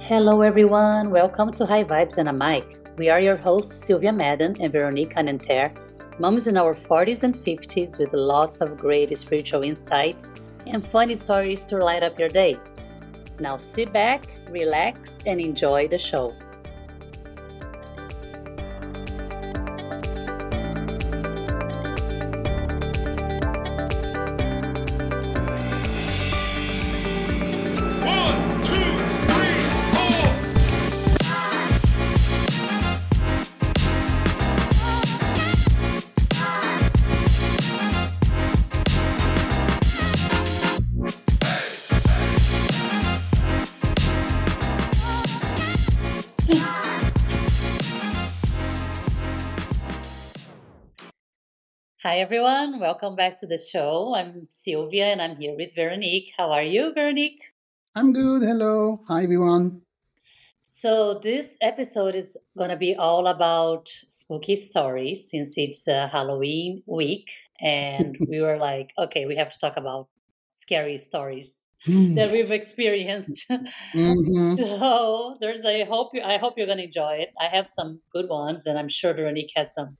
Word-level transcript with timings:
Hello, 0.00 0.42
everyone. 0.42 1.10
Welcome 1.10 1.50
to 1.54 1.64
High 1.64 1.82
Vibes 1.82 2.18
and 2.18 2.28
a 2.28 2.32
Mic. 2.32 2.78
We 2.98 3.10
are 3.10 3.20
your 3.20 3.36
hosts, 3.36 3.86
Sylvia 3.86 4.12
Madden 4.12 4.54
and 4.60 4.70
Veronique 4.70 5.14
Anenter, 5.14 5.74
moms 6.20 6.46
in 6.46 6.56
our 6.56 6.74
40s 6.74 7.22
and 7.24 7.34
50s 7.34 7.98
with 7.98 8.12
lots 8.12 8.60
of 8.60 8.76
great 8.76 9.16
spiritual 9.16 9.62
insights 9.62 10.30
and 10.66 10.84
funny 10.84 11.14
stories 11.14 11.66
to 11.66 11.78
light 11.78 12.02
up 12.02 12.18
your 12.18 12.28
day. 12.28 12.56
Now 13.40 13.56
sit 13.56 13.92
back, 13.92 14.26
relax, 14.50 15.18
and 15.26 15.40
enjoy 15.40 15.88
the 15.88 15.98
show. 15.98 16.34
Hi, 52.14 52.20
everyone. 52.20 52.78
Welcome 52.78 53.16
back 53.16 53.36
to 53.38 53.46
the 53.48 53.58
show. 53.58 54.14
I'm 54.14 54.46
Sylvia 54.48 55.06
and 55.06 55.20
I'm 55.20 55.34
here 55.34 55.56
with 55.56 55.74
Veronique. 55.74 56.32
How 56.38 56.52
are 56.52 56.62
you, 56.62 56.92
Veronique? 56.94 57.42
I'm 57.96 58.12
good. 58.12 58.42
Hello. 58.42 59.00
Hi, 59.08 59.24
everyone. 59.24 59.82
So, 60.68 61.18
this 61.18 61.58
episode 61.60 62.14
is 62.14 62.36
going 62.56 62.70
to 62.70 62.76
be 62.76 62.94
all 62.94 63.26
about 63.26 63.88
spooky 64.06 64.54
stories 64.54 65.28
since 65.28 65.54
it's 65.58 65.88
uh, 65.88 66.06
Halloween 66.06 66.84
week. 66.86 67.32
And 67.60 68.16
we 68.28 68.40
were 68.40 68.58
like, 68.58 68.92
okay, 68.96 69.26
we 69.26 69.34
have 69.34 69.50
to 69.50 69.58
talk 69.58 69.76
about 69.76 70.06
scary 70.52 70.98
stories 70.98 71.64
that 71.84 72.30
we've 72.30 72.52
experienced. 72.52 73.44
Mhm. 73.92 74.56
So 74.56 75.36
there's 75.40 75.64
I 75.64 75.82
hope 75.82 76.10
you 76.14 76.22
I 76.22 76.38
hope 76.38 76.54
you're 76.56 76.68
gonna 76.68 76.82
enjoy 76.82 77.14
it. 77.24 77.34
I 77.40 77.48
have 77.48 77.66
some 77.66 78.00
good 78.12 78.28
ones 78.28 78.66
and 78.66 78.78
I'm 78.78 78.88
sure 78.88 79.12
Veronique 79.12 79.52
has 79.56 79.74
some 79.74 79.96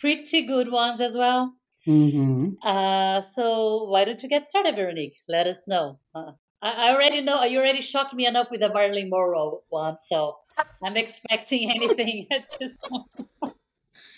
pretty 0.00 0.42
good 0.46 0.70
ones 0.70 1.00
as 1.00 1.16
well. 1.16 1.54
Mhm. 1.86 2.56
Uh 2.62 3.20
so 3.20 3.84
why 3.90 4.04
don't 4.04 4.22
you 4.22 4.28
get 4.28 4.44
started, 4.44 4.76
Veronique? 4.76 5.16
Let 5.28 5.46
us 5.46 5.66
know. 5.68 5.98
Uh, 6.14 6.32
I, 6.62 6.88
I 6.88 6.94
already 6.94 7.20
know 7.20 7.42
you 7.44 7.58
already 7.58 7.82
shocked 7.82 8.14
me 8.14 8.26
enough 8.26 8.48
with 8.50 8.60
the 8.60 8.72
Marilyn 8.72 9.10
Monroe 9.10 9.62
one, 9.68 9.96
so 9.98 10.36
I'm 10.82 10.96
expecting 10.96 11.70
anything 11.74 12.26
at 12.30 12.48
this 12.58 12.76
point. 12.78 13.28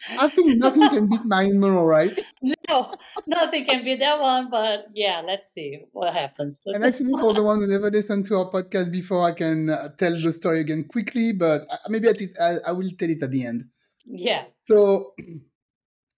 I 0.08 0.28
think 0.28 0.56
nothing 0.58 0.88
can 0.88 1.08
beat 1.08 1.24
Marilyn 1.24 1.58
Monroe, 1.60 1.84
right? 1.84 2.14
No, 2.68 2.94
nothing 3.26 3.64
can 3.64 3.84
beat 3.84 4.00
that 4.00 4.20
one, 4.20 4.50
but 4.50 4.86
yeah, 4.94 5.20
let's 5.24 5.52
see 5.52 5.80
what 5.92 6.12
happens. 6.12 6.60
And 6.66 6.84
actually, 6.84 7.12
for 7.20 7.32
the 7.32 7.42
one 7.42 7.58
who 7.60 7.66
never 7.66 7.90
listened 7.90 8.24
to 8.26 8.36
our 8.36 8.50
podcast 8.50 8.90
before, 8.90 9.22
I 9.22 9.32
can 9.32 9.70
uh, 9.70 9.90
tell 9.98 10.20
the 10.20 10.32
story 10.32 10.60
again 10.60 10.84
quickly, 10.84 11.32
but 11.32 11.62
uh, 11.70 11.76
maybe 11.88 12.08
I, 12.08 12.14
I, 12.40 12.56
I 12.68 12.72
will 12.72 12.90
tell 12.98 13.08
it 13.10 13.22
at 13.22 13.30
the 13.30 13.46
end. 13.46 13.64
yeah. 14.04 14.44
So, 14.64 15.14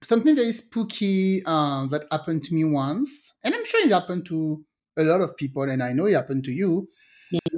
something 0.02 0.36
very 0.36 0.52
spooky 0.52 1.42
uh, 1.44 1.86
that 1.86 2.06
happened 2.10 2.44
to 2.44 2.54
me 2.54 2.64
once, 2.64 3.34
and 3.44 3.54
I'm 3.54 3.64
sure 3.66 3.84
it 3.84 3.92
happened 3.92 4.26
to 4.26 4.64
a 4.96 5.02
lot 5.02 5.20
of 5.20 5.36
people, 5.36 5.62
and 5.62 5.82
I 5.82 5.92
know 5.92 6.06
it 6.06 6.14
happened 6.14 6.44
to 6.44 6.52
you. 6.52 6.88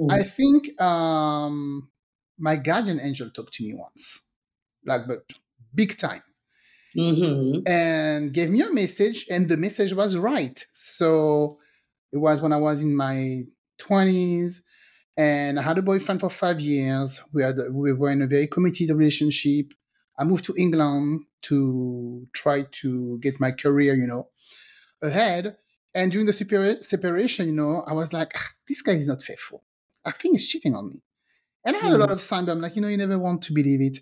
I 0.09 0.23
think 0.23 0.79
um, 0.81 1.89
my 2.37 2.55
guardian 2.57 2.99
angel 2.99 3.29
talked 3.29 3.53
to 3.53 3.63
me 3.63 3.73
once, 3.73 4.27
like, 4.85 5.07
but 5.07 5.19
big 5.73 5.97
time. 5.97 6.21
Mm-hmm. 6.97 7.65
and 7.67 8.33
gave 8.33 8.49
me 8.49 8.61
a 8.61 8.73
message 8.73 9.25
and 9.31 9.47
the 9.47 9.55
message 9.55 9.93
was 9.93 10.17
right 10.17 10.65
so 10.73 11.57
it 12.11 12.17
was 12.17 12.41
when 12.41 12.51
i 12.51 12.57
was 12.57 12.83
in 12.83 12.93
my 12.93 13.43
20s 13.79 14.57
and 15.15 15.57
i 15.57 15.61
had 15.61 15.77
a 15.77 15.81
boyfriend 15.81 16.19
for 16.19 16.29
five 16.29 16.59
years 16.59 17.23
we 17.31 17.43
had 17.43 17.55
we 17.71 17.93
were 17.93 18.09
in 18.09 18.21
a 18.21 18.27
very 18.27 18.45
committed 18.45 18.89
relationship 18.89 19.67
i 20.19 20.25
moved 20.25 20.43
to 20.43 20.53
england 20.57 21.21
to 21.41 22.27
try 22.33 22.65
to 22.71 23.17
get 23.19 23.39
my 23.39 23.51
career 23.51 23.93
you 23.93 24.07
know 24.07 24.27
ahead 25.01 25.57
and 25.93 26.11
during 26.11 26.25
the 26.25 26.31
separa- 26.31 26.83
separation 26.83 27.47
you 27.47 27.53
know 27.53 27.83
i 27.87 27.93
was 27.93 28.13
like 28.13 28.31
"Ah, 28.35 28.49
this 28.67 28.81
guy 28.81 28.93
is 28.93 29.07
not 29.07 29.21
faithful 29.21 29.63
i 30.05 30.11
think 30.11 30.35
he's 30.35 30.47
cheating 30.47 30.75
on 30.75 30.89
me 30.89 31.01
and 31.65 31.75
i 31.75 31.79
had 31.79 31.93
a 31.93 31.97
lot 31.97 32.11
of 32.11 32.21
signs 32.21 32.45
but 32.45 32.51
i'm 32.51 32.61
like 32.61 32.75
you 32.75 32.81
know 32.81 32.87
you 32.87 32.97
never 32.97 33.17
want 33.17 33.41
to 33.41 33.53
believe 33.53 33.81
it 33.81 33.99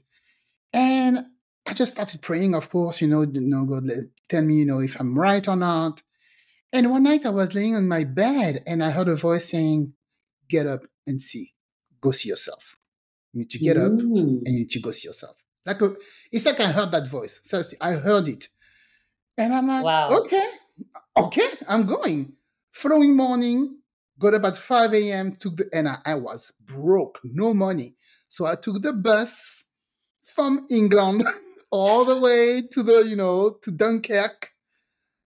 and 0.74 1.26
I 1.66 1.74
just 1.74 1.92
started 1.92 2.22
praying, 2.22 2.56
of 2.56 2.70
course, 2.70 3.02
you 3.02 3.08
know, 3.08 3.22
you 3.22 3.42
know, 3.42 3.66
God, 3.66 3.86
let, 3.86 4.00
tell 4.28 4.42
me, 4.42 4.56
you 4.56 4.66
know, 4.66 4.80
if 4.80 5.00
I'm 5.00 5.18
right 5.18 5.48
or 5.48 5.56
not. 5.56 6.02
And 6.74 6.90
one 6.92 7.04
night 7.04 7.26
I 7.26 7.30
was 7.30 7.54
laying 7.54 7.76
on 7.76 7.88
my 7.88 8.04
bed 8.04 8.64
and 8.66 8.84
I 8.84 8.92
heard 8.92 9.08
a 9.08 9.16
voice 9.16 9.50
saying, 9.50 9.94
Get 10.50 10.66
up 10.66 10.82
and 11.06 11.22
see. 11.22 11.54
Go 12.02 12.12
see 12.12 12.30
yourself. 12.30 12.76
You 13.34 13.40
need 13.40 13.52
to 13.52 13.60
get 13.60 13.78
up 13.78 13.92
and 13.92 14.48
you 14.48 14.60
need 14.60 14.72
to 14.72 14.80
go 14.80 14.90
see 14.90 15.08
yourself. 15.08 15.38
Like 15.70 15.82
a, 15.84 15.94
it's 16.32 16.48
like 16.48 16.60
I 16.60 16.72
heard 16.72 16.92
that 16.94 17.08
voice. 17.08 17.40
Seriously, 17.44 17.78
I 17.80 17.92
heard 17.92 18.28
it. 18.28 18.48
And 19.38 19.54
I'm 19.54 19.68
like, 19.68 19.84
Wow. 19.86 20.10
okay, 20.10 20.48
okay, 21.16 21.48
I'm 21.68 21.86
going. 21.86 22.34
Following 22.72 23.16
morning, 23.16 23.78
got 24.18 24.34
up 24.34 24.46
at 24.46 24.58
5 24.58 24.94
a.m., 24.96 25.36
took 25.36 25.58
the, 25.58 25.70
and 25.72 25.88
I, 25.88 25.98
I 26.06 26.16
was 26.16 26.52
broke, 26.60 27.20
no 27.24 27.54
money. 27.54 27.96
So 28.28 28.48
I 28.48 28.56
took 28.56 28.82
the 28.82 28.94
bus 28.94 29.66
from 30.24 30.66
England 30.72 31.24
all 31.72 32.04
the 32.04 32.20
way 32.20 32.64
to 32.72 32.82
the, 32.82 33.02
you 33.02 33.16
know, 33.16 33.52
to 33.62 33.70
Dunkirk. 33.70 34.52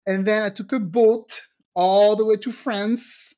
And 0.06 0.24
then 0.24 0.44
I 0.44 0.50
took 0.50 0.72
a 0.72 0.78
boat 0.78 1.42
all 1.74 2.14
the 2.14 2.24
way 2.24 2.36
to 2.36 2.52
France. 2.52 3.34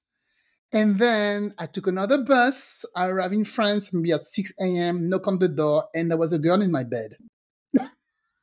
And 0.73 0.99
then 0.99 1.55
I 1.59 1.67
took 1.67 1.89
another 1.89 2.23
bus. 2.23 2.85
I 2.95 3.09
arrived 3.09 3.35
in 3.35 3.45
France 3.45 3.93
maybe 3.93 4.13
at 4.13 4.27
6 4.27 4.53
a.m., 4.61 5.09
knock 5.09 5.27
on 5.27 5.39
the 5.39 5.49
door, 5.49 5.85
and 5.95 6.11
there 6.11 6.19
was 6.19 6.33
a 6.33 6.39
girl 6.39 6.63
in 6.63 6.71
my 6.71 6.85
bed. 6.85 7.17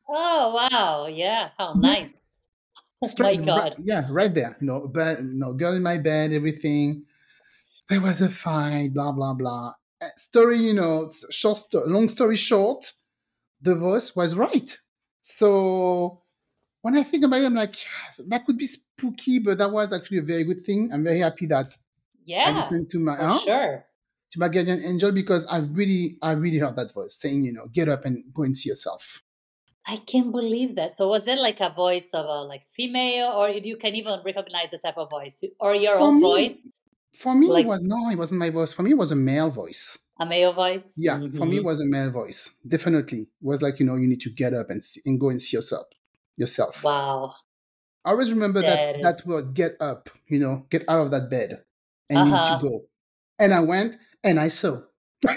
Oh 0.09 0.53
wow, 0.55 1.07
yeah, 1.07 1.49
how 1.57 1.73
nice. 1.73 2.13
Oh 3.03 3.09
my 3.19 3.35
god. 3.35 3.57
Right, 3.57 3.73
yeah, 3.83 4.07
right 4.09 4.33
there. 4.33 4.57
You 4.61 4.67
know, 4.67 4.87
bed, 4.87 5.19
you 5.19 5.39
know, 5.39 5.53
girl 5.53 5.75
in 5.75 5.83
my 5.83 5.97
bed, 5.97 6.31
everything. 6.31 7.05
There 7.89 8.01
was 8.01 8.21
a 8.21 8.29
fight, 8.29 8.93
blah 8.93 9.11
blah 9.11 9.33
blah. 9.33 9.73
Uh, 10.01 10.07
Story, 10.17 10.59
you 10.59 10.73
know, 10.73 11.09
short, 11.29 11.59
long 11.73 12.07
story 12.09 12.37
short, 12.37 12.91
the 13.61 13.75
voice 13.75 14.15
was 14.15 14.35
right. 14.35 14.77
So 15.21 16.23
when 16.81 16.97
I 16.97 17.03
think 17.03 17.25
about 17.25 17.41
it, 17.41 17.45
I'm 17.45 17.55
like, 17.55 17.75
that 18.27 18.45
could 18.45 18.57
be 18.57 18.67
spooky, 18.67 19.39
but 19.39 19.57
that 19.57 19.71
was 19.71 19.91
actually 19.91 20.19
a 20.19 20.23
very 20.23 20.43
good 20.43 20.61
thing. 20.61 20.89
I'm 20.93 21.03
very 21.03 21.19
happy 21.19 21.47
that 21.47 21.75
I 22.27 22.49
Yeah, 22.49 22.55
listened 22.57 22.89
to 22.91 22.99
my 22.99 23.15
huh? 23.15 23.39
sure. 23.39 23.85
to 24.31 24.39
my 24.39 24.49
guardian 24.49 24.81
angel 24.85 25.11
because 25.13 25.45
I 25.47 25.59
really, 25.59 26.17
I 26.21 26.31
really 26.33 26.57
heard 26.57 26.75
that 26.75 26.93
voice 26.93 27.15
saying, 27.19 27.43
you 27.45 27.53
know, 27.53 27.67
get 27.71 27.87
up 27.87 28.03
and 28.05 28.23
go 28.33 28.43
and 28.43 28.55
see 28.57 28.67
yourself. 28.69 29.23
I 29.85 29.97
can't 29.97 30.31
believe 30.33 30.75
that. 30.75 30.97
So 30.97 31.07
was 31.07 31.27
it 31.29 31.39
like 31.39 31.61
a 31.61 31.69
voice 31.69 32.09
of 32.13 32.25
a 32.25 32.41
like 32.43 32.63
female, 32.75 33.29
or 33.31 33.49
you 33.49 33.77
can 33.77 33.95
even 33.95 34.19
recognize 34.25 34.71
the 34.71 34.79
type 34.79 34.97
of 34.97 35.09
voice, 35.09 35.41
or 35.61 35.73
your 35.75 35.95
For 35.97 36.03
own 36.03 36.15
me, 36.15 36.21
voice, 36.21 36.81
For 37.13 37.33
me, 37.33 37.47
Like- 37.47 37.63
it 37.65 37.67
was 37.69 37.79
no, 37.81 38.09
it 38.09 38.17
wasn't 38.17 38.39
my 38.39 38.49
voice. 38.49 38.73
For 38.73 38.83
me, 38.83 38.91
it 38.91 38.97
was 38.97 39.11
a 39.11 39.15
male 39.15 39.49
voice. 39.49 39.97
a 40.19 40.25
male 40.25 40.51
voice? 40.51 40.93
Yeah, 40.97 41.17
for 41.37 41.45
me, 41.45 41.57
it 41.57 41.61
Mhm. 41.61 41.65
was 41.65 41.79
a 41.79 41.85
male 41.85 42.11
voice. 42.11 42.53
Definitely, 42.67 43.21
it 43.21 43.29
was 43.51 43.61
like 43.61 43.79
you 43.79 43.85
know, 43.85 43.95
you 43.95 44.07
need 44.07 44.19
to 44.21 44.29
get 44.29 44.53
up 44.53 44.69
and 44.69 44.83
see, 44.83 44.99
and 45.05 45.17
go 45.19 45.29
and 45.29 45.41
see 45.41 45.55
yourself. 45.55 45.87
Yourself. 46.35 46.83
Wow. 46.83 47.33
I 48.03 48.11
always 48.11 48.29
remember 48.31 48.61
that 48.61 48.93
That 48.93 49.01
that 49.03 49.15
is- 49.21 49.25
word, 49.25 49.53
get 49.53 49.73
up. 49.79 50.09
You 50.27 50.39
know, 50.39 50.65
get 50.69 50.83
out 50.89 50.99
of 51.05 51.11
that 51.11 51.29
bed, 51.29 51.63
and 52.09 52.19
you 52.19 52.25
need 52.25 52.33
Uh-huh. 52.33 52.59
to 52.59 52.63
go. 52.69 52.85
And 53.39 53.53
I 53.53 53.59
went 53.61 53.95
and 54.23 54.39
I 54.39 54.47
saw. 54.49 54.81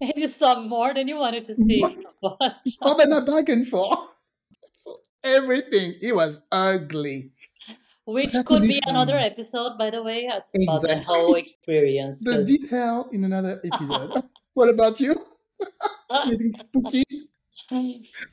And 0.00 0.12
you 0.16 0.28
saw 0.28 0.60
more 0.60 0.94
than 0.94 1.08
you 1.08 1.16
wanted 1.16 1.44
to 1.44 1.54
see. 1.54 1.82
What? 2.20 2.36
How 2.82 2.94
about 2.94 3.12
I 3.12 3.20
bargained 3.24 3.68
for? 3.68 3.96
So 4.74 5.00
everything, 5.24 5.94
it 6.00 6.14
was 6.14 6.40
ugly. 6.52 7.32
Which 8.06 8.32
could 8.46 8.62
be 8.62 8.80
be 8.80 8.82
another 8.86 9.16
episode, 9.18 9.76
by 9.78 9.90
the 9.90 10.02
way, 10.02 10.26
about 10.26 10.48
the 10.52 10.64
Exactly. 10.64 11.04
whole 11.04 11.34
experience. 11.34 12.18
the 12.24 12.44
detail 12.44 13.08
in 13.12 13.24
another 13.24 13.60
episode. 13.64 14.24
what 14.54 14.68
about 14.68 15.00
you? 15.00 15.14
Anything 16.10 16.52
spooky? 16.52 17.04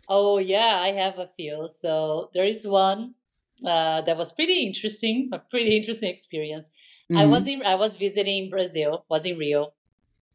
oh 0.07 0.37
yeah, 0.39 0.79
I 0.81 0.91
have 0.93 1.19
a 1.19 1.27
few. 1.27 1.67
So 1.67 2.29
there 2.33 2.45
is 2.45 2.65
one 2.65 3.13
uh, 3.65 4.01
that 4.01 4.17
was 4.17 4.31
pretty 4.31 4.65
interesting, 4.65 5.29
a 5.33 5.39
pretty 5.39 5.75
interesting 5.75 6.09
experience. 6.11 6.69
I 7.15 7.25
Mhm. 7.25 7.25
was 7.25 7.47
in, 7.47 7.63
I 7.65 7.75
was 7.75 7.95
visiting 7.95 8.49
Brazil, 8.49 9.05
was 9.09 9.25
in 9.25 9.37
Rio, 9.37 9.73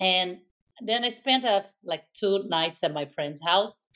and 0.00 0.42
then 0.80 1.04
I 1.04 1.10
spent 1.10 1.44
uh 1.44 1.62
like 1.84 2.12
two 2.14 2.44
nights 2.44 2.82
at 2.84 2.92
my 2.92 3.06
friend's 3.06 3.42
house. 3.42 3.88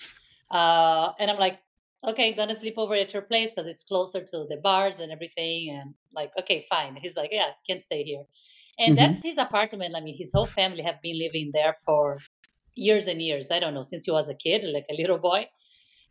Uh, 0.50 1.12
and 1.18 1.30
I'm 1.30 1.38
like, 1.38 1.60
okay, 2.04 2.30
I'm 2.30 2.36
gonna 2.36 2.54
sleep 2.54 2.74
over 2.78 2.94
at 2.94 3.12
your 3.12 3.22
place 3.22 3.52
because 3.54 3.66
it's 3.66 3.84
closer 3.84 4.20
to 4.22 4.46
the 4.48 4.58
bars 4.62 5.00
and 5.00 5.10
everything. 5.12 5.70
And 5.70 5.94
like, 6.12 6.32
okay, 6.38 6.66
fine. 6.70 6.96
He's 6.96 7.16
like, 7.16 7.30
yeah, 7.32 7.52
can't 7.66 7.82
stay 7.82 8.04
here. 8.04 8.24
And 8.78 8.96
Mhm. 8.96 8.96
that's 8.96 9.22
his 9.22 9.38
apartment. 9.38 9.96
I 9.96 10.00
mean, 10.00 10.16
his 10.16 10.32
whole 10.34 10.46
family 10.46 10.82
have 10.82 11.00
been 11.02 11.18
living 11.18 11.50
there 11.52 11.74
for 11.84 12.18
years 12.74 13.06
and 13.06 13.22
years. 13.22 13.50
I 13.50 13.58
don't 13.60 13.74
know, 13.74 13.82
since 13.82 14.04
he 14.04 14.10
was 14.10 14.28
a 14.28 14.34
kid, 14.34 14.64
like 14.64 14.86
a 14.90 14.94
little 14.94 15.18
boy. 15.18 15.48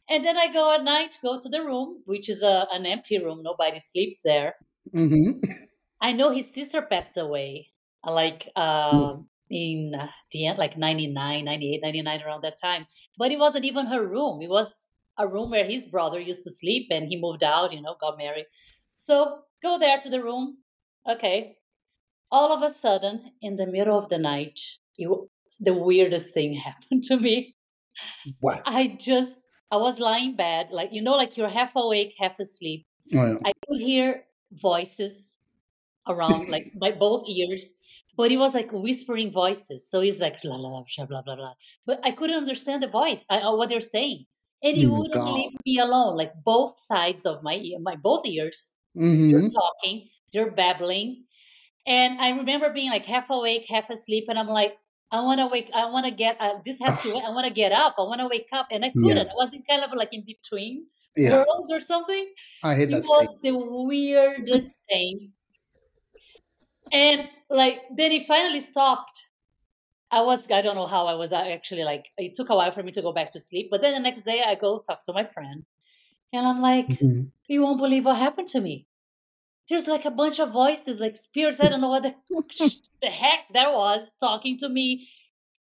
And 0.10 0.24
then 0.24 0.38
I 0.38 0.52
go 0.52 0.74
at 0.74 0.84
night, 0.84 1.18
go 1.22 1.40
to 1.40 1.50
the 1.50 1.64
room, 1.64 2.04
which 2.06 2.30
is 2.30 2.44
a, 2.44 2.68
an 2.72 2.86
empty 2.86 3.18
room. 3.18 3.42
Nobody 3.44 3.80
sleeps 3.80 4.22
there. 4.24 4.56
hmm 4.96 5.40
I 6.02 6.12
know 6.12 6.30
his 6.30 6.54
sister 6.54 6.82
passed 6.82 7.18
away, 7.18 7.70
uh, 8.06 8.14
like 8.14 8.50
uh, 8.56 9.16
in 9.50 9.94
uh, 9.98 10.10
the 10.32 10.46
end, 10.46 10.60
like 10.60 10.78
99, 10.78 11.46
98, 11.46 11.82
99, 11.82 12.22
around 12.22 12.44
that 12.44 12.62
time. 12.62 12.86
But 13.18 13.32
it 13.32 13.40
wasn't 13.40 13.66
even 13.66 13.88
her 13.88 14.06
room. 14.06 14.42
It 14.42 14.50
was 14.50 14.90
a 15.18 15.28
room 15.28 15.50
where 15.52 15.66
his 15.66 15.88
brother 15.88 16.20
used 16.20 16.44
to 16.44 16.52
sleep 16.52 16.88
and 16.92 17.08
he 17.08 17.20
moved 17.20 17.44
out, 17.44 17.74
you 17.74 17.82
know, 17.82 17.96
got 18.00 18.18
married. 18.18 18.46
So 18.98 19.40
go 19.64 19.80
there 19.80 19.98
to 20.00 20.10
the 20.10 20.22
room. 20.24 20.58
Okay. 21.10 21.58
All 22.32 22.52
of 22.52 22.62
a 22.62 22.70
sudden, 22.70 23.32
in 23.42 23.56
the 23.56 23.68
middle 23.68 23.98
of 23.98 24.10
the 24.10 24.18
night, 24.18 24.60
it, 24.98 25.10
the 25.60 25.74
weirdest 25.74 26.34
thing 26.34 26.54
happened 26.68 27.04
to 27.06 27.18
me. 27.18 27.56
What? 28.40 28.64
I 28.66 28.98
just, 29.00 29.45
I 29.72 29.78
was 29.78 30.00
lying 30.00 30.32
in 30.32 30.36
bed, 30.36 30.70
like, 30.72 30.94
you 30.94 31.02
know, 31.02 31.16
like 31.16 31.38
you're 31.38 31.50
half 31.50 31.76
awake, 31.76 32.16
half 32.20 32.40
asleep. 32.40 32.88
Oh, 33.14 33.26
yeah. 33.26 33.38
I 33.46 33.54
could 33.68 33.82
hear 33.82 34.26
voices 34.52 35.38
around 36.08 36.48
like 36.50 36.72
by 36.76 36.92
both 36.92 37.24
ears, 37.28 37.74
but 38.16 38.32
it 38.32 38.38
was 38.38 38.54
like 38.54 38.72
whispering 38.72 39.32
voices. 39.32 39.90
So 39.90 40.02
it's 40.02 40.20
like 40.22 40.44
la 40.44 40.56
la 40.56 40.70
la 40.70 40.84
blah 40.98 41.06
blah 41.06 41.22
blah 41.24 41.36
blah. 41.36 41.54
But 41.86 42.00
I 42.04 42.12
couldn't 42.12 42.38
understand 42.38 42.84
the 42.84 42.88
voice, 42.88 43.26
I, 43.30 43.40
uh, 43.42 43.56
what 43.56 43.70
they're 43.70 43.80
saying, 43.80 44.26
and 44.64 44.78
it 44.78 44.88
Oh 44.88 44.92
wouldn't 44.92 45.26
God. 45.26 45.26
leave 45.26 45.52
me 45.66 45.80
alone. 45.80 46.18
Like 46.18 46.34
both 46.44 46.78
sides 46.78 47.26
of 47.26 47.44
my 47.44 47.56
ear, 47.56 47.80
my 47.82 47.96
both 47.96 48.26
ears, 48.26 48.78
Mhm. 48.96 49.32
they're 49.32 49.62
talking, 49.62 50.10
they're 50.34 50.52
babbling, 50.52 51.26
and 51.88 52.20
I 52.22 52.30
remember 52.32 52.72
being 52.72 52.92
like 52.92 53.06
half 53.06 53.30
awake, 53.30 53.66
half 53.70 53.90
asleep, 53.90 54.26
and 54.30 54.40
I'm 54.40 54.48
like. 54.50 54.78
I 55.12 55.22
want 55.22 55.40
to 55.40 55.48
wake. 55.48 55.70
I 55.74 55.86
want 55.90 56.06
to 56.06 56.12
get. 56.12 56.38
Uh, 56.40 56.60
this 56.66 56.80
has 56.80 57.02
to. 57.02 57.10
I 57.16 57.30
want 57.32 57.48
to 57.48 57.54
get 57.54 57.72
up. 57.72 57.96
I 57.98 58.04
want 58.04 58.22
to 58.22 58.28
wake 58.28 58.48
up, 58.52 58.68
and 58.72 58.84
I 58.86 58.92
couldn't. 59.02 59.30
I 59.30 59.34
was 59.36 59.54
in 59.54 59.64
kind 59.70 59.84
of 59.84 59.94
like 59.94 60.14
in 60.14 60.26
between 60.26 60.88
Yeah, 61.16 61.46
worlds 61.46 61.72
or 61.72 61.80
something 61.80 62.34
I 62.62 62.76
hate 62.76 62.90
it 62.90 62.92
that 62.92 63.06
was 63.06 63.28
state. 63.30 63.40
the 63.42 63.58
weirdest 63.58 64.74
thing. 64.90 65.34
And 66.92 67.30
like 67.50 67.82
then 67.96 68.12
it 68.12 68.28
finally 68.28 68.60
stopped. 68.60 69.28
I 70.12 70.22
was 70.22 70.50
I 70.52 70.62
don't 70.62 70.76
know 70.76 70.88
how 70.88 71.08
I 71.08 71.16
was 71.16 71.34
actually 71.34 71.84
like 71.84 72.12
it 72.18 72.36
took 72.36 72.50
a 72.50 72.56
while 72.56 72.72
for 72.72 72.84
me 72.84 72.92
to 72.94 73.02
go 73.04 73.14
back 73.14 73.32
to 73.34 73.42
sleep. 73.42 73.70
But 73.72 73.82
then 73.82 73.94
the 73.94 74.00
next 74.00 74.24
day 74.24 74.44
I 74.44 74.56
go 74.56 74.80
talk 74.80 75.04
to 75.06 75.14
my 75.14 75.26
friend 75.26 75.66
and 76.34 76.48
I'm 76.48 76.62
like, 76.62 76.90
Mhm. 76.90 77.32
you 77.48 77.64
won't 77.64 77.80
believe 77.80 78.06
what 78.06 78.18
happened 78.18 78.50
to 78.50 78.62
me. 78.62 78.88
There's 79.70 79.88
like 79.88 80.06
a 80.06 80.12
bunch 80.12 80.40
of 80.40 80.52
voices, 80.52 81.00
like 81.00 81.16
spirits. 81.16 81.60
I 81.60 81.70
don't 81.70 81.82
know 81.82 81.90
what 81.90 82.04
the, 82.04 82.16
the 83.02 83.10
heck 83.10 83.46
that 83.54 83.72
was 83.72 84.12
talking 84.20 84.58
to 84.60 84.70
me, 84.70 85.10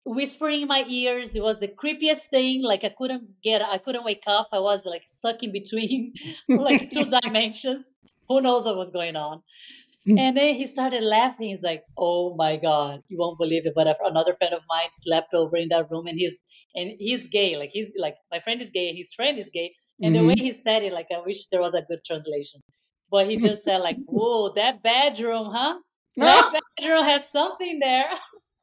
whispering 0.05 0.63
in 0.63 0.69
my 0.69 0.85
ears. 0.89 1.37
It 1.37 1.43
was 1.43 1.61
the 1.61 1.69
creepiest 1.69 2.27
thing. 2.31 2.63
Like 2.63 2.85
I 2.85 2.93
couldn't 2.97 3.43
get, 3.43 3.63
I 3.63 3.79
couldn't 3.79 4.05
wake 4.05 4.25
up. 4.27 4.49
I 4.53 4.59
was 4.59 4.85
like 4.85 5.03
stuck 5.07 5.43
in 5.43 5.53
between 5.53 6.15
like 6.49 6.91
two 6.91 7.05
dimensions. 7.23 7.97
Who 8.29 8.41
knows 8.41 8.67
what 8.67 8.77
was 8.77 8.91
going 8.91 9.17
on? 9.17 9.43
Mm. 10.09 10.19
And 10.19 10.37
then 10.37 10.55
he 10.57 10.67
started 10.67 11.03
laughing. 11.05 11.51
He's 11.51 11.63
like, 11.63 11.85
"Oh 11.97 12.35
my 12.35 12.57
god, 12.57 13.03
you 13.09 13.19
won't 13.19 13.39
believe 13.39 13.67
it!" 13.67 13.73
But 13.77 13.97
another 14.05 14.35
friend 14.35 14.53
of 14.53 14.63
mine 14.69 14.89
slept 14.91 15.33
over 15.33 15.57
in 15.57 15.69
that 15.69 15.89
room, 15.93 16.09
and 16.09 16.19
he's 16.19 16.43
and 16.75 16.91
he's 16.99 17.29
gay. 17.29 17.57
Like 17.57 17.71
he's 17.73 17.93
like 17.97 18.17
my 18.31 18.41
friend 18.41 18.61
is 18.61 18.71
gay. 18.71 18.93
His 18.97 19.13
friend 19.15 19.39
is 19.39 19.49
gay. 19.53 19.75
And 20.01 20.17
the 20.17 20.25
way 20.25 20.35
he 20.37 20.51
said 20.51 20.83
it, 20.83 20.93
like 20.93 21.07
I 21.15 21.21
wish 21.25 21.47
there 21.47 21.61
was 21.61 21.75
a 21.75 21.83
good 21.83 22.01
translation. 22.05 22.61
But 23.13 23.29
he 23.29 23.37
just 23.37 23.63
said 23.63 23.83
like, 23.83 23.99
"Whoa, 24.07 24.53
that 24.55 24.83
bedroom, 24.83 25.51
huh? 25.53 25.79
That 26.17 26.61
bedroom 26.79 27.05
has 27.05 27.23
something 27.31 27.79
there." 27.79 28.09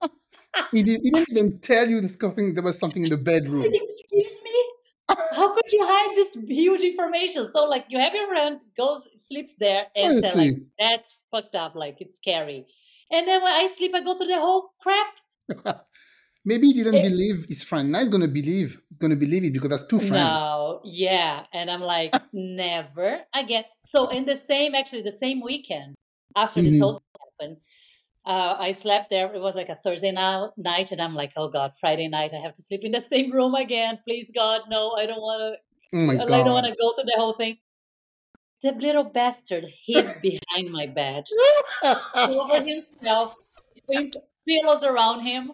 he, 0.73 0.83
did, 0.83 1.01
didn't 1.01 1.29
even 1.29 1.59
tell 1.59 1.87
you 1.87 2.01
this 2.01 2.17
thing. 2.17 2.55
There 2.55 2.63
was 2.63 2.79
something 2.79 3.03
in 3.03 3.09
the 3.11 3.21
bedroom. 3.23 3.63
Excuse 4.11 4.41
me? 4.43 4.57
How 5.35 5.53
could 5.53 5.71
you 5.71 5.85
hide 5.87 6.15
this 6.17 6.35
huge 6.47 6.81
information? 6.81 7.49
So 7.51 7.65
like 7.65 7.85
you 7.89 7.99
have 7.99 8.13
your 8.13 8.27
friend 8.27 8.59
goes 8.77 9.07
sleeps 9.17 9.55
there 9.57 9.85
and 9.95 10.21
said 10.23 10.35
like 10.35 10.57
that's 10.77 11.17
fucked 11.31 11.55
up, 11.55 11.75
like 11.75 11.97
it's 11.99 12.15
scary. 12.17 12.65
And 13.11 13.27
then 13.27 13.41
when 13.41 13.53
I 13.53 13.67
sleep, 13.67 13.93
I 13.95 14.01
go 14.01 14.15
through 14.15 14.27
the 14.27 14.39
whole 14.39 14.73
crap. 14.81 15.79
Maybe 16.45 16.67
he 16.67 16.73
didn't 16.73 16.95
Eh. 16.95 17.09
believe 17.09 17.45
his 17.47 17.63
friend. 17.63 17.91
Now 17.91 17.99
he's 17.99 18.09
gonna 18.09 18.27
believe. 18.27 18.81
Gonna 18.99 19.15
believe 19.15 19.43
it 19.45 19.53
because 19.53 19.69
that's 19.69 19.87
two 19.87 19.99
friends. 19.99 20.39
No, 20.39 20.81
yeah. 20.83 21.45
And 21.53 21.71
I'm 21.71 21.81
like, 21.81 22.13
never 22.33 23.21
again. 23.33 23.63
So 23.83 24.09
in 24.09 24.25
the 24.25 24.35
same, 24.35 24.75
actually 24.75 25.03
the 25.03 25.11
same 25.11 25.41
weekend 25.41 25.95
after 26.35 26.61
this 26.61 26.75
Mhm. 26.75 26.81
whole 26.83 26.93
thing 26.99 27.21
happened, 27.39 27.57
uh, 28.25 28.55
I 28.59 28.71
slept 28.73 29.09
there. 29.09 29.33
It 29.33 29.39
was 29.41 29.55
like 29.55 29.69
a 29.69 29.75
Thursday 29.75 30.11
now, 30.11 30.51
night, 30.57 30.91
and 30.91 31.01
I'm 31.01 31.15
like, 31.15 31.31
oh 31.37 31.47
God, 31.49 31.71
Friday 31.79 32.07
night, 32.09 32.33
I 32.33 32.37
have 32.37 32.53
to 32.53 32.61
sleep 32.61 32.83
in 32.83 32.91
the 32.91 33.01
same 33.01 33.31
room 33.31 33.55
again. 33.55 33.99
Please 34.05 34.29
God, 34.35 34.61
no, 34.69 34.91
I 34.91 35.05
don't 35.05 35.21
want 35.21 35.41
to 35.41 35.59
Oh 35.91 36.05
my 36.05 36.15
God. 36.15 36.31
I 36.31 36.43
don't 36.43 36.53
want 36.53 36.67
to 36.67 36.75
go 36.79 36.93
through 36.93 37.05
the 37.05 37.15
whole 37.17 37.33
thing. 37.33 37.57
The 38.61 38.73
little 38.73 39.05
bastard 39.05 39.65
hid 39.85 40.05
behind 40.21 40.71
my 40.71 40.85
bed, 40.85 41.23
covered 42.13 42.63
himself, 42.67 43.35
pillows 44.47 44.83
around 44.83 45.21
him. 45.21 45.53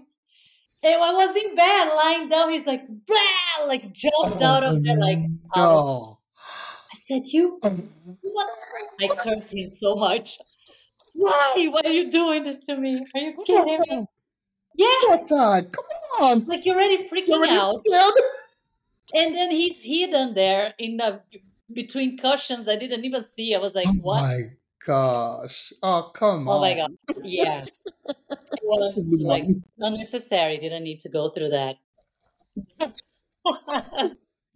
And 0.83 1.01
I 1.01 1.13
was 1.13 1.35
in 1.35 1.55
bed, 1.55 1.85
lying 1.95 2.29
down. 2.29 2.51
He's 2.51 2.67
like, 2.67 2.87
blah, 2.87 3.65
like 3.67 3.91
jumped 3.91 4.41
out 4.41 4.63
of 4.63 4.83
there. 4.83 4.97
Like, 4.97 5.19
I, 5.53 5.59
was, 5.67 5.83
oh, 5.83 5.87
no. 5.87 6.19
I 6.93 6.97
said, 6.97 7.23
You, 7.25 7.59
what? 8.21 8.47
I 9.01 9.07
cursed 9.15 9.53
him 9.53 9.69
so 9.69 9.95
much. 9.95 10.37
Why? 11.13 11.67
Why 11.71 11.81
are 11.85 11.91
you 11.91 12.11
doing 12.11 12.43
this 12.43 12.65
to 12.67 12.77
me? 12.77 13.05
Are 13.15 13.19
you 13.21 13.33
kidding 13.45 13.79
me? 13.89 14.05
Yeah, 14.77 14.87
What 15.07 15.29
the? 15.29 15.69
Come 15.71 15.85
on. 16.21 16.45
like 16.45 16.65
you're 16.65 16.75
already 16.75 16.95
You're 16.99 17.09
freaking 17.09 17.29
already 17.31 17.55
out. 17.55 17.79
scared. 17.85 18.13
And 19.13 19.35
then 19.35 19.51
he's 19.51 19.81
hidden 19.83 20.33
there 20.33 20.73
in 20.77 20.97
the 20.97 21.21
between 21.71 22.17
cushions. 22.17 22.67
I 22.67 22.75
didn't 22.75 23.05
even 23.05 23.23
see. 23.23 23.55
I 23.55 23.59
was 23.59 23.73
like, 23.75 23.87
Oh 23.87 23.93
what? 24.01 24.21
my 24.21 24.39
gosh. 24.85 25.73
Oh 25.81 26.11
come 26.13 26.47
on. 26.47 26.57
Oh 26.57 26.61
my 26.61 26.73
god. 26.75 26.91
Yeah. 27.23 27.65
It 28.07 28.61
was 28.63 28.95
This 28.95 29.05
is 29.05 29.11
the 29.11 29.23
like 29.23 29.45
unnecessary. 29.79 30.57
Didn't 30.57 30.83
need 30.83 30.99
to 30.99 31.09
go 31.09 31.29
through 31.29 31.49
that. 31.49 31.75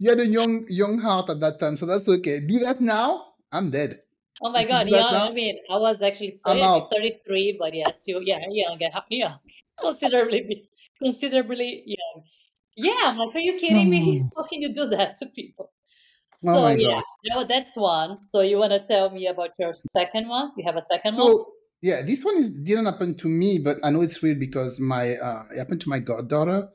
You 0.00 0.08
had 0.08 0.20
a 0.20 0.26
young 0.26 0.64
young 0.68 0.98
heart 0.98 1.28
at 1.28 1.40
that 1.40 1.60
time, 1.60 1.76
so 1.76 1.84
that's 1.84 2.08
okay. 2.08 2.40
Do 2.40 2.58
that 2.60 2.80
now, 2.80 3.36
I'm 3.52 3.70
dead. 3.70 4.00
oh 4.40 4.50
my 4.50 4.64
god. 4.64 4.88
Young. 4.88 5.12
now, 5.12 5.28
I 5.28 5.32
mean, 5.32 5.58
I 5.68 5.76
was 5.76 6.00
actually 6.00 6.40
30, 6.46 6.88
33, 6.90 7.56
but 7.60 7.74
yeah, 7.74 7.90
still, 7.90 8.22
yeah, 8.22 8.40
young. 8.48 8.78
Yeah, 8.80 9.00
yeah. 9.10 9.34
Considerably, 9.78 10.70
considerably 11.02 11.84
young. 11.84 12.24
Yeah, 12.76 13.12
I'm 13.12 13.18
like, 13.18 13.34
are 13.34 13.40
you 13.40 13.58
kidding 13.58 13.90
me? 13.90 14.24
How 14.34 14.44
can 14.44 14.62
you 14.62 14.72
do 14.72 14.86
that 14.88 15.16
to 15.16 15.26
people? 15.26 15.70
Oh 16.46 16.54
So 16.54 16.68
yeah, 16.68 17.02
that's 17.48 17.76
one. 17.76 18.22
So 18.24 18.40
you 18.40 18.58
want 18.58 18.72
to 18.72 18.80
tell 18.80 19.10
me 19.10 19.26
about 19.26 19.50
your 19.58 19.72
second 19.74 20.28
one? 20.28 20.52
You 20.56 20.64
have 20.64 20.76
a 20.76 20.80
second 20.80 21.16
one? 21.16 21.26
So 21.26 21.46
yeah, 21.82 22.02
this 22.02 22.24
one 22.24 22.36
is 22.36 22.50
didn't 22.50 22.86
happen 22.86 23.14
to 23.16 23.28
me, 23.28 23.58
but 23.58 23.76
I 23.82 23.90
know 23.90 24.00
it's 24.02 24.22
real 24.22 24.38
because 24.38 24.80
my 24.80 25.16
uh, 25.16 25.42
it 25.54 25.58
happened 25.58 25.80
to 25.82 25.88
my 25.88 25.98
goddaughter, 25.98 26.68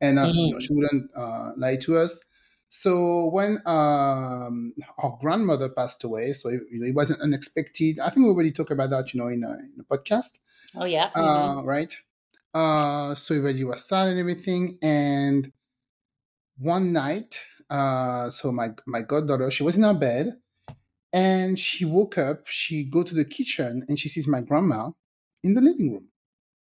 and 0.00 0.18
uh, 0.18 0.26
you 0.34 0.52
know, 0.52 0.60
she 0.60 0.74
wouldn't 0.74 1.10
uh, 1.16 1.50
lie 1.56 1.76
to 1.82 1.96
us. 1.98 2.20
So 2.68 3.28
when 3.32 3.58
um, 3.66 4.72
our 4.98 5.18
grandmother 5.20 5.68
passed 5.68 6.04
away, 6.04 6.32
so 6.32 6.48
it, 6.48 6.60
it 6.70 6.94
wasn't 6.94 7.20
unexpected. 7.20 7.98
I 8.00 8.08
think 8.10 8.24
we 8.24 8.30
already 8.32 8.50
talked 8.50 8.70
about 8.70 8.90
that, 8.90 9.12
you 9.12 9.20
know, 9.20 9.28
in 9.28 9.44
a, 9.44 9.52
in 9.52 9.74
a 9.78 9.84
podcast, 9.84 10.38
Oh 10.76 10.84
yeah. 10.84 11.10
mhm. 11.14 11.58
uh, 11.60 11.64
right? 11.64 11.94
Uh, 12.54 13.14
so 13.14 13.34
everybody 13.34 13.64
was 13.64 13.84
sad 13.84 14.08
and 14.08 14.18
everything, 14.18 14.78
and 14.82 15.52
one 16.58 16.92
night, 16.92 17.44
uh, 17.72 18.30
so 18.30 18.52
my 18.52 18.68
my 18.86 19.02
goddaughter, 19.02 19.50
she 19.50 19.64
was 19.64 19.76
in 19.78 19.84
her 19.84 19.94
bed, 19.94 20.26
and 21.12 21.58
she 21.58 21.84
woke 21.84 22.18
up. 22.18 22.46
She 22.46 22.84
go 22.84 23.02
to 23.02 23.14
the 23.14 23.24
kitchen, 23.24 23.84
and 23.88 23.98
she 23.98 24.08
sees 24.08 24.28
my 24.28 24.40
grandma 24.42 24.90
in 25.44 25.54
the 25.54 25.60
living 25.60 25.92
room, 25.92 26.08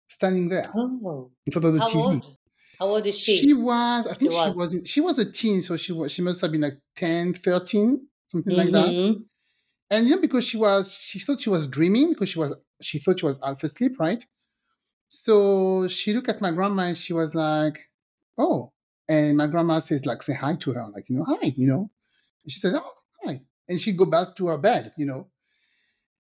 standing 0.09 0.49
there 0.49 0.71
Oh, 0.75 1.31
in 1.47 1.53
front 1.53 1.65
of 1.65 1.73
the 1.73 1.79
how 1.79 1.85
TV. 1.89 2.21
old? 2.21 2.37
How 2.79 2.87
old 2.87 3.07
is 3.07 3.19
she? 3.19 3.37
She 3.37 3.53
was, 3.53 4.07
I 4.07 4.13
think 4.15 4.31
She 4.31 4.37
she 4.37 4.49
was. 4.49 4.57
was, 4.57 4.73
in, 4.73 4.85
she 4.85 5.01
was 5.01 5.19
a 5.19 5.31
teen, 5.31 5.61
so 5.61 5.77
she 5.77 5.93
was, 5.93 6.11
she 6.11 6.21
must 6.21 6.41
have 6.41 6.51
been 6.51 6.61
like 6.61 6.79
10, 6.95 7.33
13, 7.33 8.07
something 8.27 8.55
like 8.55 8.71
that. 8.71 8.95
Mhm. 9.03 9.25
And 9.91 10.07
you 10.07 10.15
know, 10.15 10.21
because 10.21 10.45
she 10.47 10.57
was, 10.57 10.91
she 10.93 11.19
thought 11.19 11.41
she 11.41 11.49
was 11.49 11.67
dreaming 11.67 12.09
because 12.11 12.29
she 12.29 12.39
was, 12.39 12.55
she 12.81 12.99
thought 12.99 13.19
she 13.19 13.25
was 13.25 13.39
half 13.43 13.63
asleep, 13.63 13.99
right? 13.99 14.23
So 15.09 15.87
she 15.87 16.13
looked 16.13 16.29
at 16.29 16.41
my 16.41 16.51
grandma 16.51 16.83
and 16.83 16.97
she 16.97 17.13
was 17.13 17.35
like, 17.35 17.79
"Oh," 18.37 18.72
and 19.09 19.37
my 19.37 19.47
grandma 19.47 19.79
says 19.79 20.05
like, 20.05 20.21
"Say 20.23 20.33
hi 20.33 20.55
to 20.57 20.73
her," 20.73 20.87
like 20.93 21.09
you 21.09 21.17
know, 21.17 21.25
"Hi," 21.25 21.53
you 21.55 21.67
know. 21.67 21.91
And 22.43 22.51
she 22.51 22.59
said, 22.59 22.73
"Oh, 22.75 22.93
hi," 23.23 23.41
and 23.69 23.79
she 23.79 23.93
go 23.93 24.05
back 24.05 24.35
to 24.37 24.47
her 24.47 24.57
bed, 24.57 24.93
you 24.97 25.05
know. 25.05 25.29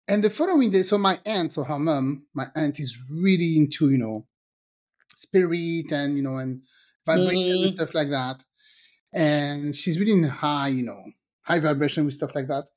And 0.07 0.23
the 0.23 0.29
following 0.29 0.71
day, 0.71 0.81
so 0.83 0.97
my 0.97 1.19
aunt, 1.25 1.53
so 1.53 1.63
her 1.63 1.79
mom, 1.79 2.27
my 2.33 2.47
aunt 2.55 2.79
is 2.79 2.97
really 3.09 3.57
into 3.57 3.89
you 3.89 3.97
know, 3.97 4.27
spirit 5.15 5.91
and 5.91 6.17
you 6.17 6.23
know 6.23 6.37
and 6.37 6.63
vibration 7.05 7.57
Mhm. 7.59 7.63
and 7.65 7.75
stuff 7.75 7.93
like 7.93 8.09
that. 8.09 8.43
And 9.13 9.75
she's 9.75 9.99
really 9.99 10.13
in 10.13 10.23
high, 10.25 10.69
you 10.69 10.83
know, 10.83 11.03
high 11.43 11.59
vibration 11.59 12.05
with 12.05 12.15
stuff 12.15 12.35
like 12.35 12.47
that. 12.49 12.69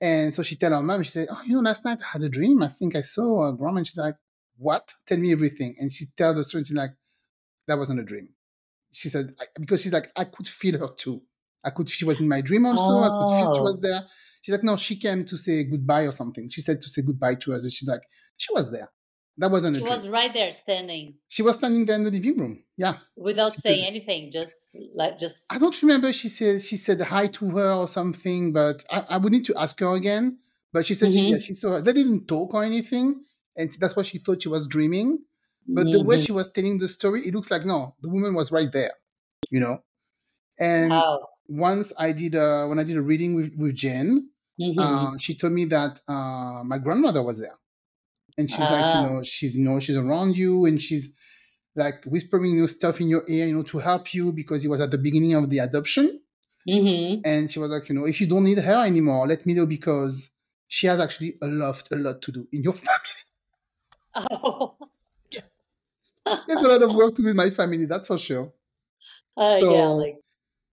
And 0.00 0.34
so 0.34 0.42
she 0.42 0.56
tell 0.56 0.72
her 0.72 0.82
mom, 0.82 1.02
she 1.04 1.12
said, 1.12 1.28
"Oh, 1.30 1.42
you 1.46 1.54
know, 1.56 1.60
last 1.62 1.84
night 1.84 2.00
I 2.02 2.08
had 2.14 2.22
a 2.22 2.28
dream. 2.28 2.62
I 2.62 2.68
think 2.68 2.96
I 2.96 3.02
saw 3.02 3.48
a 3.48 3.54
grandma." 3.54 3.78
And 3.78 3.86
she's 3.88 3.98
like, 3.98 4.16
"What? 4.58 4.94
Tell 5.06 5.18
me 5.18 5.32
everything." 5.32 5.76
And 5.80 5.92
she 5.92 6.06
tell 6.16 6.34
the 6.34 6.44
story. 6.44 6.64
She's 6.64 6.76
like, 6.76 6.92
"That 7.68 7.78
wasn't 7.78 8.00
a 8.00 8.04
dream." 8.04 8.35
She 9.00 9.08
said 9.14 9.26
I- 9.40 9.44
because 9.60 9.82
she's 9.82 9.92
like, 9.98 10.08
"I 10.16 10.24
could 10.24 10.48
feel 10.60 10.76
her 10.82 10.88
too. 11.04 11.18
I 11.64 11.70
could. 11.70 11.88
She 11.88 12.04
was 12.10 12.18
in 12.20 12.28
my 12.28 12.40
dream 12.48 12.64
also. 12.66 12.94
I 13.06 13.08
could 13.16 13.30
feel 13.38 13.54
she 13.54 13.60
Oh. 13.60 13.68
was 13.70 13.80
there." 13.86 14.02
She's 14.42 14.52
like, 14.54 14.64
"No, 14.70 14.76
she 14.76 14.96
came 14.96 15.24
to 15.30 15.36
say 15.36 15.64
goodbye 15.64 16.04
or 16.10 16.14
something." 16.20 16.48
She 16.54 16.60
said 16.66 16.80
to 16.82 16.88
say 16.88 17.02
goodbye 17.02 17.34
to 17.42 17.52
us. 17.54 17.64
And 17.64 17.72
she's 17.72 17.88
like, 17.94 18.04
"She 18.36 18.52
was 18.52 18.70
there. 18.70 18.88
That 19.38 19.50
wasn't 19.50 19.76
a 19.76 19.80
She 19.80 19.84
dream. 19.84 19.94
was 19.96 20.08
right 20.08 20.32
there 20.32 20.50
standing 20.50 21.04
she 21.28 21.42
was 21.42 21.56
standing 21.56 21.84
there 21.84 21.96
in 22.00 22.04
the 22.04 22.10
living 22.10 22.38
room. 22.38 22.64
Yeah, 22.84 22.96
without 23.16 23.52
She 23.54 23.60
saying 23.60 23.80
did. 23.80 23.88
anything, 23.94 24.30
just 24.38 24.54
like 24.94 25.18
just 25.18 25.38
I 25.54 25.58
don't 25.58 25.78
remember. 25.82 26.10
She 26.20 26.28
said 26.30 26.54
she 26.68 26.76
said 26.76 26.98
hi 27.02 27.26
to 27.38 27.44
her 27.56 27.72
or 27.82 27.88
something, 27.98 28.54
but 28.60 28.78
I, 28.90 28.98
I 29.10 29.16
would 29.18 29.32
need 29.36 29.44
to 29.50 29.54
ask 29.64 29.78
her 29.80 29.92
again. 29.94 30.38
But 30.72 30.86
she 30.86 30.94
said 30.94 31.12
she, 31.12 31.24
Mhm. 31.26 31.30
yeah, 31.32 31.38
she 31.46 31.54
saw 31.54 31.72
her. 31.72 31.80
They 31.82 31.92
didn't 31.92 32.22
talk 32.34 32.54
or 32.54 32.64
anything, 32.64 33.06
and 33.58 33.70
that's 33.80 33.94
why 33.96 34.04
she 34.04 34.16
thought 34.18 34.42
she 34.42 34.48
was 34.48 34.66
dreaming. 34.66 35.10
But 35.68 35.90
the 35.90 36.02
way 36.02 36.16
Mhm. 36.16 36.26
she 36.26 36.32
was 36.32 36.50
telling 36.52 36.78
the 36.78 36.88
story, 36.88 37.26
it 37.26 37.34
looks 37.34 37.50
like 37.50 37.64
no, 37.64 37.94
the 38.02 38.08
woman 38.08 38.34
was 38.34 38.52
right 38.52 38.70
there, 38.72 38.92
you 39.50 39.60
know. 39.60 39.82
And 40.58 40.92
once 41.48 41.92
I 41.98 42.12
did 42.12 42.34
uh, 42.34 42.66
when 42.66 42.78
I 42.78 42.84
did 42.84 42.96
a 42.96 43.02
reading 43.02 43.34
with 43.36 43.52
with 43.56 43.74
Jen, 43.74 44.30
Mhm. 44.60 44.76
uh, 44.78 45.18
she 45.18 45.34
told 45.34 45.52
me 45.52 45.64
that 45.66 46.00
uh, 46.08 46.62
my 46.64 46.78
grandmother 46.78 47.22
was 47.22 47.38
there, 47.38 47.58
and 48.38 48.50
she's 48.50 48.60
like, 48.60 48.84
Ah. 48.84 49.02
you 49.02 49.08
know, 49.10 49.22
she's 49.22 49.56
you 49.58 49.64
know 49.64 49.80
she's 49.80 49.96
around 49.96 50.36
you, 50.36 50.66
and 50.66 50.80
she's 50.80 51.10
like 51.76 52.04
whispering 52.06 52.52
you 52.52 52.60
know, 52.62 52.66
stuff 52.66 53.00
in 53.00 53.08
your 53.08 53.24
ear, 53.28 53.46
you 53.46 53.54
know, 53.56 53.62
to 53.64 53.78
help 53.78 54.14
you 54.14 54.32
because 54.32 54.64
it 54.64 54.68
was 54.68 54.80
at 54.80 54.90
the 54.90 54.98
beginning 54.98 55.34
of 55.34 55.50
the 55.50 55.58
adoption. 55.58 56.20
Mhm. 56.68 57.22
And 57.24 57.52
she 57.52 57.58
was 57.60 57.70
like, 57.70 57.88
you 57.88 57.94
know, 57.94 58.06
if 58.06 58.20
you 58.20 58.26
don't 58.26 58.44
need 58.44 58.58
her 58.58 58.84
anymore, 58.86 59.26
let 59.26 59.46
me 59.46 59.54
know 59.54 59.66
because 59.66 60.30
she 60.68 60.86
has 60.88 60.98
actually 61.00 61.38
a 61.42 61.46
lot, 61.46 61.82
a 61.92 61.96
lot 61.96 62.22
to 62.22 62.32
do 62.32 62.48
in 62.52 62.62
your 62.62 62.72
family. 62.86 63.22
Oh. 64.30 64.76
There's 66.46 66.62
a 66.64 66.68
lot 66.68 66.82
of 66.82 66.94
work 66.94 67.14
to 67.16 67.22
do 67.22 67.28
in 67.28 67.36
my 67.36 67.50
family, 67.50 67.86
that's 67.86 68.06
for 68.08 68.18
sure. 68.18 68.52
Uh, 69.36 69.42
yeah, 69.42 69.58
So- 69.60 69.94
like 69.96 70.16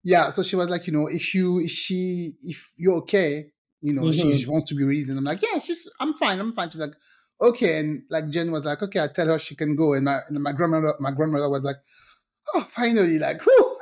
Yeah. 0.04 0.30
So 0.30 0.42
she 0.42 0.56
was 0.56 0.68
like, 0.68 0.87
you 0.87 0.92
know, 0.92 1.06
if 1.09 1.35
you, 1.35 1.61
if 1.61 1.71
she, 1.71 2.32
if 2.42 2.73
you're 2.76 2.97
okay, 2.99 3.52
you 3.80 3.92
know, 3.92 4.11
she, 4.11 4.25
Mhm. 4.25 4.38
she 4.40 4.47
wants 4.49 4.68
to 4.71 4.75
be 4.75 4.85
released. 4.85 5.11
And 5.11 5.18
I'm 5.18 5.25
like, 5.25 5.42
yeah, 5.42 5.59
she's, 5.59 5.88
I'm 6.00 6.14
fine, 6.14 6.38
I'm 6.40 6.52
fine. 6.52 6.71
She's 6.71 6.80
like, 6.80 6.94
okay. 7.40 7.78
And 7.80 8.02
like 8.11 8.28
Jen 8.30 8.50
was 8.50 8.64
like, 8.64 8.82
okay, 8.82 9.00
I 9.00 9.09
tell 9.09 9.26
her 9.28 9.38
she 9.38 9.54
can 9.54 9.76
go. 9.76 9.92
And 9.94 10.04
my, 10.04 10.21
and 10.28 10.42
my 10.42 10.52
grandmother, 10.52 10.94
my 11.00 11.11
grandmother 11.12 11.49
was 11.49 11.64
like, 11.64 11.76
oh, 12.54 12.62
finally, 12.68 13.18
like, 13.18 13.42
whew. 13.44 13.76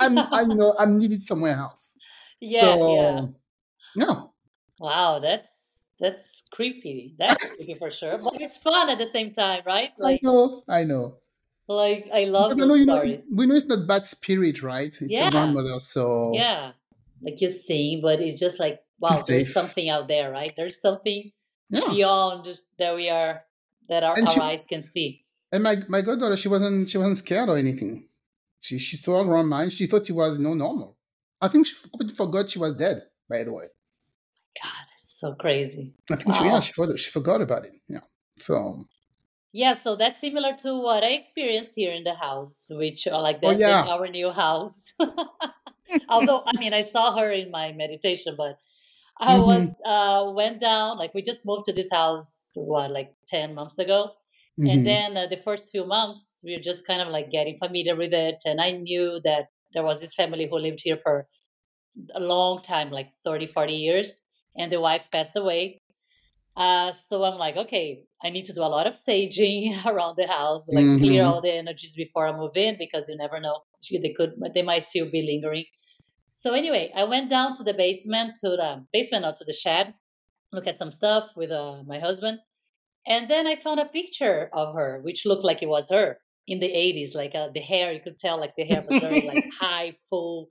I'm, 0.00 0.18
I 0.18 0.44
know 0.44 0.74
I'm 0.78 0.98
needed 0.98 1.22
somewhere 1.22 1.56
else. 1.56 1.96
yeah, 2.40 2.60
so, 2.60 2.94
yeah. 2.94 3.26
No. 3.96 4.32
Wow, 4.78 5.20
that's 5.20 5.75
that's 6.00 6.42
creepy. 6.52 7.14
That's 7.18 7.56
creepy 7.56 7.74
for 7.74 7.90
sure. 7.90 8.18
But 8.18 8.40
it's 8.40 8.58
fun 8.58 8.90
at 8.90 8.98
the 8.98 9.06
same 9.06 9.32
time, 9.32 9.62
right? 9.66 9.90
Like 9.98 10.20
I 10.22 10.26
know, 10.26 10.62
I 10.68 10.84
know. 10.84 11.16
like 11.68 12.08
I 12.12 12.24
love 12.24 12.52
I 12.52 12.54
know, 12.54 12.66
those 12.68 12.86
know, 12.86 12.96
stories. 12.96 13.22
we 13.32 13.46
know 13.46 13.54
it's 13.54 13.66
not 13.66 13.86
bad 13.86 14.06
spirit, 14.06 14.62
right? 14.62 14.88
It's 15.00 15.10
Yeah. 15.10 15.22
your 15.24 15.30
grandmother, 15.32 15.78
so 15.80 16.32
Yeah. 16.34 16.72
Like 17.22 17.40
you're 17.40 17.50
sing, 17.50 18.00
but 18.02 18.20
it's 18.20 18.38
just 18.38 18.60
like 18.60 18.82
wow, 19.00 19.22
there's 19.26 19.46
Safe. 19.46 19.52
something 19.54 19.88
out 19.88 20.08
there, 20.08 20.30
right? 20.30 20.52
There's 20.56 20.80
something 20.80 21.32
yeah. 21.70 21.88
beyond 21.88 22.58
that 22.78 22.94
we 22.94 23.08
are 23.08 23.42
that 23.88 24.02
our, 24.02 24.14
And 24.16 24.26
our 24.28 24.34
she- 24.34 24.40
eyes 24.40 24.66
can 24.66 24.82
see. 24.82 25.24
And 25.52 25.62
my 25.62 25.76
my 25.88 26.00
goddaughter, 26.02 26.36
she 26.36 26.48
wasn't 26.48 26.90
she 26.90 26.98
wasn't 26.98 27.16
scared 27.18 27.48
or 27.48 27.56
anything. 27.56 28.08
She 28.60 28.78
she 28.78 28.96
saw 28.96 29.18
her 29.18 29.24
grandma 29.24 29.58
and 29.60 29.72
she 29.72 29.86
thought 29.86 30.06
she 30.06 30.12
was 30.12 30.38
no 30.38 30.54
normal. 30.54 30.96
I 31.40 31.48
think 31.48 31.66
she 31.66 31.74
forgot 32.14 32.50
she 32.50 32.58
was 32.58 32.74
dead. 32.74 33.02
By 33.28 33.44
the 33.44 33.52
way, 33.52 33.64
oh 33.66 34.60
God, 34.62 34.84
it's 34.94 34.95
so 35.10 35.34
crazy. 35.34 35.94
I 36.10 36.16
think 36.16 36.34
she 36.34 36.44
yeah 36.44 36.58
she 36.60 36.72
forgot 36.72 36.98
she 36.98 37.10
forgot 37.10 37.40
about 37.40 37.64
it. 37.66 37.72
Yeah. 37.88 38.00
So 38.38 38.88
Yeah, 39.52 39.72
so 39.72 39.96
that's 39.96 40.20
similar 40.20 40.54
to 40.58 40.74
what 40.80 41.02
I 41.02 41.12
experienced 41.12 41.72
here 41.76 41.92
in 41.92 42.04
the 42.04 42.14
house, 42.14 42.66
which 42.70 43.06
uh, 43.06 43.20
like 43.22 43.40
Oh, 43.42 43.50
that 43.50 43.58
yeah. 43.58 43.84
in 43.84 43.86
our 43.86 44.06
new 44.08 44.30
house. 44.30 44.92
Although 46.08 46.44
I 46.46 46.58
mean, 46.58 46.74
I 46.74 46.82
saw 46.82 47.16
her 47.18 47.32
in 47.32 47.50
my 47.50 47.72
meditation, 47.72 48.34
but 48.36 48.58
I 49.20 49.38
Mhm. 49.38 49.40
was 49.40 49.80
uh 49.86 50.32
went 50.34 50.60
down 50.60 50.98
like 50.98 51.14
we 51.14 51.22
just 51.22 51.46
moved 51.46 51.66
to 51.66 51.72
this 51.72 51.90
house 51.92 52.52
what 52.56 52.90
like 52.92 53.14
ten 53.26 53.54
months 53.54 53.78
ago, 53.78 54.12
mhm. 54.56 54.66
and 54.66 54.84
then 54.86 55.16
uh, 55.16 55.26
the 55.28 55.36
first 55.38 55.70
few 55.72 55.86
months 55.86 56.42
we 56.44 56.54
were 56.56 56.62
just 56.62 56.86
kind 56.86 57.02
of 57.02 57.08
like 57.08 57.30
getting 57.30 57.56
familiar 57.56 57.96
with 57.96 58.12
it, 58.14 58.42
and 58.46 58.60
I 58.60 58.72
knew 58.72 59.20
that 59.24 59.48
there 59.74 59.84
was 59.84 60.00
this 60.00 60.14
family 60.14 60.48
who 60.48 60.58
lived 60.58 60.80
here 60.82 60.96
for 60.98 61.28
a 62.14 62.20
long 62.20 62.62
time, 62.62 62.90
like 62.90 63.12
30, 63.24 63.46
40 63.46 63.74
years, 63.74 64.22
and 64.56 64.72
the 64.72 64.80
wife 64.80 65.10
passed 65.10 65.36
away. 65.36 65.78
Uh, 66.56 66.90
so 66.92 67.22
I'm 67.24 67.38
like, 67.38 67.56
okay, 67.56 68.04
I 68.22 68.30
need 68.30 68.46
to 68.46 68.54
do 68.54 68.62
a 68.62 68.72
lot 68.76 68.86
of 68.86 68.94
saging 68.94 69.84
around 69.86 70.16
the 70.16 70.26
house, 70.26 70.66
like 70.68 70.94
clear 70.96 71.24
Mhm. 71.24 71.26
all 71.26 71.42
the 71.42 71.52
energies 71.52 71.94
before 71.96 72.26
I 72.28 72.36
move 72.36 72.56
in 72.56 72.76
because 72.78 73.08
you 73.08 73.16
never 73.16 73.40
know. 73.40 73.60
They 73.90 74.14
could, 74.16 74.32
they 74.54 74.62
might 74.62 74.82
still 74.84 75.10
be 75.10 75.22
lingering. 75.22 75.66
So 76.32 76.54
anyway, 76.54 76.92
I 76.94 77.04
went 77.04 77.30
down 77.30 77.54
to 77.56 77.64
the 77.64 77.74
basement, 77.74 78.36
to 78.42 78.50
the 78.50 78.86
basement, 78.92 79.22
not 79.22 79.36
to 79.36 79.44
the 79.44 79.52
shed, 79.52 79.94
look 80.52 80.66
at 80.66 80.78
some 80.78 80.90
stuff 80.90 81.32
with 81.36 81.50
uh, 81.52 81.82
my 81.86 81.98
husband, 82.00 82.40
and 83.06 83.28
then 83.28 83.46
I 83.46 83.54
found 83.56 83.80
a 83.80 83.86
picture 83.86 84.50
of 84.52 84.74
her, 84.74 85.00
which 85.02 85.26
looked 85.26 85.44
like 85.44 85.62
it 85.62 85.68
was 85.68 85.90
her 85.90 86.20
in 86.46 86.58
the 86.58 86.72
80s, 86.72 87.14
like 87.14 87.34
uh, 87.34 87.48
the 87.54 87.60
hair. 87.60 87.92
You 87.92 88.00
could 88.00 88.18
tell, 88.18 88.38
like 88.40 88.54
the 88.56 88.64
hair 88.64 88.82
was 88.86 88.98
very 88.98 89.22
like 89.22 89.42
high, 89.60 89.92
full, 90.10 90.48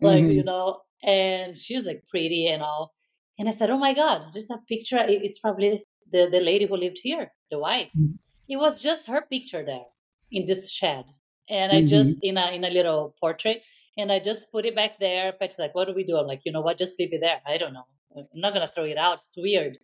like 0.00 0.34
you 0.34 0.42
Mhm. 0.42 0.44
know. 0.44 0.82
And 1.02 1.56
she 1.56 1.76
was 1.76 1.86
like 1.86 2.04
pretty 2.10 2.46
and 2.48 2.62
all. 2.62 2.94
And 3.38 3.48
I 3.48 3.52
said, 3.52 3.70
"Oh 3.70 3.78
my 3.78 3.94
God, 3.94 4.32
just 4.32 4.50
a 4.50 4.58
picture. 4.68 4.98
It's 5.00 5.38
probably 5.38 5.84
the 6.10 6.28
the 6.30 6.40
lady 6.40 6.66
who 6.66 6.76
lived 6.76 6.98
here, 7.02 7.32
the 7.50 7.58
wife. 7.58 7.92
Mhm. 7.96 8.18
It 8.48 8.56
was 8.56 8.82
just 8.82 9.06
her 9.08 9.22
picture 9.22 9.64
there 9.64 9.86
in 10.30 10.44
this 10.46 10.70
shed, 10.70 11.06
and 11.48 11.72
I 11.72 11.82
just 11.82 12.18
in 12.22 12.36
a 12.38 12.50
in 12.52 12.64
a 12.64 12.70
little 12.70 13.14
portrait." 13.20 13.64
And 13.96 14.10
I 14.10 14.18
just 14.18 14.50
put 14.50 14.66
it 14.66 14.74
back 14.74 14.98
there. 14.98 15.32
Pat's 15.32 15.56
like, 15.60 15.72
what 15.76 15.86
do 15.86 15.94
we 15.94 16.02
do? 16.02 16.16
I'm 16.16 16.26
like, 16.26 16.40
you 16.44 16.50
know 16.50 16.62
what? 16.62 16.78
Just 16.78 16.98
leave 16.98 17.12
it 17.12 17.20
there. 17.20 17.40
I 17.46 17.56
don't 17.58 17.72
know. 17.72 17.86
I'm 18.16 18.26
not 18.34 18.52
gonna 18.52 18.66
throw 18.66 18.82
it 18.84 18.98
out. 18.98 19.18
It's 19.18 19.36
weird, 19.36 19.78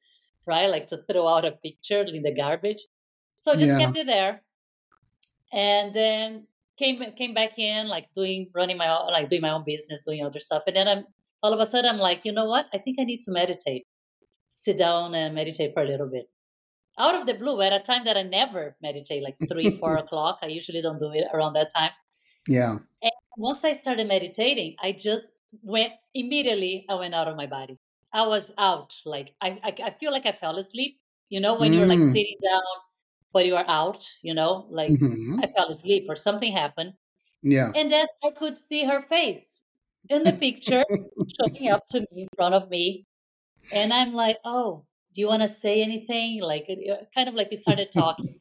right? 0.46 0.66
Like 0.68 0.86
to 0.88 0.98
throw 1.08 1.28
out 1.28 1.44
a 1.44 1.52
picture 1.52 2.02
in 2.02 2.20
the 2.22 2.34
garbage. 2.34 2.82
So 3.38 3.52
I 3.52 3.56
just 3.56 3.78
Yeah. 3.78 3.78
kept 3.78 3.96
it 3.96 4.06
there. 4.08 4.42
And 5.52 5.92
then 5.94 6.46
came 6.76 6.98
came 7.12 7.34
back 7.34 7.58
in, 7.58 7.88
like 7.88 8.12
doing 8.12 8.50
running 8.54 8.76
my 8.76 8.88
own 8.88 9.12
like 9.12 9.28
doing 9.28 9.42
my 9.42 9.50
own 9.50 9.64
business, 9.64 10.04
doing 10.06 10.24
other 10.24 10.40
stuff. 10.40 10.64
And 10.66 10.76
then 10.76 10.88
I'm 10.88 11.04
all 11.42 11.52
of 11.52 11.60
a 11.60 11.66
sudden 11.66 11.90
I'm 11.90 11.98
like, 12.00 12.24
you 12.24 12.32
know 12.32 12.44
what? 12.46 12.66
I 12.72 12.78
think 12.78 12.98
I 13.00 13.04
need 13.04 13.20
to 13.22 13.30
meditate. 13.30 13.86
Sit 14.52 14.78
down 14.78 15.14
and 15.14 15.34
meditate 15.34 15.72
for 15.74 15.82
a 15.82 15.86
little 15.86 16.08
bit. 16.08 16.28
Out 16.98 17.14
of 17.14 17.26
the 17.26 17.34
blue, 17.34 17.60
at 17.62 17.72
a 17.72 17.80
time 17.80 18.04
that 18.04 18.16
I 18.16 18.22
never 18.22 18.76
meditate, 18.82 19.22
like 19.22 19.36
three, 19.48 19.70
four 19.70 19.96
o'clock. 20.02 20.38
I 20.42 20.46
usually 20.48 20.82
don't 20.82 20.98
do 20.98 21.10
it 21.12 21.24
around 21.32 21.54
that 21.54 21.70
time 21.74 21.92
yeah. 22.48 22.78
And 23.02 23.12
once 23.36 23.64
I 23.64 23.74
started 23.74 24.08
meditating, 24.08 24.76
I 24.82 24.92
just 24.92 25.32
went 25.62 25.92
immediately. 26.14 26.86
I 26.88 26.94
went 26.94 27.14
out 27.14 27.28
of 27.28 27.36
my 27.36 27.46
body. 27.46 27.78
I 28.12 28.26
was 28.26 28.50
out. 28.58 28.96
Like 29.04 29.34
I, 29.40 29.58
I, 29.62 29.74
I 29.84 29.90
feel 29.90 30.10
like 30.12 30.26
I 30.26 30.32
fell 30.32 30.56
asleep. 30.56 30.98
You 31.28 31.40
know, 31.40 31.54
when 31.54 31.72
you're 31.72 31.86
like 31.86 31.98
Mm. 32.00 32.12
sitting 32.12 32.38
down, 32.42 32.62
but 33.32 33.46
you 33.46 33.56
are 33.56 33.64
out. 33.68 34.08
You 34.22 34.34
know, 34.34 34.66
like 34.70 34.90
Mhm. 34.92 35.42
I 35.42 35.46
fell 35.48 35.68
asleep 35.70 36.06
or 36.08 36.16
something 36.16 36.52
happened, 36.52 36.94
Yeah. 37.42 37.70
and 37.74 37.90
then 37.90 38.06
I 38.24 38.30
could 38.30 38.56
see 38.56 38.84
her 38.84 39.00
face 39.00 39.62
in 40.08 40.24
the 40.24 40.32
picture 40.32 40.84
showing 41.26 41.70
up 41.70 41.84
to 41.90 42.00
me 42.12 42.22
in 42.22 42.28
front 42.36 42.54
of 42.54 42.68
me, 42.70 43.06
and 43.72 43.92
I'm 43.92 44.12
like, 44.14 44.38
oh, 44.44 44.86
do 45.14 45.20
you 45.22 45.28
want 45.28 45.42
to 45.42 45.48
say 45.48 45.82
anything? 45.82 46.40
Like, 46.42 46.68
kind 47.14 47.28
of 47.28 47.34
like 47.34 47.50
we 47.50 47.56
started 47.56 47.92
talking, 47.92 48.40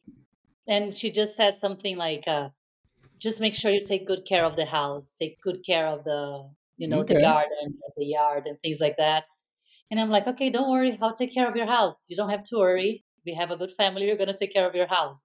and 0.68 0.94
she 0.94 1.10
just 1.10 1.36
said 1.36 1.56
something 1.58 1.96
like. 1.96 2.28
uh 2.28 2.50
just 3.20 3.40
make 3.40 3.54
sure 3.54 3.70
you 3.70 3.84
take 3.84 4.06
good 4.06 4.24
care 4.26 4.44
of 4.44 4.56
the 4.56 4.64
house, 4.66 5.14
take 5.14 5.40
good 5.42 5.64
care 5.64 5.86
of 5.86 6.04
the, 6.04 6.50
you 6.76 6.88
know, 6.88 7.02
the 7.04 7.14
garden, 7.16 7.78
the 7.96 8.04
yard, 8.06 8.46
and 8.46 8.58
things 8.60 8.80
like 8.80 8.96
that. 8.98 9.24
And 9.90 10.00
I'm 10.00 10.10
like, 10.10 10.26
okay, 10.26 10.50
don't 10.50 10.70
worry, 10.70 10.98
I'll 11.02 11.14
take 11.14 11.34
care 11.34 11.46
of 11.48 11.56
your 11.56 11.66
house. 11.66 12.06
You 12.10 12.16
don't 12.16 12.30
have 12.30 12.44
to 12.44 12.56
worry. 12.58 13.04
We 13.26 13.34
have 13.34 13.50
a 13.50 13.56
good 13.56 13.72
family. 13.72 14.06
We're 14.06 14.16
gonna 14.18 14.36
take 14.36 14.52
care 14.52 14.68
of 14.68 14.74
your 14.74 14.86
house. 14.88 15.24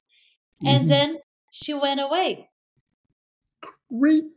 Mhm. 0.61 0.67
And 0.71 0.89
then 0.89 1.19
she 1.51 1.73
went 1.73 1.99
away. 2.01 2.49
Creepy. 3.89 4.31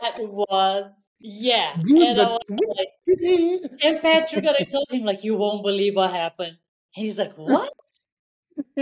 That 0.00 0.14
was 0.18 1.10
yeah. 1.20 1.78
And 2.00 2.18
I 2.20 2.26
was 2.26 2.40
like, 2.78 2.88
and 3.82 4.00
Patrick, 4.02 4.44
and 4.44 4.56
I 4.58 4.64
told 4.70 4.86
him 4.90 5.04
like, 5.04 5.24
you 5.24 5.36
won't 5.36 5.64
believe 5.64 5.96
what 5.96 6.10
happened. 6.10 6.58
And 6.96 7.06
he's 7.06 7.18
like, 7.18 7.34
what? 7.36 7.72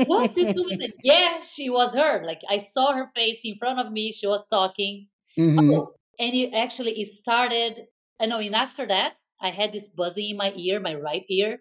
What? 0.04 0.34
This 0.34 0.52
woman 0.54 0.72
said, 0.80 0.90
yeah, 1.02 1.40
she 1.42 1.70
was 1.70 1.94
her. 1.94 2.24
Like 2.24 2.40
I 2.48 2.58
saw 2.58 2.92
her 2.92 3.10
face 3.14 3.40
in 3.44 3.56
front 3.56 3.80
of 3.80 3.92
me. 3.92 4.12
She 4.12 4.26
was 4.26 4.46
talking. 4.48 5.08
Mhm. 5.36 5.70
Oh, 5.72 5.94
and 6.18 6.34
it 6.34 6.52
actually 6.54 7.00
it 7.00 7.08
started. 7.08 7.86
I 8.20 8.26
know, 8.26 8.38
and 8.38 8.54
after 8.54 8.86
that, 8.86 9.16
I 9.40 9.50
had 9.50 9.72
this 9.72 9.88
buzzing 9.88 10.30
in 10.30 10.36
my 10.36 10.52
ear, 10.56 10.80
my 10.80 10.94
right 10.94 11.24
ear, 11.28 11.60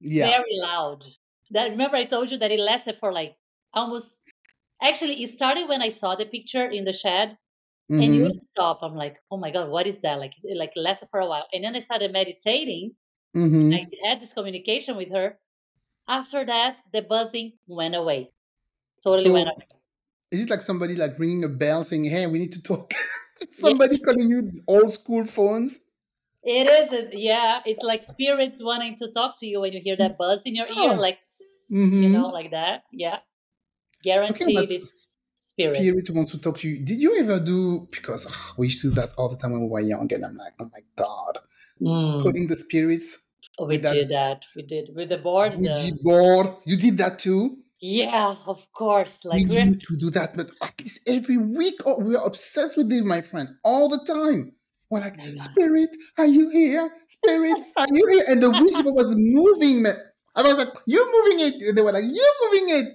Yeah. 0.00 0.30
very 0.30 0.56
loud. 0.58 1.04
That 1.50 1.70
remember 1.70 1.96
I 1.96 2.04
told 2.04 2.30
you 2.30 2.38
that 2.38 2.52
it 2.52 2.60
lasted 2.60 2.98
for 2.98 3.12
like 3.12 3.38
almost. 3.74 4.24
Actually, 4.82 5.22
it 5.22 5.30
started 5.30 5.68
when 5.68 5.82
I 5.82 5.88
saw 5.90 6.14
the 6.16 6.26
picture 6.26 6.66
in 6.68 6.84
the 6.84 6.92
shed, 6.92 7.38
and 8.00 8.14
you 8.14 8.22
Mhm. 8.22 8.28
would 8.28 8.42
stop. 8.42 8.78
I'm 8.82 8.94
like, 8.94 9.16
oh 9.30 9.36
my 9.36 9.50
god, 9.50 9.68
what 9.70 9.86
is 9.86 10.00
that? 10.02 10.18
Like, 10.18 10.34
it 10.44 10.56
like 10.56 10.72
lasted 10.76 11.08
for 11.10 11.20
a 11.20 11.26
while, 11.26 11.46
and 11.52 11.64
then 11.64 11.74
I 11.76 11.80
started 11.80 12.12
meditating. 12.12 12.96
Mhm. 13.36 13.74
I 13.74 13.86
had 14.08 14.20
this 14.20 14.32
communication 14.32 14.96
with 14.96 15.10
her. 15.12 15.38
After 16.08 16.44
that, 16.44 16.78
the 16.92 17.02
buzzing 17.02 17.52
went 17.66 17.94
away. 17.94 18.32
Totally 19.04 19.28
So 19.30 19.32
went 19.32 19.48
away. 19.48 19.66
is 20.32 20.42
it 20.44 20.50
like 20.50 20.62
somebody 20.62 20.94
like 20.96 21.18
ringing 21.18 21.44
a 21.44 21.48
bell 21.48 21.84
saying, 21.84 22.04
"Hey, 22.04 22.26
we 22.26 22.38
need 22.38 22.52
to 22.52 22.62
talk"? 22.62 22.92
somebody 23.50 23.98
calling 23.98 24.30
you 24.30 24.62
old 24.68 24.94
school 24.94 25.24
phones. 25.24 25.80
It 26.44 26.66
is, 26.68 27.10
yeah. 27.14 27.60
It's 27.64 27.82
like 27.84 28.02
spirit 28.02 28.54
wanting 28.60 28.96
to 28.96 29.10
talk 29.12 29.36
to 29.40 29.46
you 29.46 29.60
when 29.60 29.72
you 29.72 29.80
hear 29.80 29.96
that 29.96 30.18
buzz 30.18 30.42
in 30.44 30.54
your 30.56 30.66
ear, 30.66 30.94
Oh. 30.98 31.00
like 31.08 31.20
you 31.70 31.78
Mhm. 31.78 32.10
know, 32.12 32.28
like 32.28 32.50
that. 32.50 32.82
Yeah, 32.92 33.20
guaranteed 34.02 34.58
about 34.58 34.70
it's 34.70 35.11
spirit. 35.52 35.76
Spirit 35.76 36.10
wants 36.10 36.30
to 36.32 36.38
talk 36.38 36.58
to 36.58 36.68
you. 36.68 36.84
Did 36.84 37.00
you 37.00 37.18
ever 37.18 37.38
do 37.40 37.88
because 37.90 38.26
ah, 38.30 38.54
we 38.56 38.66
used 38.66 38.82
to 38.82 38.88
do 38.88 38.94
that 38.96 39.10
all 39.16 39.28
the 39.28 39.36
time 39.36 39.52
when 39.52 39.62
we 39.62 39.68
were 39.68 39.80
young, 39.80 40.08
and 40.12 40.24
I'm 40.24 40.36
like, 40.36 40.54
oh 40.60 40.70
my 40.72 40.80
god, 40.96 41.38
Mm, 41.80 42.22
calling 42.22 42.46
the 42.46 42.54
spirits 42.56 43.18
we 43.58 43.66
with 43.66 43.82
that 43.82 43.92
did 43.94 44.08
that. 44.10 44.44
We 44.56 44.62
did 44.62 44.90
with 44.94 45.08
the 45.08 45.18
board. 45.18 45.54
Ouija 45.56 45.74
The, 45.74 45.98
board. 46.02 46.46
You 46.64 46.76
did 46.76 46.96
that 46.98 47.18
too. 47.18 47.56
yeah, 47.80 48.34
of 48.46 48.60
course. 48.72 49.24
Like 49.24 49.46
we 49.48 49.60
used 49.60 49.82
to 49.90 49.96
do 49.96 50.10
that, 50.10 50.34
but 50.36 50.48
at 50.62 50.80
least 50.80 51.00
every 51.08 51.36
week, 51.36 51.80
oh, 51.84 51.98
we 52.00 52.14
are 52.16 52.24
obsessed 52.24 52.76
with 52.76 52.90
it, 52.92 53.04
my 53.04 53.20
friend, 53.20 53.48
all 53.64 53.88
the 53.88 54.00
time. 54.06 54.52
We're 54.90 55.00
like, 55.00 55.18
Oh. 55.20 55.36
Spirit, 55.38 55.90
are 56.18 56.26
you 56.26 56.50
here? 56.50 56.90
Spirit, 57.08 57.56
are 57.76 57.86
you 57.90 58.04
here? 58.12 58.24
And 58.28 58.42
the 58.42 58.50
Ouija 58.50 58.82
board 58.84 58.94
was 58.94 59.14
moving, 59.16 59.82
man. 59.82 59.96
I 60.36 60.42
was 60.42 60.56
like, 60.58 60.74
You're 60.86 61.10
moving 61.16 61.40
it. 61.46 61.54
And 61.68 61.76
they 61.76 61.82
were 61.82 61.92
like, 61.92 62.04
You're 62.06 62.36
moving 62.44 62.66
it. 62.78 62.86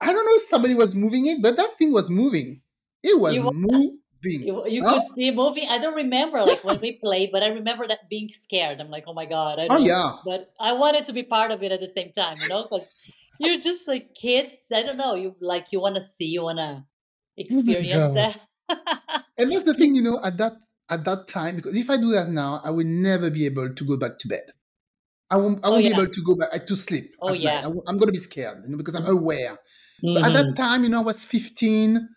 I 0.00 0.12
don't 0.12 0.24
know 0.24 0.34
if 0.34 0.42
somebody 0.42 0.74
was 0.74 0.94
moving 0.94 1.26
it, 1.26 1.42
but 1.42 1.56
that 1.56 1.76
thing 1.76 1.92
was 1.92 2.10
moving. 2.10 2.62
It 3.02 3.18
was 3.20 3.36
You 3.36 3.50
moving. 3.52 4.00
You, 4.22 4.66
you 4.68 4.84
Oh. 4.84 5.00
could 5.00 5.02
see 5.14 5.30
moving. 5.30 5.68
I 5.68 5.78
don't 5.78 5.94
remember 5.94 6.42
like 6.42 6.64
when 6.64 6.80
we 6.80 6.92
played, 6.92 7.30
but 7.32 7.42
I 7.42 7.48
remember 7.48 7.86
that 7.86 8.08
being 8.08 8.28
scared. 8.28 8.80
I'm 8.80 8.90
like, 8.90 9.04
oh 9.06 9.14
my 9.14 9.26
god, 9.26 9.58
I 9.58 9.68
Oh, 9.68 9.76
don't. 9.76 9.86
yeah. 9.86 10.12
But 10.24 10.52
I 10.60 10.72
wanted 10.72 11.04
to 11.06 11.12
be 11.12 11.22
part 11.22 11.50
of 11.50 11.62
it 11.62 11.72
at 11.72 11.80
the 11.80 11.86
same 11.86 12.12
time, 12.12 12.40
you 12.40 12.48
know, 12.48 12.62
because 12.64 12.88
you're 13.38 13.58
just 13.58 13.86
like 13.88 14.14
kids. 14.14 14.66
I 14.72 14.82
don't 14.82 14.96
know. 14.96 15.14
You 15.14 15.36
like 15.40 15.72
you 15.72 15.80
want 15.80 15.94
to 15.96 16.00
see, 16.00 16.26
you 16.26 16.42
want 16.42 16.58
to 16.58 16.84
experience 17.36 18.10
that. 18.14 18.40
And 19.38 19.52
that's 19.52 19.64
the 19.64 19.74
thing, 19.74 19.94
you 19.94 20.02
know, 20.02 20.20
at 20.22 20.36
that 20.38 20.52
at 20.88 21.04
that 21.04 21.28
time, 21.28 21.56
because 21.56 21.76
if 21.76 21.88
I 21.88 21.96
do 21.96 22.10
that 22.12 22.28
now, 22.28 22.60
I 22.64 22.70
will 22.70 22.86
never 22.86 23.30
be 23.30 23.46
able 23.46 23.72
to 23.72 23.84
go 23.84 23.96
back 23.96 24.18
to 24.18 24.28
bed. 24.28 24.52
I 25.30 25.36
won't. 25.38 25.64
I 25.64 25.68
Oh, 25.68 25.70
won't 25.70 25.84
yeah. 25.84 25.90
be 25.96 26.02
able 26.02 26.08
to 26.08 26.22
go 26.24 26.36
back 26.36 26.50
uh, 26.54 26.58
to 26.58 26.76
sleep. 26.76 27.14
Oh, 27.20 27.32
yeah. 27.32 27.58
I 27.60 27.62
w- 27.64 27.82
I'm 27.88 27.98
gonna 27.98 28.12
be 28.12 28.18
scared, 28.18 28.64
you 28.64 28.70
know, 28.70 28.78
because 28.78 28.94
I'm 28.94 29.06
aware. 29.06 29.58
But 30.02 30.24
at 30.24 30.32
that 30.32 30.56
time, 30.56 30.82
you 30.84 30.88
know, 30.90 31.00
I 31.00 31.04
was 31.04 31.24
15. 31.24 32.08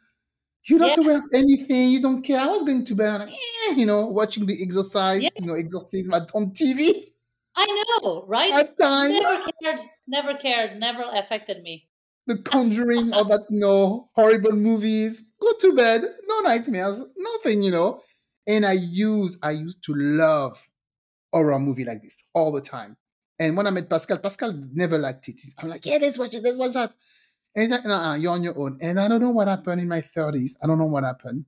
You're 0.66 0.80
not 0.80 0.98
Yeah. 0.98 1.04
aware 1.04 1.18
of 1.18 1.26
anything. 1.34 1.90
You 1.90 2.02
don't 2.02 2.22
care. 2.22 2.40
I 2.40 2.48
was 2.48 2.64
going 2.64 2.86
to 2.86 2.96
bed, 2.96 3.20
like, 3.20 3.30
eh, 3.30 3.74
you 3.76 3.86
know, 3.86 4.08
watching 4.08 4.46
the 4.46 4.62
exercise, 4.64 5.24
Yeah. 5.24 5.30
you 5.40 5.46
know, 5.48 5.56
exorcism 5.56 6.14
on 6.14 6.52
TV. 6.52 7.14
I 7.56 7.66
know, 8.02 8.26
right? 8.28 8.52
Five 8.52 8.76
time, 8.76 9.12
Never 9.12 9.52
cared. 9.62 9.80
Never 10.08 10.34
cared. 10.36 10.80
Never 10.80 11.04
affected 11.12 11.62
me. 11.62 11.88
The 12.26 12.38
Conjuring, 12.38 13.12
all 13.14 13.26
that, 13.26 13.46
you 13.50 13.60
know, 13.60 14.10
horrible 14.16 14.54
movies. 14.54 15.22
Go 15.42 15.52
to 15.60 15.76
bed. 15.76 16.02
No 16.28 16.40
nightmares. 16.40 17.02
Nothing, 17.18 17.62
you 17.64 17.72
know. 17.72 18.02
And 18.48 18.66
I 18.66 18.74
use, 18.74 19.38
I 19.44 19.52
used 19.52 19.84
to 19.86 19.94
love 19.94 20.68
horror 21.34 21.60
movie 21.60 21.86
like 21.86 22.02
this 22.02 22.24
all 22.34 22.52
the 22.52 22.62
time. 22.62 22.98
And 23.40 23.58
when 23.58 23.68
I 23.68 23.72
met 23.72 23.90
Pascal, 23.90 24.18
Pascal 24.20 24.54
never 24.74 24.98
liked 24.98 25.28
it. 25.28 25.42
I'm 25.60 25.70
like, 25.70 25.86
yeah, 25.86 25.98
let's 26.00 26.18
watch 26.18 26.34
it, 26.34 26.44
let's 26.44 26.58
watch 26.58 26.74
that. 26.74 26.94
And 27.56 27.62
he's 27.64 27.72
like, 27.72 27.86
nah, 27.86 28.16
you're 28.16 28.34
on 28.34 28.44
your 28.44 28.58
own. 28.58 28.78
And 28.82 29.00
I 29.00 29.08
don't 29.08 29.22
know 29.22 29.30
what 29.32 29.48
happened 29.48 29.82
in 29.82 29.88
my 29.88 30.02
30s. 30.02 30.58
I 30.64 30.68
don't 30.68 30.80
know 30.80 30.86
what 30.88 31.04
happened. 31.04 31.46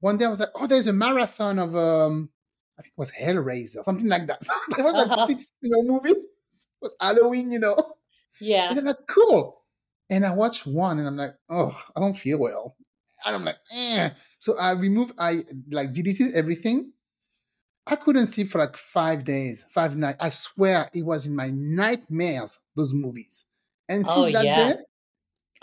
One 0.00 0.18
day 0.18 0.26
I 0.26 0.28
was 0.30 0.40
like, 0.40 0.50
oh, 0.54 0.66
there's 0.66 0.86
a 0.86 0.92
marathon 0.92 1.58
of, 1.58 1.76
um, 1.76 2.30
I 2.78 2.82
think 2.82 2.92
it 2.92 2.98
was 3.00 3.12
Hellraiser, 3.12 3.84
something 3.84 4.08
like 4.08 4.26
that. 4.28 4.42
it 4.78 4.82
was 4.84 4.96
like 4.96 5.10
Uh-huh. 5.10 5.26
six, 5.26 5.52
you 5.62 5.70
know, 5.70 5.82
movies. 5.82 6.16
It 6.52 6.82
was 6.82 6.96
Halloween, 7.00 7.52
you 7.52 7.60
know. 7.60 7.76
Yeah. 8.40 8.70
And 8.70 8.78
I'm 8.78 8.84
like, 8.84 9.06
cool. 9.08 9.64
And 10.10 10.26
I 10.26 10.32
watched 10.34 10.66
one 10.66 10.98
and 10.98 11.06
I'm 11.08 11.16
like, 11.16 11.36
oh, 11.48 11.70
I 11.96 12.00
don't 12.00 12.16
feel 12.18 12.38
well. 12.38 12.76
And 13.26 13.36
I'm 13.36 13.44
like, 13.44 13.58
eh. 13.74 14.10
So 14.38 14.58
I 14.58 14.72
removed, 14.72 15.14
I 15.18 15.38
like 15.70 15.92
deleted 15.92 16.34
everything. 16.34 16.92
I 17.86 17.96
couldn't 17.96 18.26
sleep 18.28 18.48
for 18.48 18.58
like 18.58 18.76
five 18.76 19.24
days, 19.24 19.64
five 19.70 19.96
nights. 19.96 20.18
I 20.20 20.28
swear 20.28 20.88
it 20.94 21.04
was 21.04 21.26
in 21.26 21.34
my 21.34 21.50
nightmares, 21.50 22.60
those 22.76 22.94
movies. 22.94 23.46
And 23.88 24.08
since 24.08 24.14
Oh, 24.16 24.26
that 24.28 24.54
yeah. 24.54 24.54
day, 24.54 24.74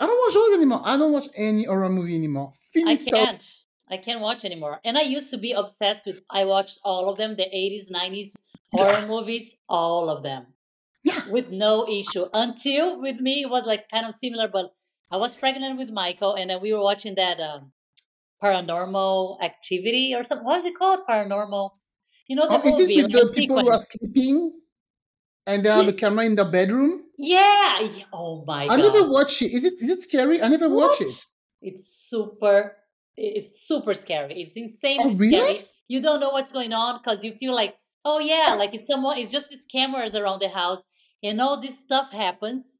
I 0.00 0.06
don't 0.06 0.18
watch 0.24 0.34
those 0.34 0.56
anymore. 0.56 0.80
I 0.84 0.96
don't 0.96 1.12
watch 1.12 1.26
any 1.36 1.64
horror 1.64 1.88
movie 1.88 2.14
anymore. 2.14 2.52
I 2.86 2.96
can't. 2.96 3.52
I 3.90 3.96
can't 3.96 4.20
watch 4.20 4.44
anymore. 4.44 4.80
And 4.84 4.98
I 4.98 5.02
used 5.02 5.30
to 5.30 5.38
be 5.38 5.52
obsessed 5.52 6.06
with. 6.06 6.22
I 6.30 6.44
watched 6.44 6.78
all 6.84 7.08
of 7.08 7.16
them, 7.16 7.36
the 7.36 7.46
eighties, 7.56 7.90
nineties 7.90 8.36
horror 8.72 9.06
movies, 9.06 9.56
all 9.68 10.10
of 10.10 10.22
them, 10.22 10.46
Yeah. 11.04 11.26
with 11.28 11.50
no 11.50 11.88
issue. 11.88 12.26
Until 12.34 13.00
with 13.00 13.18
me, 13.18 13.42
it 13.42 13.50
was 13.50 13.64
like 13.66 13.88
kind 13.88 14.06
of 14.06 14.14
similar, 14.14 14.46
but 14.46 14.74
I 15.10 15.16
was 15.16 15.36
pregnant 15.36 15.78
with 15.78 15.90
Michael, 15.90 16.34
and 16.34 16.50
then 16.50 16.60
we 16.60 16.72
were 16.74 16.82
watching 16.82 17.14
that 17.14 17.40
um, 17.40 17.72
Paranormal 18.42 19.40
Activity 19.42 20.14
or 20.14 20.22
something. 20.22 20.44
What 20.46 20.58
is 20.58 20.66
it 20.66 20.76
called? 20.76 21.00
Paranormal. 21.08 21.70
You 22.28 22.36
know 22.36 22.46
the 22.46 22.60
Oh, 22.62 22.68
is 22.68 22.78
it 22.78 22.82
movie 22.82 23.02
with 23.02 23.12
the 23.12 23.32
people 23.34 23.58
who 23.60 23.70
are 23.70 23.78
sleeping 23.78 24.52
and 25.46 25.64
they 25.64 25.70
have 25.70 25.88
a 25.88 25.94
camera 25.94 26.26
in 26.26 26.34
their 26.34 26.50
bedroom? 26.50 27.04
Yeah. 27.18 27.80
yeah. 27.80 28.04
Oh 28.12 28.44
my 28.46 28.66
god. 28.68 28.72
I 28.78 28.80
god. 28.80 28.92
never 28.94 29.10
watch 29.10 29.42
it. 29.42 29.52
Is 29.52 29.64
it 29.64 29.74
is 29.74 29.88
it 29.90 30.00
scary? 30.02 30.40
I 30.40 30.48
never 30.48 30.68
watch 30.68 31.00
it. 31.00 31.26
It's 31.60 31.86
super. 31.86 32.76
It's 33.16 33.66
super 33.66 33.94
scary. 33.94 34.40
It's 34.42 34.56
insanely 34.56 35.04
Oh, 35.04 35.14
really? 35.16 35.32
scary. 35.36 35.68
You 35.88 36.00
don't 36.00 36.20
know 36.20 36.30
what's 36.30 36.52
going 36.52 36.72
on 36.72 36.98
because 36.98 37.24
you 37.24 37.32
feel 37.32 37.52
like, 37.54 37.74
oh 38.04 38.20
yeah, 38.20 38.54
like 38.56 38.72
it's 38.74 38.86
someone. 38.86 39.18
It's 39.18 39.32
just 39.32 39.48
these 39.48 39.66
cameras 39.66 40.14
around 40.14 40.40
the 40.40 40.48
house, 40.48 40.84
and 41.22 41.40
all 41.40 41.60
this 41.60 41.76
stuff 41.78 42.12
happens. 42.12 42.78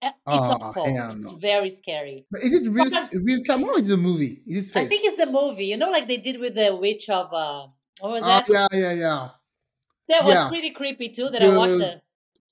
Uh, 0.00 0.08
It's 0.08 0.16
Oh, 0.26 0.58
awful. 0.60 0.84
It's 0.86 1.30
very 1.40 1.70
scary. 1.70 2.26
But 2.30 2.42
is 2.42 2.52
it 2.54 2.70
real 2.70 2.86
real 3.24 3.42
camera 3.44 3.70
or 3.72 3.78
is 3.78 3.88
it 3.90 3.94
a 3.94 3.96
movie? 3.96 4.42
Is 4.46 4.68
it 4.68 4.72
fake? 4.72 4.84
I 4.86 4.88
think 4.88 5.02
it's 5.04 5.18
a 5.18 5.26
movie. 5.26 5.66
You 5.66 5.76
know, 5.76 5.90
like 5.90 6.06
they 6.06 6.18
did 6.18 6.38
with 6.38 6.54
the 6.54 6.76
witch 6.76 7.08
of 7.08 7.32
uh, 7.32 7.66
what 8.00 8.12
was 8.12 8.22
Oh 8.24 8.28
that? 8.28 8.48
yeah, 8.48 8.66
yeah, 8.72 8.92
yeah. 8.92 9.28
That 10.08 10.24
was 10.24 10.34
yeah. 10.34 10.48
pretty 10.48 10.70
creepy 10.70 11.08
too. 11.08 11.30
That 11.30 11.42
I 11.42 11.56
watched. 11.56 11.80
It. 11.80 12.00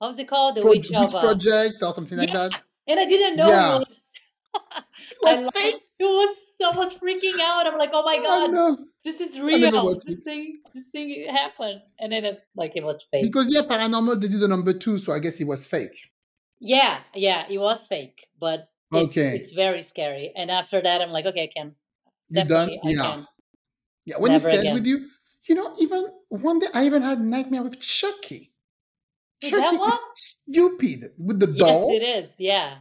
What 0.01 0.09
was 0.09 0.19
it 0.19 0.29
called? 0.29 0.57
The 0.57 0.63
Pro- 0.63 0.71
witch 0.71 0.89
Witch 0.91 0.97
of. 0.97 1.15
Uh, 1.15 1.21
Project 1.21 1.83
or 1.83 1.93
something 1.93 2.17
like 2.19 2.33
that. 2.33 2.53
and 2.89 2.99
I 2.99 3.05
didn't 3.05 3.37
know 3.37 3.49
Yeah. 3.49 3.77
it 3.77 3.79
was. 3.81 4.13
Was 5.23 5.49
It 6.03 6.05
was. 6.05 6.37
I 6.63 6.77
was 6.77 6.95
freaking 6.95 7.39
out. 7.41 7.67
I'm 7.67 7.77
like, 7.79 7.91
oh 7.93 8.03
my 8.03 8.17
Oh, 8.21 8.23
god. 8.23 8.53
no. 8.53 8.77
this 9.05 9.21
is 9.21 9.39
real. 9.39 9.95
This 9.95 10.19
it. 10.19 10.25
thing, 10.25 10.57
this 10.75 10.89
thing 10.91 11.27
happened, 11.31 11.83
and 11.99 12.11
then 12.13 12.25
it, 12.25 12.41
like 12.57 12.73
it 12.75 12.83
was 12.85 13.03
fake. 13.11 13.25
Because 13.25 13.53
yeah, 13.53 13.61
paranormal 13.63 14.21
they 14.21 14.29
did 14.29 14.41
the 14.41 14.49
number 14.49 14.73
two, 14.73 14.97
so 14.99 15.13
I 15.13 15.19
guess 15.19 15.41
it 15.41 15.47
was 15.47 15.67
fake. 15.67 15.97
yeah, 16.59 16.99
yeah, 17.15 17.45
it 17.51 17.59
was 17.59 17.87
fake, 17.87 18.27
but 18.39 18.69
it's, 18.93 19.17
Okay. 19.17 19.37
it's 19.37 19.53
very 19.53 19.83
scary. 19.83 20.33
And 20.37 20.51
after 20.51 20.81
that, 20.83 21.01
I'm 21.03 21.11
like, 21.11 21.27
okay, 21.27 21.45
I 21.45 21.51
can 21.55 21.75
You 22.31 22.45
done? 22.45 22.71
I 22.71 22.79
Yeah. 22.91 23.03
can. 23.03 23.27
Yeah. 24.07 24.17
When 24.19 24.33
it 24.33 24.37
Never 24.37 24.49
stays 24.51 24.61
again. 24.63 24.75
with 24.75 24.87
you, 24.87 25.07
you 25.49 25.55
know, 25.55 25.75
even 25.79 26.07
one 26.29 26.59
day 26.61 26.69
I 26.75 26.85
even 26.87 27.03
had 27.03 27.21
nightmare 27.21 27.63
with 27.63 27.79
Chucky. 27.81 28.50
Is 29.43 29.51
that 29.53 29.61
Chucky 29.65 29.77
one? 29.79 29.93
is 29.93 30.37
stupid 30.49 31.13
with 31.19 31.41
the 31.41 31.47
doll. 31.49 31.93
Yes, 31.93 32.03
it 32.03 32.25
is. 32.25 32.35
Yeah, 32.41 32.79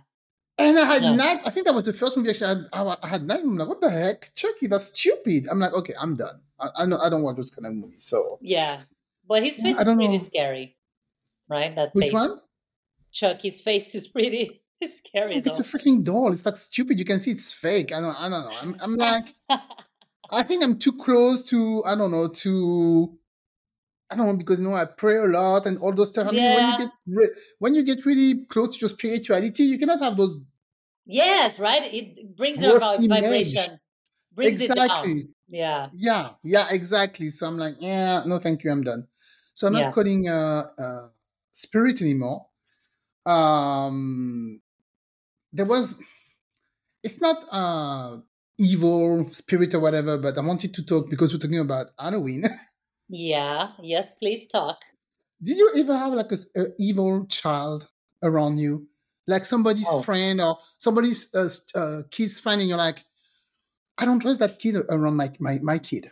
And 0.58 0.78
I 0.78 0.86
had 0.86 1.02
Yeah. 1.04 1.16
night. 1.16 1.42
I 1.46 1.50
think 1.52 1.66
that 1.68 1.74
was 1.76 1.86
the 1.86 1.94
first 1.94 2.18
movie 2.18 2.30
actually. 2.32 2.66
I 2.74 2.80
had, 2.90 2.98
I, 3.04 3.08
had 3.08 3.24
night. 3.28 3.42
I'm 3.42 3.58
like, 3.58 3.68
what 3.70 3.80
the 3.82 3.90
heck, 3.90 4.32
Chucky? 4.36 4.68
That's 4.68 4.88
stupid. 4.88 5.48
I'm 5.50 5.60
like, 5.60 5.74
okay, 5.74 5.94
I'm 6.00 6.16
done. 6.18 6.42
I, 6.60 6.68
I 6.80 6.86
know 6.86 6.98
I 6.98 7.10
don't 7.10 7.22
want 7.24 7.38
those 7.38 7.52
kind 7.52 7.66
of 7.66 7.74
movies. 7.74 8.04
So 8.04 8.38
yeah. 8.42 8.76
But 9.28 9.44
his 9.44 9.62
face 9.62 9.78
I 9.78 9.82
is 9.82 9.88
pretty 9.88 10.08
know. 10.08 10.18
scary, 10.18 10.76
right? 11.48 11.74
That 11.76 11.94
which 11.94 12.06
face. 12.06 12.14
one? 12.14 12.34
Chucky's 13.14 13.62
face 13.62 13.96
is 13.96 14.08
pretty 14.08 14.62
scary 14.96 15.36
It's 15.38 15.58
though. 15.58 15.64
a 15.64 15.66
freaking 15.66 16.04
doll. 16.04 16.32
It's 16.32 16.46
like 16.46 16.58
stupid. 16.58 17.00
You 17.00 17.06
can 17.06 17.20
see 17.20 17.32
it's 17.32 17.54
fake. 17.54 17.92
I 17.94 18.02
don't. 18.02 18.20
I 18.20 18.28
don't 18.30 18.44
know. 18.50 18.58
I'm, 18.62 18.76
I'm 18.82 18.96
like, 18.98 19.26
I 20.32 20.44
think 20.44 20.64
I'm 20.64 20.78
too 20.78 20.94
close 20.94 21.48
to. 21.50 21.84
I 21.86 21.96
don't 21.96 22.12
know. 22.12 22.28
To. 22.28 23.18
I 24.12 24.16
don't 24.16 24.28
know 24.28 24.36
because 24.38 24.60
you 24.60 24.68
know 24.68 24.76
I 24.76 24.86
pray 24.86 25.18
a 25.18 25.26
lot 25.26 25.66
and 25.66 25.78
all 25.80 25.94
those 25.94 26.10
stuff. 26.10 26.28
I 26.28 26.32
mean, 26.32 26.52
when 26.52 26.64
Yeah. 26.64 26.72
you 26.72 26.78
get 26.78 26.90
re- 27.08 27.36
when 27.60 27.76
you 27.76 27.84
get 27.84 28.06
really 28.06 28.46
close 28.46 28.76
to 28.76 28.80
your 28.82 28.90
spirituality, 28.90 29.64
you 29.64 29.78
cannot 29.78 30.00
have 30.02 30.18
those 30.18 30.38
yes, 31.06 31.60
right. 31.60 31.84
It 31.94 32.36
brings 32.36 32.62
your 32.62 32.74
Worst 32.74 33.02
vi- 33.02 33.06
image. 33.06 33.22
vibration, 33.24 33.80
brings 34.34 34.62
exactly. 34.62 35.28
Yeah, 35.48 35.90
Yeah, 35.94 36.30
yeah, 36.44 36.68
exactly. 36.70 37.30
So 37.30 37.48
I'm 37.48 37.58
like, 37.58 37.76
yeah, 37.80 38.24
no, 38.26 38.38
thank 38.38 38.64
you, 38.64 38.72
I'm 38.72 38.84
done. 38.84 39.08
So 39.54 39.68
I'm 39.68 39.74
not 39.74 39.84
Yeah. 39.84 39.92
calling 39.92 40.28
uh, 40.30 40.64
uh, 40.78 41.08
spirit 41.54 42.02
anymore. 42.02 42.46
Um, 43.26 44.62
there 45.52 45.66
was, 45.66 45.96
it's 47.04 47.22
not 47.22 47.44
uh 47.52 48.18
evil 48.58 49.28
spirit 49.32 49.74
or 49.74 49.80
whatever, 49.80 50.18
but 50.18 50.38
I 50.38 50.42
wanted 50.42 50.74
to 50.74 50.84
talk 50.84 51.10
because 51.10 51.34
we're 51.34 51.40
talking 51.40 51.60
about 51.60 51.88
Halloween. 51.98 52.44
yeah. 53.10 53.72
Yes, 53.82 54.14
please 54.14 54.48
talk. 54.48 54.78
Did 55.42 55.58
you 55.58 55.72
ever 55.78 55.98
have 55.98 56.14
like 56.14 56.32
a, 56.32 56.38
a 56.62 56.66
evil 56.80 57.26
child 57.26 57.88
around 58.24 58.58
you, 58.58 58.88
like 59.28 59.46
somebody's 59.46 59.88
Oh. 59.90 60.02
friend 60.02 60.42
or 60.42 60.58
somebody's 60.78 61.34
uh, 61.34 61.50
uh, 61.76 62.02
kid's 62.12 62.40
friend, 62.40 62.62
and 62.62 62.70
you're 62.70 62.78
like, 62.78 63.04
I 63.98 64.06
don't 64.06 64.20
trust 64.20 64.40
that 64.40 64.60
kid 64.60 64.76
around 64.90 65.16
my 65.16 65.32
my, 65.40 65.60
my 65.62 65.78
kid. 65.80 66.12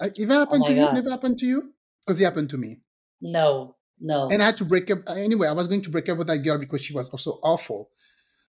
Uh, 0.00 0.08
If 0.16 0.28
it 0.28 0.28
happened 0.28 0.64
Oh 0.64 0.68
to 0.68 0.72
you, 0.72 0.80
God. 0.84 0.94
never 0.94 1.10
happened 1.10 1.38
to 1.40 1.46
you? 1.46 1.72
Because 2.00 2.20
it 2.20 2.24
happened 2.24 2.50
to 2.50 2.58
me. 2.58 2.80
No, 3.20 3.76
no. 4.00 4.28
And 4.30 4.42
I 4.42 4.46
had 4.46 4.56
to 4.58 4.64
break 4.64 4.90
up. 4.90 5.00
Anyway, 5.08 5.46
I 5.46 5.52
was 5.52 5.68
going 5.68 5.82
to 5.82 5.90
break 5.90 6.08
up 6.08 6.18
with 6.18 6.26
that 6.26 6.38
girl 6.38 6.58
because 6.58 6.82
she 6.82 6.92
was 6.94 7.08
also 7.10 7.38
awful. 7.42 7.90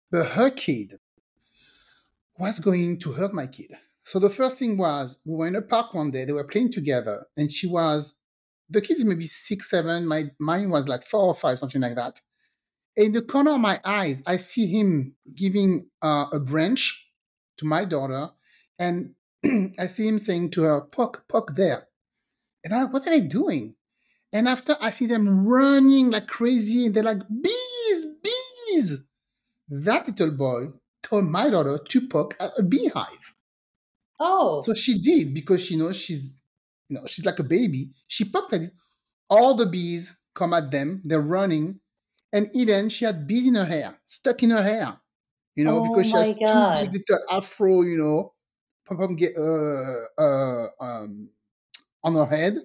But 0.09 0.25
her 0.27 0.49
kid 0.49 0.99
was 2.37 2.59
going 2.59 2.99
to 2.99 3.11
hurt 3.11 3.33
my 3.33 3.47
kid. 3.47 3.71
So 4.05 4.19
the 4.19 4.29
first 4.29 4.59
thing 4.59 4.77
was 4.77 5.17
we 5.25 5.35
were 5.35 5.47
in 5.47 5.55
a 5.55 5.61
park 5.61 5.93
one 5.93 6.11
day, 6.11 6.25
they 6.25 6.33
were 6.33 6.43
playing 6.43 6.71
together, 6.71 7.25
and 7.37 7.51
she 7.51 7.67
was 7.67 8.15
the 8.69 8.81
kids 8.81 9.05
maybe 9.05 9.25
six, 9.25 9.69
seven. 9.69 10.07
My 10.07 10.31
mine 10.39 10.69
was 10.69 10.87
like 10.87 11.05
four 11.05 11.25
or 11.25 11.33
five, 11.35 11.59
something 11.59 11.81
like 11.81 11.95
that. 11.95 12.19
In 12.95 13.11
the 13.11 13.21
corner 13.21 13.53
of 13.53 13.59
my 13.59 13.79
eyes, 13.83 14.21
I 14.25 14.35
see 14.35 14.67
him 14.67 15.15
giving 15.33 15.87
uh, 16.01 16.25
a 16.31 16.39
branch 16.39 17.07
to 17.57 17.65
my 17.65 17.85
daughter, 17.85 18.29
and 18.77 19.15
I 19.79 19.87
see 19.87 20.07
him 20.07 20.19
saying 20.19 20.51
to 20.51 20.63
her, 20.63 20.81
"Poke, 20.81 21.25
poke 21.27 21.55
there." 21.55 21.87
And 22.63 22.73
like, 22.73 22.91
"What 22.93 23.07
are 23.07 23.11
they 23.11 23.21
doing?" 23.21 23.75
And 24.33 24.47
after 24.47 24.75
I 24.81 24.89
see 24.89 25.05
them 25.05 25.47
running 25.47 26.11
like 26.11 26.27
crazy, 26.27 26.87
and 26.87 26.95
they're 26.95 27.03
like, 27.03 27.21
"Bees, 27.29 28.05
bees!" 28.23 29.05
That 29.69 30.07
little 30.07 30.31
boy 30.31 30.67
told 31.01 31.25
my 31.25 31.49
daughter 31.49 31.77
to 31.77 32.07
poke 32.07 32.35
a 32.39 32.63
beehive. 32.63 33.32
Oh, 34.19 34.61
So 34.61 34.73
she 34.73 34.99
did 34.99 35.33
because 35.33 35.63
she 35.63 35.75
knows 35.75 35.97
she's, 35.97 36.41
you 36.89 36.97
know, 36.97 37.05
she's 37.05 37.25
like 37.25 37.39
a 37.39 37.43
baby. 37.43 37.91
She 38.07 38.25
poked 38.25 38.53
at 38.53 38.61
it. 38.61 38.71
All 39.29 39.55
the 39.55 39.65
bees 39.65 40.15
come 40.35 40.53
at 40.53 40.71
them. 40.71 41.01
They're 41.05 41.21
running, 41.21 41.79
and 42.31 42.49
Eden, 42.53 42.89
she 42.89 43.05
had 43.05 43.27
bees 43.27 43.47
in 43.47 43.55
her 43.55 43.65
hair, 43.65 43.97
stuck 44.05 44.43
in 44.43 44.49
her 44.51 44.63
hair. 44.63 44.97
You 45.55 45.65
know, 45.65 45.83
Oh 45.85 45.89
because 45.89 46.07
she 46.07 46.17
has 46.17 46.29
my 46.29 46.33
two 46.33 46.45
God. 46.45 46.91
big 46.91 47.03
little 47.09 47.25
afro. 47.29 47.81
You 47.81 47.97
know, 47.97 48.33
pop 48.87 48.99
up 48.99 49.15
get 49.17 49.33
uh 49.37 50.21
uh 50.21 50.67
um 50.79 51.29
on 52.03 52.15
her 52.15 52.25
head, 52.25 52.57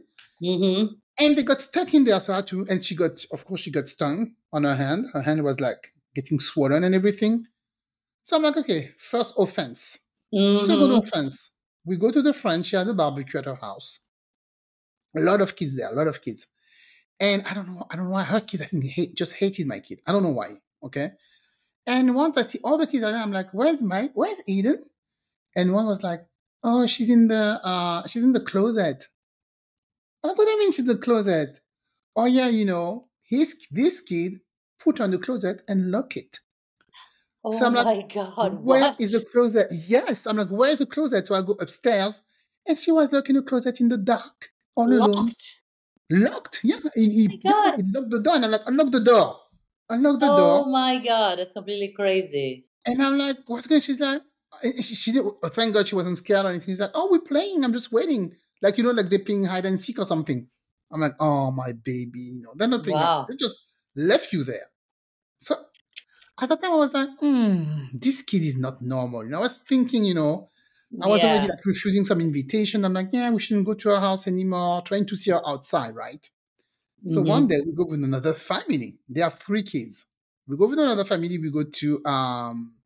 mm-hmm. 0.43 0.95
and 1.19 1.37
they 1.37 1.43
got 1.43 1.61
stuck 1.61 1.93
in 1.95 2.05
there. 2.05 2.21
So 2.21 2.33
I 2.33 2.37
had 2.37 2.47
to, 2.49 2.67
and 2.69 2.85
she 2.85 2.97
got, 2.97 3.25
of 3.33 3.45
course, 3.45 3.61
she 3.61 3.71
got 3.71 3.89
stung 3.89 4.35
on 4.53 4.65
her 4.65 4.75
hand. 4.75 5.07
Her 5.13 5.23
hand 5.23 5.45
was 5.45 5.61
like 5.61 5.93
getting 6.15 6.41
swollen 6.41 6.83
and 6.83 6.95
everything. 6.95 7.47
So 8.23 8.37
I'm 8.37 8.43
like, 8.43 8.57
okay, 8.57 8.93
first 8.99 9.35
offense. 9.39 9.99
Second 10.33 10.69
Mm-hmm. 10.69 10.93
offense. 10.93 11.53
We 11.85 11.97
go 11.97 12.11
to 12.11 12.21
the 12.21 12.35
friend. 12.35 12.65
She 12.67 12.77
had 12.77 12.89
a 12.89 12.95
barbecue 12.95 13.39
at 13.39 13.47
her 13.47 13.55
house. 13.55 14.01
A 15.17 15.21
lot 15.21 15.41
of 15.41 15.57
kids 15.57 15.75
there, 15.77 15.91
a 15.91 15.95
lot 15.95 16.07
of 16.07 16.21
kids. 16.21 16.47
And 17.19 17.45
I 17.47 17.55
don't 17.55 17.69
know, 17.69 17.87
I 17.91 17.97
don't 17.97 18.05
know 18.07 18.11
why 18.11 18.25
her 18.25 18.41
kid, 18.41 18.63
I 18.63 18.67
think, 18.67 18.85
hate, 18.85 19.17
just 19.17 19.33
hated 19.33 19.67
my 19.67 19.81
kid. 19.81 20.01
I 20.07 20.13
don't 20.13 20.23
know 20.23 20.31
why. 20.31 20.57
Okay. 20.85 21.11
And 21.87 22.15
once 22.15 22.37
I 22.37 22.43
see 22.43 22.61
all 22.63 22.77
the 22.77 22.87
kids 22.87 23.03
I'm 23.03 23.33
like, 23.33 23.49
where's 23.53 23.83
my, 23.83 24.11
where's 24.15 24.43
Eden? 24.47 24.85
And 25.57 25.73
one 25.73 25.87
was 25.87 26.03
like, 26.03 26.21
oh, 26.63 26.87
she's 26.87 27.09
in 27.11 27.29
the, 27.29 27.59
uh, 27.65 28.07
she's 28.07 28.23
in 28.23 28.33
the 28.33 28.41
closet. 28.41 29.07
I'm 30.23 30.29
like, 30.29 30.39
what 30.39 30.45
do 30.45 30.51
you 30.51 30.59
mean 30.59 30.73
she's 30.73 30.89
in 30.89 30.95
the 30.95 31.03
closet? 31.03 31.59
Oh 32.15 32.27
yeah, 32.27 32.49
you 32.49 32.67
know, 32.67 33.09
his, 33.25 33.67
this 33.71 34.03
kid 34.03 34.35
put 34.79 35.01
on 35.01 35.11
the 35.11 35.19
closet 35.19 35.63
and 35.67 35.91
lock 35.91 36.17
it. 36.17 36.39
Oh 37.49 37.53
So 37.53 37.67
I'm 37.67 37.77
oh 37.77 37.83
like, 37.83 38.15
my 38.15 38.15
God. 38.15 38.65
Where 38.65 38.81
what? 38.81 39.01
is 39.01 39.13
the 39.13 39.25
closet? 39.25 39.69
Yes. 39.89 40.27
I'm 40.27 40.37
like, 40.37 40.49
where's 40.49 40.79
the 40.79 40.87
closet? 40.87 41.27
So 41.27 41.35
I 41.35 41.43
go 41.43 41.53
upstairs 41.55 42.23
and 42.67 42.79
she 42.79 42.93
was 42.93 43.13
locking 43.13 43.37
the 43.37 43.43
closet 43.43 43.81
in 43.81 43.89
the 43.89 43.99
dark, 43.99 44.51
all 44.77 44.93
alone. 44.93 45.27
Locked. 45.27 45.55
Locked. 46.11 46.61
Yeah. 46.63 46.79
He, 46.95 47.11
he, 47.11 47.41
oh 47.47 47.51
my 47.55 47.71
God. 47.71 47.81
he 47.81 47.93
locked 47.93 48.11
the 48.11 48.23
door 48.23 48.35
and 48.37 48.45
I'm 48.45 48.51
like, 48.51 48.61
unlock 48.67 48.93
the 48.93 49.05
door. 49.05 49.37
Unlock 49.91 50.21
the 50.21 50.27
oh 50.31 50.37
door. 50.37 50.63
Oh 50.65 50.71
my 50.71 51.03
God. 51.05 51.39
That's 51.39 51.55
completely 51.55 51.93
crazy. 51.97 52.67
And 52.87 53.03
I'm 53.03 53.19
like, 53.19 53.37
what's 53.47 53.67
going 53.67 53.79
on? 53.79 53.83
She's 53.83 54.01
like, 54.01 54.23
she, 54.63 54.95
she 54.95 55.13
didn't, 55.13 55.35
oh, 55.43 55.49
thank 55.49 55.75
God 55.75 55.89
she 55.89 55.95
wasn't 55.95 56.19
scared 56.19 56.45
or 56.45 56.51
anything. 56.51 56.69
She's 56.69 56.81
like, 56.81 56.91
oh, 56.95 57.09
we're 57.11 57.21
playing. 57.21 57.65
I'm 57.65 57.73
just 57.73 57.93
waiting. 57.93 58.35
Like, 58.61 58.77
you 58.79 58.85
know, 58.85 58.91
like 58.91 59.09
they're 59.09 59.19
playing 59.19 59.45
hide 59.45 59.67
and 59.67 59.81
seek 59.81 59.99
or 59.99 60.05
something. 60.05 60.49
I'm 60.93 61.01
like, 61.01 61.15
oh, 61.21 61.51
my 61.51 61.73
baby. 61.73 62.21
You 62.21 62.43
know, 62.43 62.53
they're 62.57 62.69
not 62.69 62.83
playing. 62.83 62.99
Wow. 62.99 63.27
They 63.29 63.37
just 63.37 63.57
left 63.95 64.33
you 64.33 64.45
there. 64.45 64.71
So 65.41 65.55
at 66.41 66.49
that 66.49 66.61
time, 66.61 66.73
I 66.73 66.77
was 66.77 66.95
like, 66.95 67.11
hmm, 67.21 67.85
this 67.93 68.23
kid 68.23 68.43
is 68.43 68.59
not 68.59 68.83
normal. 68.83 69.21
And 69.21 69.35
I 69.35 69.39
was 69.39 69.57
thinking, 69.69 70.05
you 70.05 70.15
know, 70.15 70.49
I 71.01 71.09
was 71.09 71.23
yeah. 71.23 71.25
already 71.25 71.49
like 71.49 71.65
refusing 71.65 72.05
some 72.05 72.21
invitation. 72.21 72.85
I'm 72.85 72.93
like, 72.93 73.09
yeah, 73.13 73.31
we 73.31 73.41
shouldn't 73.41 73.67
go 73.67 73.75
to 73.75 73.89
her 73.91 74.01
house 74.01 74.27
anymore, 74.27 74.83
trying 74.83 75.07
to 75.07 75.17
see 75.17 75.31
her 75.31 75.41
outside, 75.47 75.95
right? 75.95 76.29
So 77.07 77.23
Mhm. 77.23 77.23
one 77.23 77.49
day 77.49 77.59
we 77.65 77.73
go 77.75 77.87
with 77.87 78.05
another 78.05 78.35
family. 78.35 78.99
They 79.09 79.21
have 79.23 79.35
three 79.39 79.63
kids. 79.65 80.07
We 80.47 80.57
go 80.57 80.69
with 80.69 80.79
another 80.81 81.05
family, 81.05 81.39
we 81.39 81.51
go 81.51 81.65
to 81.65 82.05
um 82.07 82.77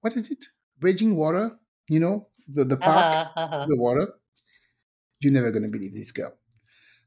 what 0.00 0.16
is 0.16 0.30
it? 0.30 0.44
Raging 0.80 1.16
water, 1.16 1.58
you 1.88 2.00
know, 2.00 2.28
the, 2.48 2.64
the 2.64 2.76
park, 2.76 3.06
Uh-huh, 3.10 3.32
uh-huh. 3.36 3.66
the 3.66 3.76
water. 3.78 4.14
You're 5.20 5.32
never 5.32 5.50
gonna 5.50 5.68
believe 5.68 5.92
this 5.94 6.12
girl. 6.12 6.36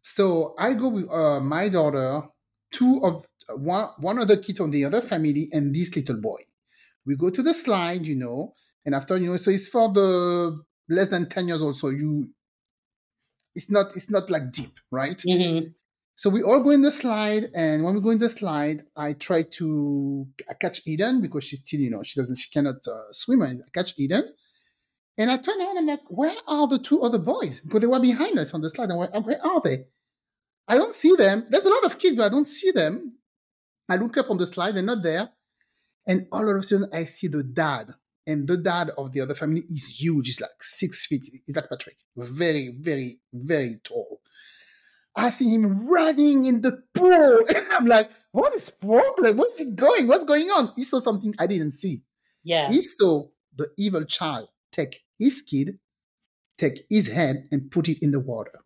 So 0.01 0.55
I 0.59 0.73
go 0.75 0.89
with 0.89 1.09
uh, 1.11 1.41
my 1.41 1.69
daughter, 1.69 2.23
two 2.71 3.01
of 3.03 3.27
one 3.55 3.89
one 3.99 4.19
other 4.19 4.37
kid 4.37 4.57
from 4.57 4.71
the 4.71 4.85
other 4.85 5.01
family, 5.01 5.47
and 5.51 5.73
this 5.73 5.95
little 5.95 6.17
boy. 6.21 6.41
We 7.05 7.15
go 7.15 7.29
to 7.29 7.41
the 7.41 7.53
slide, 7.53 8.05
you 8.05 8.15
know, 8.15 8.53
and 8.85 8.93
after 8.93 9.17
you 9.17 9.27
know, 9.31 9.37
so 9.37 9.51
it's 9.51 9.67
for 9.69 9.91
the 9.91 10.61
less 10.89 11.09
than 11.09 11.29
ten 11.29 11.47
years 11.47 11.61
old. 11.61 11.77
So 11.77 11.89
you, 11.89 12.29
it's 13.55 13.69
not 13.71 13.95
it's 13.95 14.09
not 14.09 14.29
like 14.29 14.51
deep, 14.51 14.79
right? 14.91 15.17
Mhm. 15.17 15.73
So 16.15 16.31
we 16.31 16.41
all 16.41 16.63
go 16.63 16.71
in 16.71 16.81
the 16.81 16.91
slide, 16.91 17.45
and 17.55 17.83
when 17.83 17.93
we 17.93 18.01
go 18.01 18.09
in 18.09 18.19
the 18.19 18.29
slide, 18.29 18.83
I 18.95 19.13
try 19.13 19.43
to 19.43 20.27
I 20.49 20.53
catch 20.55 20.81
Eden 20.87 21.21
because 21.21 21.43
she's 21.43 21.59
still, 21.59 21.79
you 21.79 21.91
know, 21.91 22.01
she 22.03 22.19
doesn't, 22.19 22.37
she 22.37 22.49
cannot 22.49 22.77
uh, 22.87 23.11
swim. 23.11 23.41
I 23.43 23.53
catch 23.71 23.93
Eden, 23.99 24.23
and 25.17 25.29
I 25.31 25.37
turn 25.37 25.59
around 25.61 25.77
and 25.77 25.79
I'm 25.79 25.85
like, 25.87 26.09
where 26.09 26.35
are 26.47 26.67
the 26.67 26.79
two 26.79 27.01
other 27.01 27.19
boys? 27.19 27.59
Because 27.59 27.81
they 27.81 27.87
were 27.87 27.99
behind 27.99 28.37
us 28.39 28.53
on 28.53 28.61
the 28.61 28.69
slide. 28.69 28.89
And 28.89 28.97
where, 28.99 29.09
where 29.09 29.45
are 29.45 29.61
they? 29.61 29.85
I 30.67 30.75
don't 30.75 30.93
see 30.93 31.15
them. 31.15 31.45
There's 31.49 31.65
a 31.65 31.69
lot 31.69 31.85
of 31.85 31.97
kids, 31.99 32.15
but 32.15 32.25
I 32.25 32.29
don't 32.29 32.47
see 32.47 32.71
them. 32.71 33.13
I 33.89 33.95
look 33.95 34.17
up 34.17 34.29
on 34.29 34.37
the 34.37 34.45
slide, 34.45 34.75
they're 34.75 34.83
not 34.83 35.03
there, 35.03 35.29
and 36.07 36.27
all 36.31 36.49
of 36.49 36.55
a 36.55 36.63
sudden 36.63 36.89
I 36.93 37.05
see 37.05 37.27
the 37.27 37.43
dad, 37.43 37.93
and 38.25 38.47
the 38.47 38.57
dad 38.57 38.91
of 38.97 39.11
the 39.13 39.21
other 39.21 39.35
family 39.35 39.63
is 39.69 39.99
huge. 39.99 40.27
He's 40.27 40.41
like 40.41 40.61
six 40.61 41.07
feet. 41.07 41.23
He's 41.45 41.55
like 41.55 41.69
Patrick, 41.69 41.97
very, 42.15 42.75
very, 42.79 43.19
very 43.33 43.79
tall. 43.83 44.19
I 45.15 45.31
see 45.31 45.49
him 45.49 45.89
running 45.89 46.45
in 46.45 46.61
the 46.61 46.83
pool. 46.93 47.39
And 47.49 47.65
I'm 47.71 47.87
like, 47.87 48.09
what 48.31 48.53
is 48.53 48.69
problem? 48.69 49.37
What's 49.37 49.57
he 49.57 49.71
going? 49.71 50.07
What's 50.07 50.25
going 50.25 50.47
on? 50.49 50.69
He 50.75 50.83
saw 50.83 50.99
something 50.99 51.33
I 51.39 51.47
didn't 51.47 51.71
see. 51.71 52.03
Yeah. 52.43 52.69
He 52.69 52.81
saw 52.83 53.27
the 53.55 53.67
evil 53.77 54.05
child 54.05 54.49
take 54.71 55.01
his 55.17 55.41
kid, 55.41 55.79
take 56.57 56.85
his 56.89 57.07
head, 57.07 57.47
and 57.51 57.71
put 57.71 57.89
it 57.89 57.99
in 58.03 58.11
the 58.11 58.19
water. 58.19 58.59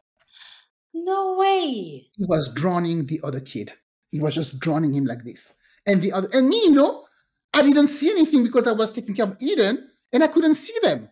No 0.94 1.38
way. 1.38 2.10
He 2.18 2.26
was 2.28 2.54
drowning 2.54 3.08
the 3.08 3.22
other 3.24 3.40
kid. 3.40 3.72
He 4.12 4.20
was 4.20 4.36
just 4.36 4.60
drowning 4.60 4.94
him 4.94 5.06
like 5.06 5.24
this. 5.24 5.54
And 5.86 6.02
the 6.02 6.12
other, 6.14 6.28
and 6.34 6.48
me, 6.50 6.64
you 6.66 6.72
know, 6.72 7.06
I 7.54 7.62
didn't 7.64 7.88
see 7.88 8.12
anything 8.12 8.44
because 8.44 8.68
I 8.68 8.72
was 8.74 8.92
taking 8.92 9.16
care 9.16 9.26
of 9.26 9.38
Eden 9.42 9.90
and 10.14 10.24
I 10.24 10.28
couldn't 10.28 10.56
see 10.56 10.76
them. 10.84 11.10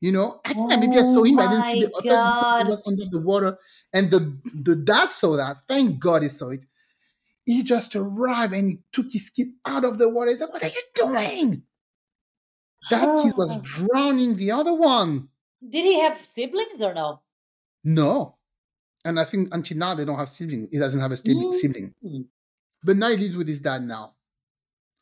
You 0.00 0.12
know, 0.12 0.40
I 0.44 0.54
think 0.54 0.70
that 0.70 0.80
maybe 0.80 0.96
I 0.98 1.02
saw 1.02 1.18
Oh 1.20 1.24
him. 1.24 1.38
I 1.38 1.46
didn't 1.48 1.64
see 1.64 1.80
the 1.80 1.92
other 1.92 2.02
because 2.02 2.62
he 2.62 2.70
was 2.70 2.82
under 2.86 3.04
the 3.10 3.20
water. 3.20 3.58
And 3.92 4.10
the 4.10 4.38
the 4.62 4.76
dad 4.76 5.12
saw 5.12 5.36
that. 5.36 5.56
Thank 5.68 5.98
God 6.00 6.22
he 6.22 6.28
saw 6.28 6.50
it. 6.50 6.64
He 7.44 7.62
just 7.62 7.94
arrived 7.96 8.54
and 8.54 8.66
he 8.68 8.78
took 8.92 9.06
his 9.12 9.28
kid 9.30 9.48
out 9.66 9.84
of 9.84 9.98
the 9.98 10.08
water. 10.08 10.30
He 10.30 10.36
said, 10.36 10.48
What 10.50 10.62
are 10.62 10.68
you 10.68 10.82
doing? 10.94 11.62
That 12.90 13.22
kid 13.22 13.34
was 13.36 13.56
Oh. 13.56 13.60
drowning 13.62 14.36
the 14.36 14.52
other 14.52 14.72
one. 14.74 15.28
Did 15.68 15.84
he 15.84 16.00
have 16.00 16.16
siblings 16.24 16.80
or 16.80 16.94
no? 16.94 17.20
No. 17.84 18.36
And 19.04 19.20
I 19.20 19.24
think 19.24 19.54
until 19.54 19.76
now 19.76 19.94
they 19.94 20.04
don't 20.06 20.18
have 20.18 20.28
siblings. 20.30 20.68
He 20.72 20.78
doesn't 20.78 21.00
have 21.00 21.12
a 21.12 21.16
sibling. 21.16 21.94
Mm. 22.02 22.24
But 22.84 22.96
now 22.96 23.10
he 23.10 23.16
lives 23.16 23.36
with 23.36 23.48
his 23.48 23.60
dad 23.60 23.82
now. 23.82 24.14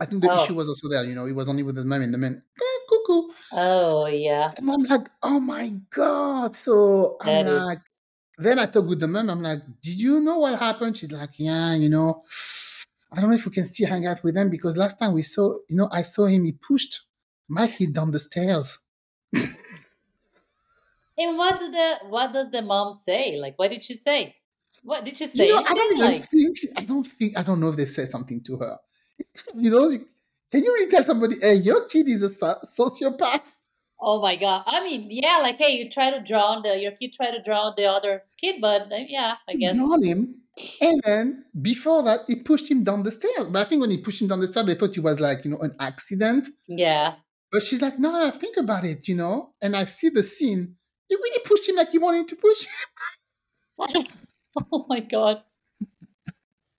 I 0.00 0.06
think 0.06 0.22
the 0.22 0.32
Oh. 0.32 0.34
issue 0.34 0.54
was 0.54 0.68
also 0.68 0.88
there, 0.88 1.04
you 1.04 1.14
know, 1.14 1.26
he 1.26 1.32
was 1.32 1.48
only 1.48 1.62
with 1.64 1.76
his 1.76 1.84
mom 1.86 2.02
and 2.02 2.14
the 2.14 2.18
man, 2.18 2.42
"Eh, 2.60 2.80
cuckoo. 2.88 3.32
Oh 3.52 4.06
yeah. 4.06 4.54
And 4.56 4.70
I'm 4.70 4.82
like, 4.84 5.08
oh 5.22 5.40
my 5.40 5.68
God. 5.90 6.54
So 6.54 7.16
I'm 7.20 7.34
That 7.34 7.46
is 7.46 7.70
like, 7.70 7.78
then 8.38 8.58
I 8.58 8.66
talk 8.66 8.86
with 8.86 9.00
the 9.00 9.08
mom. 9.08 9.30
I'm 9.30 9.42
like, 9.42 9.62
did 9.82 10.00
you 10.00 10.20
know 10.20 10.38
what 10.38 10.58
happened? 10.58 10.98
She's 10.98 11.12
like, 11.12 11.30
yeah, 11.38 11.74
you 11.74 11.88
know, 11.88 12.24
I 13.12 13.20
don't 13.20 13.30
know 13.30 13.36
if 13.36 13.46
we 13.46 13.52
can 13.52 13.64
still 13.66 13.88
hang 13.88 14.06
out 14.06 14.22
with 14.22 14.34
them 14.34 14.50
because 14.50 14.76
last 14.76 14.98
time 14.98 15.12
we 15.12 15.22
saw, 15.22 15.54
you 15.68 15.76
know, 15.76 15.88
I 15.92 16.02
saw 16.02 16.26
him, 16.26 16.44
he 16.44 16.52
pushed 16.52 17.02
my 17.48 17.66
kid 17.68 17.94
down 17.94 18.10
the 18.10 18.18
stairs. 18.20 18.78
And 21.18 21.36
what 21.36 21.58
do 21.58 21.70
the 21.70 21.98
what 22.08 22.32
does 22.32 22.50
the 22.50 22.62
mom 22.62 22.92
say? 22.94 23.36
Like 23.36 23.58
what 23.58 23.70
did 23.70 23.82
she 23.82 23.94
say? 23.94 24.36
What 24.82 25.04
did 25.04 25.16
she 25.16 25.26
say? 25.26 25.48
You 25.48 25.54
know, 25.54 25.64
I 25.66 25.74
don't 25.74 25.96
even 25.96 26.12
Like 26.12 26.24
think, 26.24 26.56
she, 26.56 26.68
I 26.76 26.84
don't 26.84 27.04
think, 27.04 27.38
I 27.38 27.42
don't 27.42 27.60
know 27.60 27.68
if 27.68 27.76
they 27.76 27.86
said 27.86 28.08
something 28.08 28.42
to 28.44 28.56
her. 28.58 28.78
It's 29.18 29.32
kind 29.32 29.56
of, 29.56 29.62
you 29.62 29.70
know, 29.70 29.90
can 30.50 30.64
you 30.64 30.72
really 30.72 30.90
tell 30.90 31.02
somebody, 31.02 31.36
hey, 31.40 31.56
your 31.56 31.86
kid 31.88 32.08
is 32.08 32.22
a 32.22 32.54
sociopath? 32.64 33.58
oh 34.00 34.20
my 34.22 34.36
god. 34.36 34.62
I 34.66 34.82
mean, 34.82 35.08
yeah, 35.10 35.38
like 35.42 35.58
hey, 35.58 35.72
you 35.72 35.90
try 35.90 36.10
to 36.10 36.20
drown 36.20 36.62
the 36.62 36.78
your 36.78 36.92
kid 36.92 37.12
try 37.12 37.30
to 37.30 37.42
drown 37.42 37.74
the 37.76 37.86
other 37.86 38.22
kid, 38.40 38.60
but 38.60 38.92
uh, 38.92 38.96
yeah, 39.06 39.34
I 39.48 39.54
guess. 39.54 39.74
Drown 39.74 40.02
him. 40.02 40.34
And 40.80 41.00
then 41.04 41.44
before 41.60 42.02
that, 42.02 42.20
he 42.26 42.36
pushed 42.36 42.70
him 42.70 42.82
down 42.82 43.04
the 43.04 43.12
stairs. 43.12 43.46
But 43.48 43.60
I 43.60 43.64
think 43.64 43.80
when 43.80 43.90
he 43.90 43.98
pushed 43.98 44.20
him 44.20 44.28
down 44.28 44.40
the 44.40 44.48
stairs, 44.48 44.66
they 44.66 44.74
thought 44.74 44.96
it 44.96 45.02
was 45.02 45.20
like, 45.20 45.44
you 45.44 45.52
know, 45.52 45.58
an 45.58 45.74
accident. 45.78 46.48
Yeah. 46.66 47.14
But 47.52 47.62
she's 47.62 47.80
like, 47.80 47.98
no, 47.98 48.10
no, 48.10 48.30
think 48.32 48.56
about 48.56 48.84
it, 48.84 49.06
you 49.06 49.14
know. 49.14 49.54
And 49.62 49.76
I 49.76 49.84
see 49.84 50.08
the 50.08 50.22
scene. 50.22 50.74
He 51.08 51.14
really 51.14 51.40
pushed 51.44 51.68
him 51.68 51.76
like 51.76 51.90
he 51.90 51.98
wanted 51.98 52.28
to 52.28 52.36
push 52.36 52.66
him. 52.66 53.94
oh 54.72 54.86
my 54.88 55.00
god. 55.00 55.42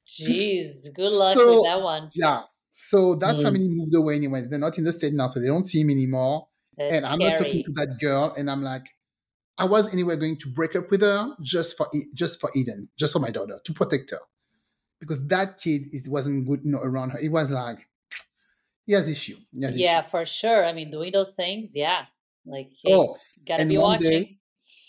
Jeez, 0.07 0.93
good 0.93 1.13
luck 1.13 1.37
So- 1.37 1.55
with 1.61 1.65
that 1.65 1.81
one. 1.81 2.11
Yeah. 2.13 2.43
So 2.71 3.15
that 3.15 3.35
Mm. 3.35 3.43
family 3.43 3.67
moved 3.67 3.93
away 3.95 4.15
anyway. 4.15 4.45
They're 4.49 4.57
not 4.59 4.77
in 4.77 4.83
the 4.83 4.91
state 4.91 5.13
now, 5.13 5.27
so 5.27 5.39
they 5.39 5.47
don't 5.47 5.65
see 5.65 5.81
him 5.81 5.89
anymore. 5.89 6.47
That's 6.77 6.95
and 6.95 7.05
I'm 7.05 7.19
not 7.19 7.37
talking 7.37 7.63
to 7.63 7.71
that 7.73 7.97
girl. 7.99 8.33
And 8.37 8.49
I'm 8.49 8.63
like, 8.63 8.87
I 9.57 9.65
was 9.65 9.91
anyway 9.93 10.15
going 10.15 10.37
to 10.37 10.49
break 10.49 10.75
up 10.75 10.89
with 10.89 11.01
her 11.01 11.35
just 11.41 11.75
for 11.77 11.87
just 12.13 12.39
for 12.39 12.49
Eden, 12.55 12.89
just 12.97 13.13
for 13.13 13.19
my 13.19 13.29
daughter 13.29 13.59
to 13.63 13.73
protect 13.73 14.11
her, 14.11 14.19
because 14.99 15.19
that 15.27 15.57
kid 15.59 15.81
is 15.91 16.07
wasn't 16.09 16.47
good 16.47 16.61
you 16.63 16.71
know, 16.71 16.79
around 16.79 17.09
her. 17.11 17.19
It 17.19 17.29
was 17.29 17.51
like 17.51 17.87
he 18.85 18.93
has 18.93 19.09
issue. 19.09 19.35
He 19.51 19.63
has 19.65 19.77
Yeah, 19.77 19.99
issue. 19.99 20.09
for 20.09 20.25
sure. 20.25 20.65
I 20.65 20.71
mean, 20.71 20.89
doing 20.89 21.11
those 21.11 21.33
things, 21.33 21.75
yeah. 21.75 22.05
Like, 22.45 22.71
hey, 22.83 22.95
Oh, 22.95 23.17
gotta 23.45 23.61
and 23.63 23.69
be 23.69 23.77
one 23.77 23.97
watching. 23.97 24.09
day- 24.09 24.39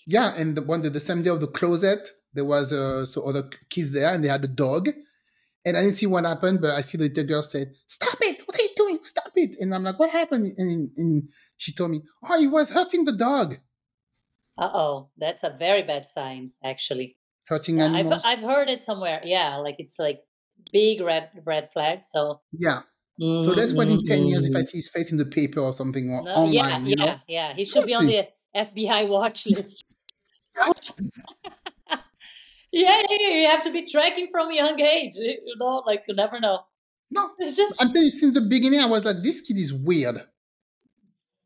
yeah. 0.06 0.32
And 0.36 0.56
the 0.56 0.62
one 0.62 0.80
day, 0.82 0.88
the 0.90 1.00
same 1.00 1.22
day 1.24 1.30
of 1.30 1.40
the 1.40 1.48
closet, 1.48 2.08
there 2.34 2.44
was 2.44 2.72
uh, 2.72 3.04
so 3.06 3.22
other 3.22 3.44
kids 3.70 3.92
there, 3.92 4.14
and 4.14 4.24
they 4.24 4.28
had 4.28 4.44
a 4.44 4.48
dog. 4.48 4.88
And 5.64 5.76
I 5.76 5.82
didn't 5.82 5.98
see 5.98 6.06
what 6.06 6.24
happened, 6.24 6.60
but 6.62 6.70
I 6.72 6.80
see 6.82 6.98
the 6.98 7.08
little 7.08 7.24
girl 7.24 7.42
said, 7.42 7.74
"Stop 7.86 8.18
it! 8.22 8.42
What 8.46 8.58
are 8.58 8.62
you 8.62 8.70
doing? 8.76 9.00
Stop 9.04 9.32
it!" 9.36 9.56
And 9.60 9.74
I'm 9.74 9.84
like, 9.84 9.98
"What 9.98 10.10
happened?" 10.10 10.54
And, 10.58 10.90
and 10.96 11.30
she 11.58 11.72
told 11.74 11.90
me, 11.92 12.02
"Oh, 12.24 12.38
he 12.40 12.46
was 12.46 12.70
hurting 12.70 13.04
the 13.04 13.16
dog, 13.16 13.58
Uh 14.58 14.70
oh, 14.74 15.10
that's 15.16 15.42
a 15.42 15.50
very 15.50 15.82
bad 15.82 16.06
sign, 16.06 16.52
actually. 16.62 17.16
hurting 17.46 17.80
I've 17.80 18.06
animals." 18.06 18.22
I've 18.24 18.42
heard 18.42 18.68
it 18.68 18.82
somewhere. 18.82 19.20
Yeah, 19.24 19.56
like 19.56 19.76
it's 19.78 19.98
like 19.98 20.22
big 20.72 21.00
red 21.00 21.30
red 21.44 21.72
flag. 21.72 22.04
So 22.04 22.40
yeah. 22.52 22.82
So 23.40 23.52
let's 23.52 23.74
wait 23.74 23.88
in 23.90 24.02
10 24.04 24.26
years 24.26 24.46
if 24.46 24.56
I 24.56 24.62
Mhm. 24.62 24.68
see 24.68 24.78
his 24.78 24.90
face 24.90 25.12
in 25.12 25.18
the 25.18 25.26
paper 25.26 25.60
or 25.60 25.72
something 25.72 26.10
or 26.10 26.22
No, 26.24 26.34
online, 26.34 26.52
yeah, 26.52 26.78
you 26.86 26.96
yeah, 26.96 26.96
know? 26.96 27.20
yeah. 27.28 27.54
He 27.54 27.64
should 27.64 27.86
be 27.86 27.94
on 27.94 28.06
the 28.06 28.28
FBI 28.54 29.04
watch 29.04 29.46
list. 29.46 29.84
yeah, 32.72 33.02
you 33.10 33.46
have 33.48 33.62
to 33.62 33.70
be 33.72 33.84
tracking 33.86 34.28
from 34.30 34.50
a 34.50 34.54
young 34.54 34.80
age. 34.80 35.14
You 35.14 35.54
know, 35.58 35.82
like 35.86 36.04
you 36.08 36.14
never 36.14 36.40
know. 36.40 36.60
No, 37.10 37.30
It's 37.38 37.56
just 37.56 37.74
I'm 37.80 37.88
you, 37.94 38.10
since 38.10 38.34
the 38.34 38.40
beginning, 38.42 38.80
I 38.80 38.86
was 38.86 39.04
like, 39.04 39.16
this 39.22 39.40
kid 39.42 39.56
is 39.58 39.72
weird. 39.72 40.22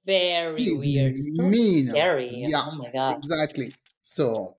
very 0.05 0.57
He's 0.57 0.85
weird. 0.85 1.17
So 1.19 1.43
mean. 1.45 1.89
scary. 1.91 2.31
Yeah, 2.35 2.63
Oh 2.67 2.75
my 2.77 2.91
god. 2.93 3.19
exactly. 3.19 3.75
So, 4.03 4.57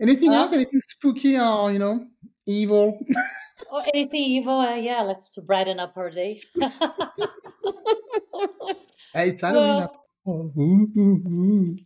anything 0.00 0.30
Well- 0.30 0.42
else? 0.42 0.52
Anything 0.52 0.80
spooky 0.80 1.38
or, 1.38 1.72
you 1.72 1.78
know, 1.78 2.06
evil? 2.46 2.98
Or 3.72 3.82
anything 3.92 4.22
evil? 4.22 4.60
Uh, 4.60 4.76
yeah, 4.76 5.02
let's 5.02 5.36
brighten 5.44 5.80
up 5.80 5.92
her 5.96 6.10
day. 6.10 6.40
Hey, 9.14 9.30
it's 9.30 9.40
Halloween. 9.40 9.88
Well-. 10.24 11.76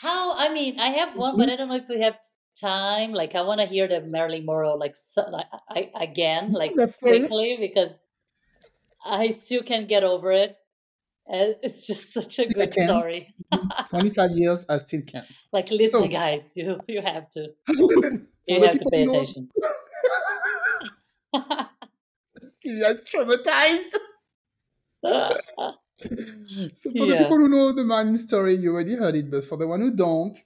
How? 0.00 0.36
I 0.36 0.52
mean, 0.52 0.78
I 0.78 0.90
have 0.90 1.16
one, 1.16 1.36
but 1.36 1.48
I 1.48 1.56
don't 1.56 1.68
know 1.68 1.74
if 1.76 1.88
we 1.88 2.00
have 2.00 2.16
time. 2.60 3.12
Like, 3.12 3.34
I 3.34 3.42
want 3.42 3.60
to 3.60 3.66
hear 3.66 3.86
the 3.88 4.00
Marilyn 4.00 4.44
Monroe 4.46 4.74
like, 4.76 4.96
so, 4.96 5.22
like 5.30 5.46
I, 5.68 5.90
again, 6.00 6.50
mm, 6.50 6.54
like 6.54 6.74
That 6.74 6.90
story? 6.90 7.20
quickly 7.20 7.56
because 7.60 7.98
I 9.04 9.30
still 9.32 9.62
can't 9.62 9.86
get 9.88 10.02
over 10.04 10.32
it. 10.32 10.56
And 11.28 11.56
It's 11.62 11.86
just 11.86 12.12
such 12.18 12.38
a 12.38 12.46
good 12.46 12.72
story. 12.72 13.34
Mm-hmm. 13.52 13.68
25 13.90 14.30
years, 14.34 14.64
I 14.68 14.78
still 14.78 15.02
can't. 15.06 15.26
Like, 15.52 15.70
listen, 15.70 16.02
So- 16.02 16.08
guys, 16.08 16.52
you 16.56 16.80
you 16.88 17.02
have 17.02 17.28
to 17.30 17.48
you 18.46 18.60
have 18.64 18.78
to 18.78 18.86
pay 18.90 19.04
know- 19.04 19.12
attention. 19.12 19.48
Sylvia 22.58 22.88
is 22.90 23.04
traumatized. 23.06 23.92
So 26.74 26.90
for 26.96 27.06
the 27.06 27.16
people 27.18 27.36
who 27.38 27.48
know 27.48 27.72
the 27.72 27.84
Marlin 27.84 28.18
story, 28.18 28.54
you 28.56 28.72
already 28.74 28.94
heard 28.96 29.14
it. 29.14 29.30
But 29.30 29.44
for 29.44 29.56
the 29.56 29.66
one 29.66 29.80
who 29.80 29.90
don't, 29.94 30.36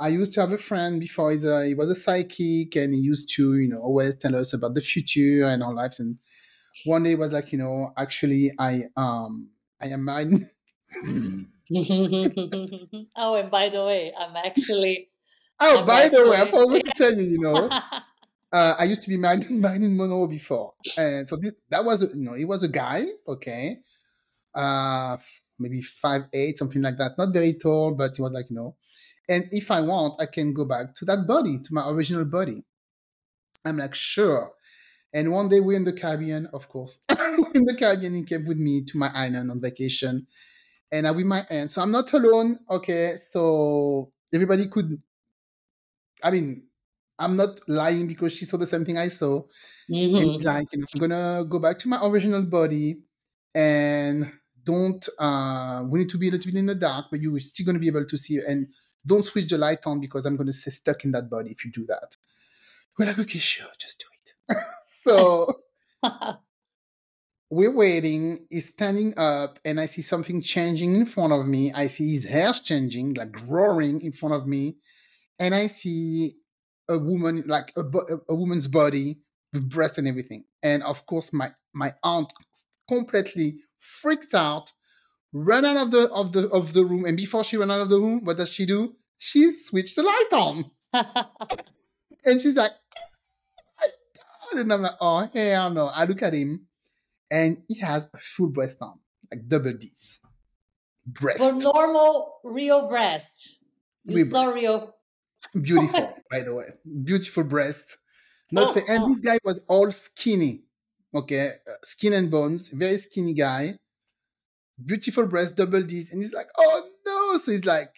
I 0.00 0.08
used 0.08 0.32
to 0.32 0.40
have 0.40 0.52
a 0.52 0.58
friend 0.58 0.98
before. 0.98 1.30
He's 1.30 1.44
a, 1.44 1.66
he 1.66 1.74
was 1.74 1.90
a 1.90 1.94
psychic, 1.94 2.74
and 2.76 2.94
he 2.94 3.00
used 3.00 3.30
to, 3.36 3.56
you 3.56 3.68
know, 3.68 3.80
always 3.80 4.16
tell 4.16 4.34
us 4.34 4.54
about 4.54 4.74
the 4.74 4.80
future 4.80 5.44
and 5.44 5.62
our 5.62 5.74
lives. 5.74 6.00
And 6.00 6.16
one 6.84 7.02
day 7.02 7.10
he 7.10 7.16
was 7.16 7.34
like, 7.34 7.52
you 7.52 7.58
know, 7.58 7.92
actually, 7.98 8.50
I 8.58 8.84
um, 8.96 9.50
I 9.80 9.88
am 9.88 10.04
Marlin. 10.04 10.48
oh, 13.16 13.34
and 13.34 13.50
by 13.50 13.68
the 13.68 13.84
way, 13.84 14.12
I'm 14.18 14.34
actually. 14.36 15.08
oh, 15.60 15.80
I'm 15.80 15.86
by 15.86 16.08
the 16.08 16.26
way, 16.28 16.36
I 16.36 16.46
forgot 16.46 16.82
to 16.82 16.92
tell 16.96 17.14
you, 17.14 17.22
you 17.22 17.38
know, 17.38 17.68
uh, 18.52 18.74
I 18.78 18.84
used 18.84 19.02
to 19.02 19.08
be 19.08 19.16
Marilyn, 19.16 19.60
Marilyn 19.60 19.96
Monroe 19.96 20.26
before, 20.26 20.72
and 20.96 21.28
so 21.28 21.36
this 21.36 21.54
that 21.70 21.84
was 21.84 22.02
you 22.14 22.22
know 22.22 22.34
he 22.34 22.44
was 22.44 22.62
a 22.62 22.68
guy, 22.68 23.04
okay, 23.28 23.76
uh, 24.54 25.16
maybe 25.58 25.82
five 25.82 26.22
eight 26.32 26.58
something 26.58 26.82
like 26.82 26.96
that, 26.98 27.12
not 27.18 27.32
very 27.32 27.54
tall, 27.54 27.94
but 27.94 28.16
he 28.16 28.22
was 28.22 28.32
like 28.32 28.50
you 28.50 28.56
know, 28.56 28.76
and 29.30 29.46
if 29.52 29.70
I 29.72 29.82
want, 29.82 30.20
I 30.20 30.26
can 30.26 30.54
go 30.54 30.66
back 30.66 30.94
to 30.96 31.06
that 31.06 31.26
body, 31.28 31.60
to 31.60 31.74
my 31.74 31.88
original 31.90 32.26
body. 32.26 32.64
I'm 33.64 33.76
like 33.76 33.94
sure, 33.94 34.52
and 35.14 35.32
one 35.32 35.48
day 35.48 35.60
we're 35.60 35.76
in 35.76 35.84
the 35.84 35.92
Caribbean, 35.92 36.46
of 36.48 36.68
course, 36.68 37.04
we're 37.10 37.52
in 37.54 37.64
the 37.66 37.76
Caribbean. 37.78 38.14
He 38.14 38.24
came 38.24 38.46
with 38.46 38.58
me 38.58 38.84
to 38.86 38.98
my 38.98 39.10
island 39.14 39.50
on 39.50 39.60
vacation, 39.60 40.26
and 40.92 41.08
I'm 41.08 41.16
with 41.16 41.26
my 41.26 41.46
aunt, 41.50 41.72
so 41.72 41.82
I'm 41.82 41.92
not 41.92 42.12
alone, 42.12 42.58
okay. 42.70 43.16
So 43.16 44.12
everybody 44.34 44.68
could, 44.68 45.02
I 46.22 46.30
mean. 46.30 46.66
I'm 47.20 47.36
not 47.36 47.60
lying 47.68 48.08
because 48.08 48.34
she 48.36 48.46
saw 48.46 48.58
the 48.58 48.66
same 48.66 48.84
thing 48.84 48.98
I 48.98 49.08
saw. 49.08 49.44
And 50.16 50.28
Mhm. 50.28 50.30
it's 50.30 50.44
like, 50.44 50.66
you 50.72 50.80
know, 50.80 50.86
I'm 50.94 51.00
gonna 51.00 51.44
go 51.48 51.60
back 51.60 51.78
to 51.80 51.88
my 51.88 52.00
original 52.04 52.42
body 52.44 53.04
and 53.54 54.32
don't 54.64 55.08
uh 55.18 55.84
we 55.88 56.00
need 56.00 56.10
to 56.10 56.18
be 56.18 56.28
a 56.28 56.32
little 56.32 56.52
bit 56.52 56.58
in 56.58 56.66
the 56.66 56.74
dark, 56.76 57.06
but 57.10 57.20
you're 57.22 57.38
still 57.40 57.66
gonna 57.66 57.78
be 57.80 57.88
able 57.88 58.06
to 58.06 58.16
see 58.18 58.40
and 58.46 58.72
don't 59.04 59.24
switch 59.24 59.48
the 59.48 59.58
light 59.58 59.86
on 59.86 60.00
because 60.00 60.26
I'm 60.26 60.36
gonna 60.36 60.52
stay 60.52 60.70
stuck 60.70 61.04
in 61.04 61.12
that 61.12 61.30
body 61.30 61.50
if 61.50 61.64
you 61.64 61.70
do 61.70 61.86
that. 61.86 62.16
We're 62.98 63.06
like, 63.06 63.18
okay, 63.18 63.38
sure, 63.38 63.68
just 63.78 64.00
do 64.00 64.06
it. 64.12 64.56
so 64.82 65.60
we're 67.50 67.74
waiting, 67.74 68.46
he's 68.50 68.68
standing 68.68 69.14
up, 69.18 69.58
and 69.64 69.80
I 69.80 69.86
see 69.86 70.02
something 70.02 70.42
changing 70.42 70.94
in 70.94 71.06
front 71.06 71.32
of 71.32 71.46
me. 71.46 71.72
I 71.72 71.88
see 71.88 72.10
his 72.10 72.26
hair 72.26 72.52
changing, 72.52 73.14
like 73.14 73.32
growing 73.32 74.00
in 74.02 74.12
front 74.12 74.34
of 74.34 74.46
me, 74.46 74.76
and 75.38 75.54
I 75.54 75.66
see 75.66 76.36
a 76.88 76.98
woman, 76.98 77.44
like 77.46 77.72
a, 77.76 77.82
a 78.28 78.34
woman's 78.34 78.68
body 78.68 79.18
with 79.52 79.68
breasts 79.68 79.98
and 79.98 80.06
everything. 80.06 80.44
And 80.62 80.82
of 80.82 81.06
course, 81.06 81.32
my 81.32 81.50
my 81.72 81.92
aunt 82.02 82.32
completely 82.88 83.54
freaked 83.78 84.34
out, 84.34 84.72
ran 85.32 85.64
out 85.64 85.76
of 85.76 85.90
the 85.90 86.10
of 86.12 86.32
the 86.32 86.48
of 86.50 86.72
the 86.72 86.84
room, 86.84 87.04
and 87.04 87.16
before 87.16 87.44
she 87.44 87.56
ran 87.56 87.70
out 87.70 87.80
of 87.80 87.88
the 87.88 87.98
room, 87.98 88.24
what 88.24 88.36
does 88.36 88.48
she 88.50 88.66
do? 88.66 88.94
She 89.18 89.52
switched 89.52 89.96
the 89.96 90.02
light 90.02 90.32
on, 90.32 90.70
and 92.24 92.40
she's 92.40 92.56
like, 92.56 92.72
"Oh 92.72 93.06
my 93.80 93.86
God." 94.52 94.60
and 94.60 94.72
I'm 94.72 94.82
like, 94.82 94.96
oh 95.00 95.28
hell 95.34 95.70
no! 95.70 95.86
I 95.86 96.04
look 96.04 96.22
at 96.22 96.32
him, 96.32 96.66
and 97.30 97.62
he 97.68 97.78
has 97.80 98.08
a 98.14 98.18
full 98.18 98.48
breast 98.48 98.78
on, 98.80 98.98
like 99.30 99.46
double 99.46 99.74
D's, 99.74 100.20
breast, 101.06 101.38
For 101.38 101.52
normal 101.54 102.40
real 102.44 102.88
breast. 102.88 103.56
Real 104.06 104.26
saw 104.30 104.44
breast. 104.44 104.54
real. 104.56 104.94
beautiful, 105.62 106.14
by 106.30 106.40
the 106.40 106.54
way, 106.54 106.64
beautiful 107.04 107.44
breast. 107.44 107.98
Not 108.52 108.70
Oh, 108.70 108.72
fa- 108.72 108.82
and 108.88 109.04
oh. 109.04 109.08
this 109.08 109.20
guy 109.20 109.38
was 109.44 109.62
all 109.68 109.90
skinny, 109.92 110.62
okay, 111.14 111.50
uh, 111.68 111.72
skin 111.84 112.14
and 112.14 112.30
bones, 112.30 112.70
very 112.70 112.96
skinny 112.96 113.32
guy, 113.34 113.74
beautiful 114.84 115.26
breast, 115.26 115.56
double 115.56 115.82
D's, 115.82 116.12
and 116.12 116.22
he's 116.22 116.32
like, 116.34 116.48
oh 116.58 116.88
no! 117.06 117.36
So 117.38 117.52
he's 117.52 117.64
like 117.64 117.94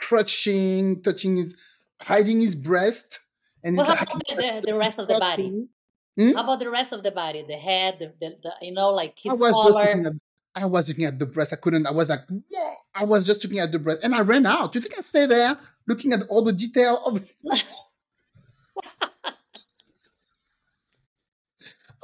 crouching, 0.00 1.02
touching 1.02 1.36
his, 1.36 1.56
hiding 2.00 2.40
his 2.40 2.54
breast, 2.54 3.20
and 3.62 3.74
he's 3.74 3.78
Well, 3.78 3.96
how 3.96 4.00
like 4.00 4.08
about 4.14 4.62
the, 4.62 4.62
the, 4.66 4.74
rest 4.78 4.98
of 4.98 5.08
the 5.08 5.14
body? 5.18 5.42
squatting. 5.46 5.68
Hmm? 6.18 6.30
How 6.32 6.44
about 6.44 6.58
the 6.60 6.70
rest 6.70 6.92
of 6.92 7.02
the 7.02 7.10
body? 7.10 7.44
The 7.46 7.56
head, 7.56 7.96
the, 7.98 8.12
the, 8.20 8.36
the 8.42 8.52
you 8.66 8.72
know, 8.72 8.90
like 8.90 9.16
I 9.26 9.30
his 9.30 9.40
was 9.40 9.54
just 9.64 9.78
looking 9.78 10.04
collar. 10.04 10.16
at 10.16 10.62
I 10.62 10.66
was 10.66 10.88
looking 10.88 11.04
at 11.04 11.18
the 11.18 11.26
breast. 11.26 11.52
I 11.52 11.56
couldn't. 11.56 11.86
I 11.86 11.90
was 11.90 12.08
like, 12.08 12.20
whoa! 12.28 12.74
I 12.94 13.04
was 13.04 13.26
just 13.26 13.42
looking 13.42 13.58
at 13.58 13.72
the 13.72 13.78
breast, 13.78 14.04
and 14.04 14.14
I 14.14 14.20
ran 14.20 14.46
out. 14.46 14.72
Do 14.72 14.78
you 14.78 14.82
think 14.82 14.98
I 14.98 15.02
stay 15.02 15.26
there 15.26 15.58
looking 15.88 16.12
at 16.12 16.22
all 16.28 16.42
the 16.42 16.52
detail 16.52 17.02
of? 17.04 17.20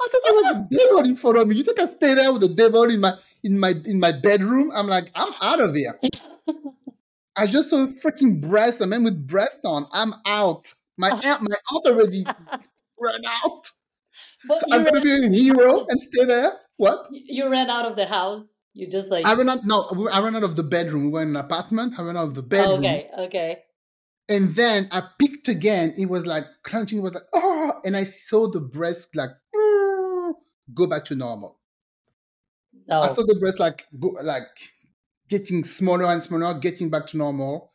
I 0.03 0.07
thought 0.09 0.21
there 0.23 0.33
was 0.33 0.45
a 0.55 0.67
devil 0.69 1.05
in 1.05 1.15
front 1.15 1.37
of 1.37 1.47
me. 1.47 1.55
You 1.55 1.63
think 1.63 1.79
I 1.79 1.85
stay 1.85 2.13
there 2.15 2.31
with 2.33 2.41
the 2.41 2.49
devil 2.49 2.83
in 2.83 2.99
my 2.99 3.13
in 3.43 3.59
my 3.59 3.73
in 3.85 3.99
my 3.99 4.11
bedroom? 4.11 4.71
I'm 4.73 4.87
like, 4.87 5.11
I'm 5.15 5.33
out 5.41 5.59
of 5.59 5.75
here. 5.75 5.99
I 7.35 7.47
just 7.47 7.69
saw 7.69 7.83
a 7.83 7.87
freaking 7.87 8.41
breast, 8.41 8.81
a 8.81 8.87
man 8.87 9.03
with 9.03 9.25
breast 9.27 9.61
on. 9.63 9.87
I'm 9.91 10.13
out. 10.25 10.73
My 10.97 11.09
oh. 11.11 11.21
aunt, 11.23 11.41
my 11.41 11.55
aunt 11.73 11.85
already 11.85 12.23
ran 12.99 13.25
out. 13.25 13.71
But 14.47 14.63
I'm 14.71 14.83
gonna 14.83 15.01
be 15.01 15.25
a 15.25 15.29
hero 15.29 15.85
and 15.87 16.01
stay 16.01 16.25
there. 16.25 16.53
What? 16.77 17.07
you 17.11 17.47
ran 17.49 17.69
out 17.69 17.85
of 17.85 17.95
the 17.95 18.05
house. 18.05 18.63
You 18.73 18.89
just 18.89 19.11
like 19.11 19.25
I 19.25 19.33
ran 19.33 19.49
out. 19.49 19.59
No, 19.65 20.07
I 20.11 20.21
ran 20.21 20.35
out 20.35 20.43
of 20.43 20.55
the 20.55 20.63
bedroom. 20.63 21.05
We 21.05 21.09
were 21.09 21.21
in 21.21 21.29
an 21.29 21.35
apartment. 21.35 21.93
I 21.97 22.03
ran 22.03 22.17
out 22.17 22.27
of 22.27 22.35
the 22.35 22.41
oh, 22.41 22.45
bedroom, 22.45 22.79
okay, 22.79 23.09
okay. 23.17 23.57
and 24.29 24.49
then 24.49 24.87
I 24.91 25.03
picked 25.19 25.47
again. 25.47 25.93
It 25.97 26.07
was 26.07 26.25
like 26.25 26.45
crunching. 26.63 26.99
It 26.99 27.01
was 27.01 27.13
like 27.13 27.23
oh, 27.33 27.73
and 27.85 27.95
I 27.95 28.03
saw 28.03 28.49
the 28.49 28.61
breast 28.61 29.15
like 29.15 29.29
go 30.73 30.87
back 30.87 31.05
to 31.05 31.15
normal. 31.15 31.60
No. 32.87 33.01
I 33.01 33.07
saw 33.07 33.23
the 33.23 33.37
breast 33.39 33.59
like 33.59 33.85
go, 33.99 34.09
like 34.23 34.47
getting 35.29 35.63
smaller 35.63 36.05
and 36.05 36.21
smaller, 36.21 36.53
getting 36.59 36.89
back 36.89 37.07
to 37.07 37.17
normal. 37.17 37.71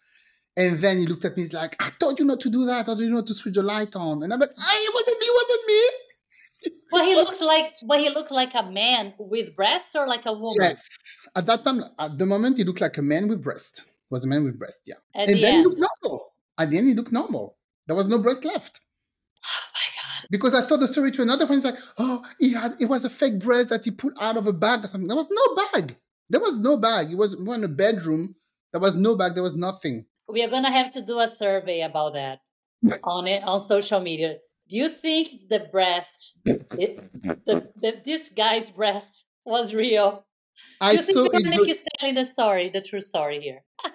And 0.56 0.78
then 0.78 0.98
he 0.98 1.06
looked 1.06 1.24
at 1.24 1.36
me. 1.36 1.42
He's 1.42 1.52
like, 1.52 1.76
"I 1.80 1.90
told 1.98 2.18
you 2.18 2.24
not 2.24 2.40
to 2.40 2.50
do 2.50 2.64
that. 2.64 2.80
I 2.80 2.82
told 2.82 3.00
you 3.00 3.10
not 3.10 3.26
to 3.26 3.34
switch 3.34 3.54
the 3.54 3.62
light 3.62 3.94
on." 3.94 4.22
And 4.22 4.32
I'm 4.32 4.40
like, 4.40 4.52
"Ah, 4.58 4.74
it 4.74 4.94
wasn't 4.94 5.20
me. 5.20 5.26
It 5.26 5.34
wasn't 5.34 5.66
me." 5.66 5.82
But 6.90 7.04
he 7.06 7.14
looked 7.20 7.40
like 7.42 7.74
but 7.86 7.98
he 8.00 8.10
looked 8.10 8.30
like 8.30 8.54
a 8.54 8.62
man 8.62 9.14
with 9.18 9.54
breasts 9.54 9.94
or 9.94 10.06
like 10.06 10.24
a 10.24 10.32
woman 10.32 10.56
Yes. 10.60 10.88
At 11.34 11.44
that 11.46 11.64
time, 11.64 11.82
at 11.98 12.16
the 12.16 12.24
moment, 12.24 12.56
he 12.56 12.64
looked 12.64 12.80
like 12.80 12.96
a 12.96 13.02
man 13.02 13.28
with 13.28 13.42
breast. 13.42 13.82
Was 14.08 14.24
a 14.24 14.28
man 14.28 14.44
with 14.44 14.58
breast, 14.58 14.82
yeah. 14.86 14.94
at 15.14 15.28
and 15.28 15.36
the 15.36 15.42
then 15.42 15.54
he 15.56 15.62
looked 15.64 15.80
normal. 15.80 16.32
At 16.56 16.70
the 16.70 16.78
end, 16.78 16.88
he 16.88 16.94
looked 16.94 17.12
normal. 17.12 17.56
There 17.86 17.96
was 17.96 18.06
no 18.06 18.18
breast 18.18 18.44
left. 18.44 18.80
Oh 19.44 19.66
my. 19.74 19.95
Because 20.30 20.54
I 20.54 20.66
told 20.66 20.80
the 20.80 20.88
story 20.88 21.10
to 21.12 21.22
another 21.22 21.46
friend. 21.46 21.62
He's 21.62 21.70
like, 21.72 21.80
"Oh, 21.98 22.24
he 22.38 22.52
had 22.52 22.76
it 22.80 22.86
was 22.86 23.04
a 23.04 23.10
fake 23.10 23.38
breast 23.38 23.68
that 23.70 23.84
he 23.84 23.90
put 23.90 24.14
out 24.20 24.36
of 24.36 24.46
a 24.46 24.52
bag 24.52 24.84
or 24.84 24.88
something." 24.88 25.08
There 25.08 25.16
was 25.16 25.28
no 25.30 25.54
bag. 25.72 25.96
There 26.28 26.40
was 26.40 26.58
no 26.58 26.76
bag. 26.76 27.12
It 27.12 27.18
was 27.18 27.36
we 27.36 27.54
in 27.54 27.64
a 27.64 27.68
bedroom. 27.68 28.34
There 28.72 28.80
was 28.80 28.96
no 28.96 29.14
bag. 29.16 29.34
There 29.34 29.42
was 29.42 29.54
nothing. 29.54 30.06
We 30.28 30.42
are 30.42 30.48
gonna 30.48 30.72
have 30.72 30.90
to 30.92 31.02
do 31.02 31.20
a 31.20 31.28
survey 31.28 31.82
about 31.82 32.14
that 32.14 32.40
on 33.04 33.26
it 33.26 33.42
on 33.44 33.60
social 33.60 34.00
media. 34.00 34.36
Do 34.68 34.76
you 34.76 34.88
think 34.88 35.48
the 35.48 35.60
breast, 35.70 36.40
it, 36.44 36.98
the, 37.22 37.70
the, 37.76 38.02
this 38.04 38.30
guy's 38.30 38.72
breast 38.72 39.26
was 39.44 39.72
real? 39.72 40.26
Do 40.80 40.86
I 40.86 40.92
you 40.92 40.98
think 40.98 41.14
saw 41.14 41.24
it. 41.26 41.32
Veronique 41.32 41.66
Go- 41.66 41.70
is 41.70 41.84
telling 41.98 42.16
the 42.16 42.24
story, 42.24 42.68
the 42.70 42.82
true 42.82 43.00
story 43.00 43.40
here? 43.40 43.62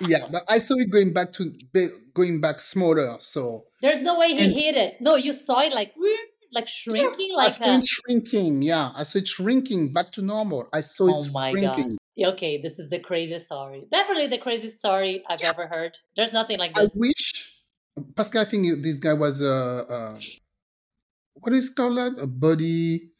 yeah, 0.00 0.26
but 0.30 0.42
I 0.48 0.58
saw 0.58 0.74
it 0.78 0.90
going 0.90 1.12
back 1.12 1.32
to 1.34 1.52
going 2.14 2.40
back 2.40 2.60
smaller. 2.60 3.16
So 3.20 3.64
There's 3.82 4.02
no 4.02 4.18
way 4.18 4.28
he 4.34 4.44
And- 4.44 4.52
hid 4.52 4.76
it. 4.76 5.00
No, 5.00 5.16
you 5.16 5.32
saw 5.32 5.60
it 5.60 5.72
like 5.72 5.94
like 6.52 6.66
shrinking, 6.68 7.30
I 7.38 7.44
like 7.44 7.52
saw 7.54 7.74
a, 7.74 7.78
it 7.78 7.86
shrinking. 7.86 8.62
Yeah, 8.62 8.90
I 8.94 9.02
saw 9.04 9.18
it 9.18 9.28
shrinking 9.28 9.92
back 9.92 10.12
to 10.12 10.22
normal. 10.22 10.68
I 10.72 10.80
saw 10.80 11.08
Oh 11.14 11.24
it 11.24 11.32
my 11.32 11.52
God. 11.52 11.60
shrinking. 11.74 11.98
okay. 12.32 12.60
This 12.60 12.78
is 12.78 12.90
the 12.90 12.98
craziest 13.00 13.46
story. 13.46 13.86
Definitely 13.92 14.28
the 14.28 14.38
craziest 14.38 14.78
story 14.78 15.22
I've 15.28 15.42
ever 15.42 15.66
heard. 15.66 15.96
There's 16.16 16.32
nothing 16.32 16.58
like 16.58 16.74
this. 16.74 16.92
I 16.96 16.98
wish, 16.98 17.52
Pascal. 18.16 18.42
I 18.42 18.44
think 18.46 18.82
this 18.82 18.96
guy 18.96 19.12
was 19.12 19.42
a, 19.42 19.54
uh 19.88 20.18
what 21.34 21.52
is 21.52 21.70
called 21.70 21.96
that? 21.98 22.20
A 22.20 22.26
body 22.26 23.10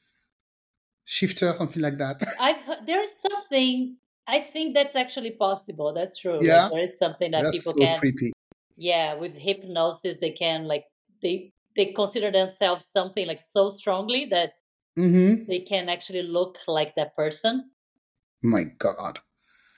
shifter, 1.05 1.55
something 1.57 1.83
like 1.83 1.99
that. 1.99 2.21
I've 2.40 2.61
heard, 2.62 2.79
there's 2.87 3.11
something. 3.21 3.97
I 4.29 4.41
think 4.41 4.75
that's 4.75 4.95
actually 4.95 5.33
possible. 5.33 5.93
That's 5.93 6.17
true. 6.19 6.38
Like, 6.38 6.47
Yeah. 6.47 6.69
there 6.71 6.83
is 6.83 6.99
something 6.99 7.31
that 7.33 7.45
That's 7.45 7.57
people 7.57 7.73
so 7.73 7.81
can. 7.81 7.99
creepy. 7.99 8.33
Yeah, 8.77 9.14
with 9.14 9.35
hypnosis, 9.35 10.21
they 10.21 10.31
can 10.31 10.64
like 10.67 10.85
they 11.23 11.53
they 11.75 11.87
consider 11.93 12.31
themselves 12.31 12.87
something 12.87 13.27
like 13.27 13.38
so 13.41 13.71
strongly 13.71 14.27
that 14.27 14.53
hmm 14.97 15.45
they 15.49 15.61
can 15.61 15.88
actually 15.88 16.23
look 16.23 16.59
like 16.69 16.95
that 16.95 17.14
person. 17.14 17.71
My 18.43 18.64
God. 18.79 19.19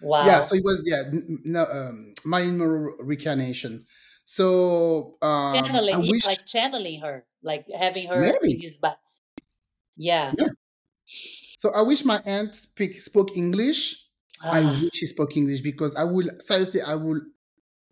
Wow. 0.00 0.26
Yeah. 0.26 0.40
So 0.42 0.56
it 0.56 0.64
was 0.64 0.82
yeah. 0.84 1.02
No, 1.44 1.64
um, 1.64 2.14
Marilyn 2.24 2.58
Monroe 2.58 2.96
reincarnation. 3.00 3.86
So 4.24 5.16
um, 5.22 5.64
I 5.64 5.64
channeling, 5.66 5.98
wish. 5.98 6.26
like 6.26 6.46
channeling 6.46 7.00
her, 7.00 7.26
like 7.42 7.66
having 7.74 8.08
her 8.08 8.22
in 8.22 8.32
Maybe. 8.42 8.60
his 8.60 8.78
back. 8.78 8.98
Yeah. 9.96 10.32
So 11.56 11.70
I 11.74 11.82
wish 11.82 12.04
my 12.04 12.20
aunt 12.26 12.54
speak 12.54 13.00
spoke 13.00 13.36
English. 13.36 14.09
I 14.48 14.60
Ah, 14.62 14.64
wish 14.64 14.90
she 14.94 15.06
spoke 15.06 15.36
English 15.36 15.60
because 15.60 15.94
I 15.96 16.04
will 16.04 16.28
seriously 16.40 16.80
I 16.82 16.94
will 16.94 17.20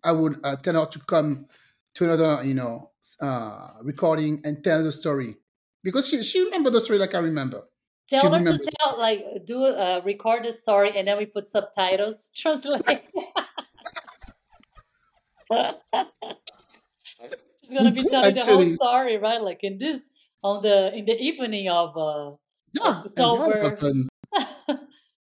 I 0.03 0.11
would 0.13 0.39
uh, 0.43 0.55
tell 0.57 0.79
her 0.83 0.89
to 0.89 0.99
come 1.07 1.47
to 1.95 2.05
another 2.05 2.43
you 2.45 2.53
know 2.55 2.91
uh, 3.21 3.73
recording 3.83 4.41
and 4.45 4.63
tell 4.63 4.83
the 4.83 4.91
story 4.91 5.37
because 5.83 6.07
she 6.09 6.21
she 6.23 6.43
remember 6.45 6.69
the 6.69 6.81
story 6.81 6.99
like 6.99 7.15
I 7.15 7.19
remember. 7.19 7.63
tell 8.07 8.29
she 8.29 8.31
her 8.31 8.43
to 8.43 8.57
tell, 8.79 8.97
like, 8.97 9.23
do 9.45 9.63
uh, 9.63 10.01
record 10.03 10.43
the 10.45 10.51
story, 10.51 10.97
and 10.97 11.07
then 11.07 11.17
we 11.17 11.25
put 11.25 11.47
subtitles, 11.47 12.29
translate. 12.35 12.83
She's 12.87 15.49
gonna 17.73 17.91
be 17.91 18.05
telling 18.09 18.35
the 18.35 18.45
whole 18.45 18.63
story, 18.63 19.17
right? 19.17 19.41
Like 19.41 19.63
in 19.63 19.77
this 19.77 20.09
on 20.43 20.61
the 20.61 20.93
in 20.95 21.05
the 21.05 21.17
evening 21.19 21.69
of 21.69 21.97
uh, 21.97 22.31
Yeah, 22.73 23.03
October 23.05 23.77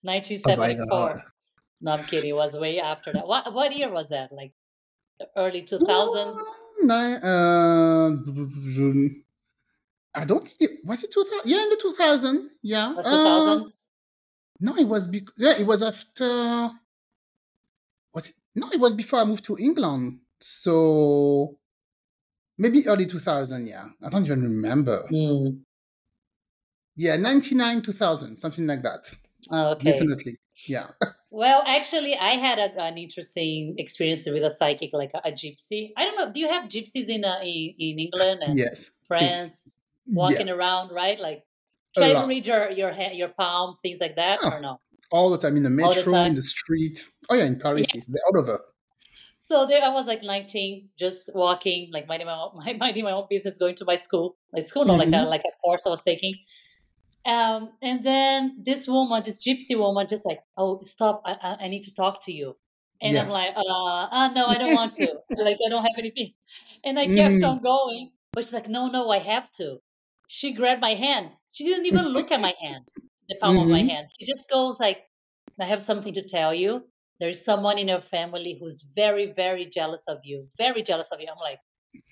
happened. 0.06 0.82
Oh 0.92 1.06
1974. 1.06 1.24
No, 1.82 1.92
I'm 1.94 2.04
kidding. 2.06 2.30
It 2.30 2.36
was 2.36 2.56
way 2.56 2.80
after 2.80 3.14
that. 3.14 3.28
What 3.28 3.54
what 3.54 3.76
year 3.76 3.90
was 3.90 4.10
that? 4.10 4.32
Like 4.32 4.54
the 5.20 5.28
early 5.36 5.62
2000s? 5.64 6.36
Nine, 6.82 7.16
uh, 7.24 8.10
I 10.16 10.26
don't 10.26 10.44
think 10.44 10.56
it 10.60 10.72
was 10.86 11.04
it 11.04 11.12
2000. 11.12 11.42
Yeah, 11.50 11.64
in 11.64 11.70
the 11.70 11.78
2000. 11.82 12.50
Yeah. 12.64 12.94
Was 12.94 13.06
Uh, 13.06 13.58
2000s? 13.58 13.86
no, 14.60 14.76
it 14.76 14.88
was 14.88 15.08
bec- 15.08 15.34
yeah, 15.38 15.58
it 15.60 15.68
was 15.68 15.82
after. 15.82 16.72
Was 18.14 18.30
it? 18.30 18.36
No, 18.56 18.70
it 18.72 18.80
was 18.80 18.94
before 18.94 19.20
I 19.20 19.26
moved 19.26 19.46
to 19.46 19.58
England. 19.58 20.20
So 20.42 21.58
maybe 22.58 22.88
early 22.88 23.06
2000. 23.06 23.68
Yeah, 23.68 23.90
I 24.04 24.10
don't 24.10 24.26
even 24.26 24.42
remember. 24.44 25.08
Hmm. 25.08 25.62
Yeah, 26.96 27.16
99 27.16 27.82
2000, 27.82 28.36
something 28.38 28.68
like 28.68 28.84
that. 28.84 29.14
Okay. 29.52 29.92
Definitely. 29.92 30.38
Yeah. 30.68 30.88
Well, 31.32 31.62
actually, 31.68 32.18
I 32.18 32.32
had 32.38 32.58
a, 32.58 32.82
an 32.82 32.98
interesting 32.98 33.76
experience 33.78 34.26
with 34.26 34.42
a 34.44 34.50
psychic, 34.50 34.90
like 34.94 35.12
a, 35.14 35.20
a 35.28 35.32
gypsy. 35.32 35.92
I 35.96 36.04
don't 36.04 36.16
know. 36.18 36.32
Do 36.34 36.40
you 36.40 36.50
have 36.50 36.68
gypsies 36.70 37.08
in 37.08 37.24
uh, 37.24 37.38
in, 37.44 37.76
in 37.78 38.00
England 38.00 38.40
and 38.44 38.58
yes. 38.58 38.98
France 39.08 39.78
Yeah. 40.08 40.16
walking 40.16 40.50
around, 40.50 40.90
right? 40.92 41.20
Like 41.20 41.44
A 41.96 42.00
try 42.00 42.14
to 42.20 42.26
read 42.28 42.48
your 42.48 42.72
your 42.72 42.92
ha- 42.92 43.14
your 43.14 43.28
palm, 43.30 43.76
things 43.84 44.00
like 44.02 44.16
that, 44.16 44.40
Oh. 44.42 44.54
or 44.54 44.60
no? 44.60 44.80
All 45.12 45.30
the 45.30 45.38
time 45.38 45.56
in 45.56 45.62
the 45.62 45.70
All 45.84 45.94
the 45.94 45.98
metro, 46.02 46.14
in 46.24 46.34
the 46.34 46.42
street. 46.42 47.06
Oh 47.30 47.36
yeah, 47.36 47.46
in 47.46 47.60
Paris, 47.60 47.94
it's 47.94 48.08
the 48.08 48.20
all 48.28 48.40
over. 48.42 48.60
So 49.38 49.66
there, 49.68 49.82
I 49.84 49.90
was 49.90 50.06
like 50.08 50.22
19, 50.24 50.90
just 50.98 51.30
walking, 51.34 51.90
like 51.94 52.08
minding 52.08 52.26
my 52.28 52.34
own, 52.34 52.78
minding 52.80 53.04
my 53.04 53.12
own 53.12 53.28
business, 53.30 53.58
going 53.58 53.76
to 53.76 53.86
my 53.86 53.96
school, 53.96 54.36
like 54.52 54.64
school, 54.64 54.84
not 54.86 54.98
like 54.98 55.10
a 55.10 55.12
Mhm. 55.12 55.28
like 55.30 55.42
a 55.46 55.54
course 55.64 55.86
I 55.86 55.90
was 55.90 56.04
taking. 56.04 56.34
Um, 57.26 57.74
and 57.82 58.04
then 58.04 58.58
this 58.64 58.88
woman, 58.88 59.22
this 59.24 59.40
gypsy 59.46 59.78
woman, 59.78 60.08
just 60.08 60.26
like, 60.26 60.42
oh, 60.58 60.82
stop! 60.84 61.22
I, 61.26 61.34
I, 61.34 61.66
I 61.66 61.68
need 61.68 61.84
to 61.84 61.94
talk 61.94 62.24
to 62.26 62.32
you. 62.34 62.58
And 63.02 63.18
I'm 63.18 63.30
like, 63.30 63.54
uh, 63.56 63.62
uh, 64.12 64.30
no, 64.34 64.48
I 64.48 64.58
don't 64.58 64.72
want 64.72 64.94
to. 64.94 65.20
like, 65.38 65.58
I 65.66 65.70
don't 65.70 65.84
have 65.84 65.98
anything. 65.98 66.34
And 66.84 67.00
I 67.00 67.08
kept 67.08 67.44
Mhm. 67.44 67.44
on 67.44 67.62
going, 67.62 68.12
but 68.34 68.44
she's 68.44 68.54
like, 68.54 68.68
no, 68.70 68.88
no, 68.88 69.10
I 69.10 69.20
have 69.20 69.52
to. 69.54 69.80
She 70.28 70.54
grabbed 70.54 70.82
my 70.82 70.94
hand. 70.94 71.32
She 71.52 71.66
didn't 71.66 71.86
even 71.88 72.06
look 72.08 72.32
at 72.32 72.42
my 72.42 72.54
hand, 72.62 72.86
the 73.28 73.36
palm 73.42 73.58
of 73.58 73.70
my 73.70 73.80
Mhm. 73.80 73.90
hand. 73.90 74.10
She 74.18 74.26
just 74.26 74.50
goes 74.50 74.80
like, 74.80 75.10
I 75.60 75.66
have 75.66 75.82
something 75.82 76.14
to 76.14 76.24
tell 76.24 76.54
you. 76.54 76.90
There's 77.20 77.44
someone 77.44 77.78
in 77.78 77.90
your 77.90 78.02
family 78.02 78.58
who's 78.60 78.82
very, 78.96 79.32
very 79.32 79.66
jealous 79.66 80.06
of 80.08 80.20
you. 80.24 80.48
Very 80.58 80.84
jealous 80.84 81.12
of 81.12 81.20
you. 81.20 81.28
I'm 81.30 81.38
like, 81.38 81.60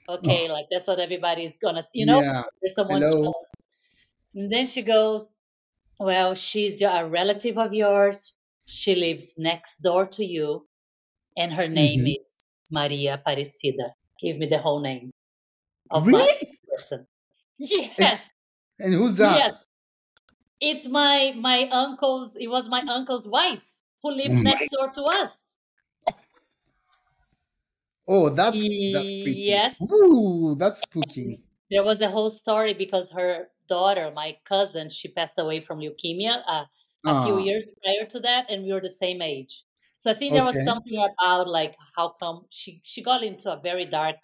okay, 0.10 0.50
like 0.50 0.68
that's 0.72 0.88
what 0.88 1.00
everybody's 1.00 1.58
gonna, 1.58 1.84
you 1.94 2.06
know, 2.06 2.24
Yeah. 2.24 2.44
there's 2.62 2.76
someone 2.76 3.04
Hello. 3.04 3.24
jealous. 3.24 3.52
And 4.38 4.54
then 4.54 4.68
she 4.68 4.84
goes, 4.84 5.38
well, 6.00 6.36
she's 6.36 6.82
a 6.82 7.06
relative 7.08 7.58
of 7.58 7.74
yours. 7.74 8.34
She 8.66 8.96
lives 8.96 9.36
next 9.38 9.80
door 9.80 10.08
to 10.08 10.26
you, 10.26 10.68
and 11.38 11.54
her 11.54 11.68
name 11.70 12.06
Mhm. 12.06 12.16
is 12.20 12.34
Maria 12.72 13.18
Aparecida. 13.26 13.92
Give 14.22 14.38
me 14.40 14.48
the 14.48 14.60
whole 14.60 14.82
name 14.82 15.12
of 15.92 16.08
Really? 16.08 16.28
my 16.28 16.28
person. 16.70 17.08
Yes, 17.60 18.30
And 18.80 18.94
who's 18.94 19.18
that? 19.18 19.48
yes. 19.48 19.66
It's 20.62 20.88
my 20.88 21.34
my 21.36 21.68
uncle's. 21.70 22.36
It 22.36 22.48
was 22.50 22.70
my 22.70 22.82
uncle's 22.82 23.28
wife 23.28 23.78
who 24.04 24.12
lived 24.12 24.36
Oh 24.36 24.44
next 24.44 24.70
door 24.70 24.90
to 24.92 25.04
us. 25.04 25.56
Oh, 28.08 28.30
that's 28.30 28.66
that's 28.92 29.12
creepy. 29.12 29.62
Yes. 29.62 29.80
Ooh, 29.82 30.56
that's 30.56 30.82
spooky. 30.82 31.44
There 31.72 31.82
was 31.84 32.02
a 32.02 32.12
whole 32.12 32.30
story 32.30 32.74
because 32.74 33.12
her 33.12 33.52
daughter, 33.68 34.12
my 34.12 34.38
cousin, 34.46 34.90
she 34.90 35.10
passed 35.12 35.38
away 35.40 35.60
from 35.62 35.80
leukemia 35.80 36.44
uh, 36.48 36.66
a 37.06 37.16
few 37.16 37.38
Ah, 37.38 37.38
years 37.38 37.72
prior 37.84 38.06
to 38.10 38.20
that, 38.22 38.50
and 38.50 38.64
we 38.66 38.74
were 38.74 38.82
the 38.82 38.90
same 38.90 39.22
age. 39.22 39.64
So 39.96 40.12
I 40.12 40.14
think 40.14 40.34
there 40.34 40.44
was 40.46 40.64
something 40.64 40.98
about 40.98 41.48
like 41.50 41.76
how 41.96 42.10
come 42.20 42.48
she 42.52 42.82
she 42.84 43.02
got 43.04 43.24
into 43.24 43.52
a 43.52 43.60
very 43.62 43.86
dark. 43.86 44.18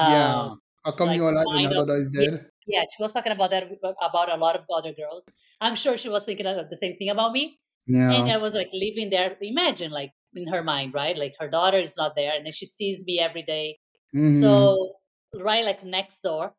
Yeah. 0.00 0.32
Uh, 0.32 0.56
How 0.84 0.90
come 0.96 1.12
like 1.12 1.14
you're 1.14 1.30
alive 1.30 1.50
and 1.52 1.60
kind 1.60 1.70
your 1.70 1.74
daughter 1.74 1.94
is 1.94 2.08
dead? 2.08 2.50
yeah, 2.66 2.84
she 2.94 3.02
was 3.02 3.12
talking 3.12 3.32
about 3.32 3.50
that 3.50 3.64
about 4.02 4.30
a 4.32 4.36
lot 4.36 4.56
of 4.56 4.64
other 4.72 4.92
girls. 4.92 5.28
I'm 5.60 5.74
sure 5.74 5.96
she 5.96 6.08
was 6.08 6.24
thinking 6.24 6.46
of 6.46 6.68
the 6.68 6.76
same 6.76 6.96
thing 6.96 7.08
about 7.10 7.32
me, 7.32 7.60
Yeah, 7.86 8.28
and 8.28 8.30
I 8.30 8.36
was 8.38 8.54
like 8.54 8.68
living 8.72 9.10
there. 9.10 9.36
Imagine 9.40 9.90
like 9.90 10.12
in 10.34 10.46
her 10.48 10.62
mind, 10.62 10.94
right? 10.94 11.16
Like 11.16 11.34
her 11.40 11.48
daughter 11.48 11.78
is 11.78 11.96
not 11.96 12.14
there, 12.16 12.32
and 12.34 12.44
then 12.46 12.52
she 12.52 12.66
sees 12.66 13.04
me 13.04 13.18
every 13.20 13.42
day. 13.42 13.78
Mhm. 14.12 14.78
So 14.78 14.96
right, 15.40 15.64
like 15.64 15.84
next 15.84 16.20
door, 16.20 16.54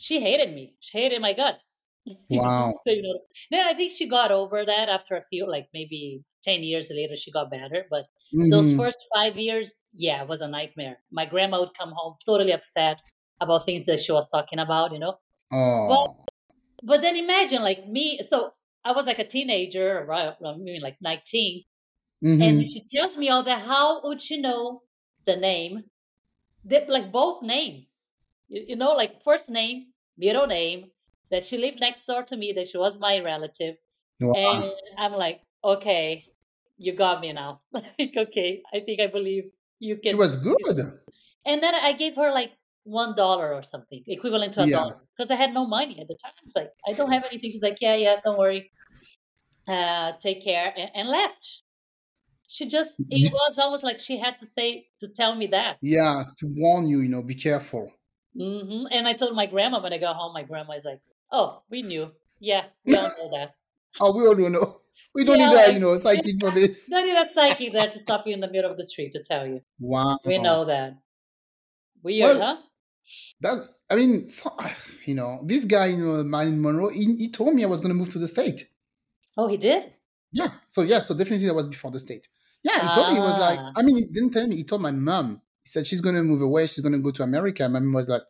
she 0.00 0.20
hated 0.20 0.54
me. 0.54 0.76
She 0.80 0.98
hated 0.98 1.20
my 1.22 1.32
guts. 1.34 1.86
Wow. 2.28 2.72
so 2.82 2.90
you 2.90 3.02
know, 3.02 3.20
then 3.50 3.66
I 3.66 3.74
think 3.74 3.92
she 3.92 4.08
got 4.08 4.32
over 4.32 4.64
that 4.64 4.88
after 4.88 5.16
a 5.16 5.22
few, 5.22 5.46
like 5.48 5.68
maybe 5.74 6.24
ten 6.42 6.62
years 6.62 6.90
later, 6.90 7.16
she 7.16 7.30
got 7.32 7.50
better. 7.50 7.86
But 7.90 8.06
those 8.48 8.72
Mhm. 8.72 8.80
first 8.80 8.98
five 9.14 9.36
years, 9.36 9.84
yeah, 9.92 10.22
it 10.22 10.28
was 10.28 10.40
a 10.40 10.48
nightmare. 10.48 10.98
My 11.12 11.26
grandma 11.26 11.60
would 11.60 11.74
come 11.78 11.92
home 11.96 12.16
totally 12.26 12.52
upset 12.52 12.98
about 13.40 13.64
things 13.66 13.86
that 13.86 14.00
she 14.00 14.12
was 14.12 14.30
talking 14.30 14.58
about, 14.58 14.92
you 14.92 14.98
know. 14.98 15.18
Oh. 15.52 15.86
But 15.86 16.08
but 16.82 17.00
then 17.02 17.16
imagine 17.16 17.62
like 17.62 17.86
me. 17.88 18.20
So 18.24 18.52
I 18.84 18.92
was 18.92 19.06
like 19.06 19.18
a 19.18 19.26
teenager, 19.26 20.04
right? 20.08 20.34
I 20.44 20.56
mean, 20.56 20.80
like 20.82 20.98
19. 21.02 21.64
Mhm. 22.22 22.64
And 22.64 22.66
she 22.66 22.84
tells 22.94 23.16
me 23.18 23.28
all 23.30 23.42
that. 23.44 23.62
How 23.62 24.02
would 24.04 24.20
she 24.20 24.40
know 24.40 24.82
the 25.26 25.36
name? 25.36 25.90
They, 26.64 26.86
like 26.86 27.12
both 27.12 27.42
names, 27.42 28.09
you, 28.50 28.64
you 28.70 28.76
know, 28.76 28.92
like 28.92 29.22
first 29.24 29.50
name, 29.50 29.92
middle 30.18 30.46
name, 30.46 30.92
that 31.30 31.44
she 31.44 31.58
lived 31.58 31.80
next 31.80 32.06
door 32.06 32.24
to 32.24 32.36
me, 32.36 32.52
that 32.54 32.68
she 32.68 32.78
was 32.78 32.98
my 32.98 33.20
relative. 33.20 33.76
Wow. 34.20 34.34
And 34.36 34.72
I'm 34.98 35.12
like, 35.12 35.42
okay, 35.64 36.26
you 36.78 36.94
got 36.94 37.20
me 37.20 37.32
now. 37.32 37.62
like, 37.72 38.14
okay, 38.16 38.62
I 38.74 38.80
think 38.80 39.00
I 39.00 39.08
believe 39.08 39.44
you 39.78 39.96
can. 39.96 40.12
she 40.12 40.16
was 40.16 40.36
good. 40.36 41.00
And 41.46 41.62
then 41.62 41.74
I 41.74 41.92
gave 41.92 42.16
her 42.16 42.30
like 42.32 42.52
one 42.84 43.14
dollar 43.16 43.54
or 43.54 43.62
something, 43.62 44.04
equivalent 44.06 44.54
to 44.54 44.62
a 44.64 44.66
Yeah. 44.66 44.80
dollar, 44.80 45.00
because 45.16 45.30
I 45.30 45.36
had 45.36 45.54
no 45.54 45.66
money 45.66 46.00
at 46.00 46.08
the 46.08 46.16
time. 46.22 46.32
It's 46.44 46.56
like 46.56 46.70
I 46.88 46.92
don't 46.94 47.12
have 47.12 47.24
anything. 47.24 47.50
She's 47.50 47.62
like, 47.62 47.80
yeah, 47.80 47.94
yeah, 47.94 48.20
don't 48.24 48.38
worry, 48.38 48.70
uh, 49.68 50.12
take 50.20 50.44
care, 50.44 50.72
and, 50.76 50.90
and 50.94 51.08
left. 51.08 51.62
She 52.48 52.66
just 52.68 52.98
it 53.10 53.32
was 53.32 53.58
almost 53.58 53.84
like 53.84 54.00
she 54.00 54.18
had 54.18 54.38
to 54.38 54.46
say 54.46 54.88
to 55.00 55.08
tell 55.08 55.34
me 55.36 55.48
that. 55.48 55.78
Yeah, 55.82 56.24
to 56.38 56.46
warn 56.46 56.88
you, 56.88 57.00
you 57.00 57.08
know, 57.08 57.22
be 57.22 57.36
careful. 57.36 57.92
Hmm 58.34 58.86
And 58.90 59.06
I 59.08 59.12
told 59.14 59.34
my 59.34 59.46
grandma 59.46 59.82
when 59.82 59.92
I 59.92 59.98
got 59.98 60.16
home. 60.16 60.32
My 60.32 60.42
grandma 60.42 60.74
is 60.74 60.84
like, 60.84 61.00
oh, 61.32 61.62
we 61.70 61.82
knew. 61.82 62.10
Yeah, 62.38 62.64
we 62.84 62.94
all 62.96 63.08
know 63.18 63.30
that. 63.38 63.54
Oh, 64.00 64.16
we 64.16 64.24
all 64.26 64.34
don't 64.36 64.52
know. 64.52 64.80
We 65.14 65.24
don't 65.24 65.38
Yeah, 65.38 65.48
need 65.48 65.56
that, 65.56 65.66
like- 65.66 65.74
you 65.74 65.80
know, 65.80 65.98
psychic 65.98 66.38
for 66.40 66.50
this. 66.54 66.86
Don't 66.88 67.06
need 67.06 67.18
a 67.18 67.28
psychic 67.28 67.72
there 67.72 67.90
to 67.90 67.98
stop 67.98 68.24
you 68.26 68.32
in 68.34 68.40
the 68.40 68.48
middle 68.48 68.70
of 68.70 68.76
the 68.76 68.84
street 68.84 69.10
to 69.12 69.22
tell 69.22 69.44
you. 69.46 69.60
Wow. 69.80 70.18
We 70.24 70.38
know 70.38 70.64
that. 70.66 70.94
Weird, 72.02 72.36
Well, 72.38 72.56
huh? 72.56 72.62
That 73.40 73.68
I 73.90 73.96
mean, 73.96 74.28
so, 74.30 74.56
you 75.06 75.14
know, 75.14 75.40
this 75.44 75.64
guy, 75.64 75.86
you 75.86 75.98
know, 75.98 76.22
Marilyn 76.22 76.62
Monroe, 76.62 76.88
he, 76.90 77.16
he 77.16 77.30
told 77.30 77.54
me 77.54 77.64
I 77.64 77.66
was 77.66 77.80
going 77.80 77.90
to 77.90 77.98
move 77.98 78.10
to 78.10 78.18
the 78.20 78.28
state. 78.28 78.64
Oh, 79.36 79.48
he 79.48 79.56
did. 79.56 79.92
Yeah. 80.32 80.52
So 80.68 80.82
yeah, 80.82 81.00
so 81.00 81.16
definitely 81.16 81.46
that 81.46 81.54
was 81.54 81.66
before 81.66 81.90
the 81.90 81.98
state. 82.00 82.28
Yeah, 82.62 82.80
he 82.80 82.94
told 82.94 83.08
me 83.08 83.14
he 83.14 83.20
was 83.20 83.38
like, 83.40 83.58
Ah. 83.58 83.72
I 83.74 83.82
mean, 83.82 83.96
he 83.96 84.04
didn't 84.04 84.30
tell 84.30 84.46
me. 84.46 84.54
He 84.56 84.64
told 84.64 84.82
my 84.82 84.92
mom. 84.92 85.42
He 85.70 85.72
said 85.74 85.86
she's 85.86 86.00
going 86.00 86.16
to 86.16 86.24
move 86.24 86.42
away. 86.42 86.66
She's 86.66 86.80
going 86.80 86.94
to 86.94 86.98
go 86.98 87.12
to 87.12 87.22
America. 87.22 87.68
My 87.68 87.78
mom 87.78 87.92
was 87.92 88.08
like, 88.08 88.22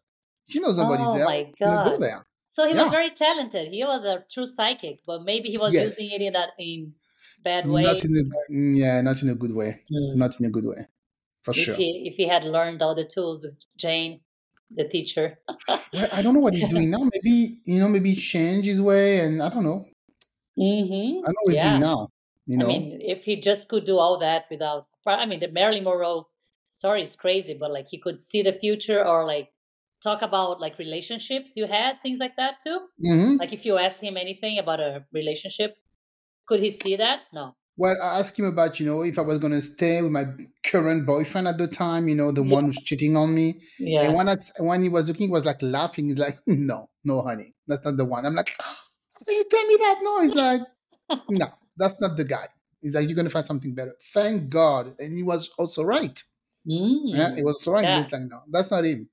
she 0.46 0.60
knows 0.60 0.76
nobody's 0.76 1.08
Oh 1.08 1.14
there. 1.14 1.24
my 1.24 1.54
I'm 1.64 1.70
gonna 1.70 1.90
go 1.90 1.98
there. 1.98 2.26
So 2.48 2.66
he 2.68 2.74
Yeah. 2.74 2.82
was 2.82 2.90
very 2.90 3.10
talented. 3.10 3.72
He 3.72 3.82
was 3.82 4.04
a 4.04 4.24
true 4.30 4.44
psychic, 4.44 4.98
but 5.06 5.22
maybe 5.22 5.48
he 5.48 5.56
was 5.56 5.72
Yes. 5.72 5.98
using 5.98 6.20
it 6.20 6.20
in 6.26 6.32
that 6.34 6.50
in 6.58 6.94
bad 7.42 7.66
way. 7.70 7.82
Not 7.84 8.04
in 8.04 8.10
a, 8.16 8.52
mm, 8.52 8.76
yeah, 8.76 9.00
not 9.00 9.22
in 9.22 9.30
a 9.30 9.34
good 9.34 9.54
way. 9.54 9.80
Mm. 9.90 10.16
Not 10.16 10.38
in 10.38 10.44
a 10.46 10.50
good 10.50 10.66
way, 10.66 10.86
for 11.44 11.54
if 11.54 11.64
sure. 11.64 11.76
he 11.76 12.08
if 12.08 12.16
he 12.16 12.28
had 12.28 12.44
learned 12.44 12.82
all 12.82 12.94
the 12.94 13.04
tools 13.04 13.44
with 13.44 13.56
Jane, 13.76 14.20
the 14.70 14.84
teacher. 14.88 15.38
Well, 15.92 16.08
I 16.12 16.22
don't 16.22 16.34
know 16.34 16.40
what 16.40 16.54
he's 16.54 16.68
doing 16.68 16.90
now. 16.90 17.08
Maybe 17.14 17.62
you 17.64 17.80
know, 17.80 17.88
maybe 17.88 18.14
change 18.14 18.66
his 18.66 18.80
way, 18.82 19.20
and 19.20 19.42
I 19.42 19.48
don't 19.48 19.64
know. 19.64 19.84
hmm 20.56 21.24
I 21.24 21.26
don't 21.26 21.34
know 21.34 21.42
what 21.44 21.54
he's 21.54 21.62
Yeah. 21.62 21.70
doing 21.70 21.80
now. 21.80 22.08
You 22.46 22.58
know, 22.58 22.64
I 22.64 22.68
mean, 22.68 23.00
if 23.02 23.24
he 23.24 23.40
just 23.40 23.68
could 23.68 23.84
do 23.84 23.98
all 23.98 24.18
that 24.18 24.46
without, 24.50 24.88
I 25.06 25.26
mean, 25.26 25.40
the 25.40 25.48
Marilyn 25.48 25.84
Monroe 25.84 26.28
story 26.70 27.02
is 27.02 27.16
crazy, 27.16 27.54
but 27.54 27.70
like 27.72 27.88
he 27.88 27.98
could 27.98 28.20
see 28.20 28.42
the 28.42 28.52
future 28.52 29.04
or 29.04 29.26
like 29.26 29.50
talk 30.02 30.22
about 30.22 30.60
like 30.60 30.78
relationships 30.78 31.56
you 31.56 31.66
had, 31.66 32.00
things 32.02 32.18
like 32.18 32.36
that 32.36 32.58
too. 32.60 32.78
hmm 33.02 33.36
Like 33.38 33.52
if 33.52 33.64
you 33.66 33.78
ask 33.78 34.00
him 34.02 34.16
anything 34.16 34.58
about 34.58 34.80
a 34.80 35.04
relationship, 35.12 35.76
could 36.46 36.60
he 36.60 36.70
see 36.70 36.96
that? 36.96 37.20
No. 37.32 37.56
Well, 37.76 37.96
I 38.02 38.18
asked 38.18 38.38
him 38.38 38.44
about, 38.44 38.78
you 38.78 38.86
know, 38.86 39.02
if 39.02 39.18
I 39.18 39.22
was 39.22 39.38
going 39.38 39.52
to 39.52 39.60
stay 39.60 40.02
with 40.02 40.12
my 40.12 40.24
current 40.64 41.06
boyfriend 41.06 41.48
at 41.48 41.56
the 41.56 41.66
time, 41.66 42.08
you 42.08 42.14
know, 42.14 42.30
the 42.30 42.42
Yeah. 42.42 42.54
one 42.54 42.66
who's 42.66 42.78
cheating 42.78 43.16
on 43.16 43.34
me. 43.34 43.54
Yeah. 43.78 44.04
And 44.04 44.14
when, 44.14 44.28
I, 44.28 44.36
when 44.58 44.82
he 44.82 44.90
was 44.90 45.08
looking, 45.08 45.28
he 45.28 45.32
was 45.32 45.46
like 45.46 45.62
laughing. 45.62 46.08
He's 46.08 46.18
like, 46.18 46.36
no, 46.46 46.90
no, 47.04 47.22
honey, 47.22 47.54
that's 47.66 47.84
not 47.84 47.96
the 47.96 48.04
one. 48.04 48.26
I'm 48.26 48.34
like, 48.34 48.54
so 49.10 49.32
you 49.32 49.44
tell 49.50 49.66
me 49.66 49.76
that? 49.76 49.98
No, 50.02 50.20
he's 50.20 50.34
like, 50.34 50.60
no, 51.30 51.46
that's 51.76 52.00
not 52.00 52.16
the 52.16 52.24
guy. 52.24 52.48
He's 52.82 52.94
like, 52.94 53.06
you're 53.08 53.14
going 53.16 53.26
to 53.26 53.30
find 53.30 53.44
something 53.44 53.74
better. 53.74 53.94
Thank 54.12 54.50
God. 54.50 54.94
And 54.98 55.14
he 55.14 55.22
was 55.22 55.50
also 55.58 55.82
right. 55.82 56.22
Mm. 56.66 57.16
Yeah, 57.16 57.34
he 57.34 57.40
mm. 57.40 57.44
was 57.44 57.56
also 57.56 57.72
right. 57.72 57.84
Yeah. 57.84 58.18
No, 58.18 58.40
that's 58.50 58.70
not 58.70 58.84
him. 58.84 59.08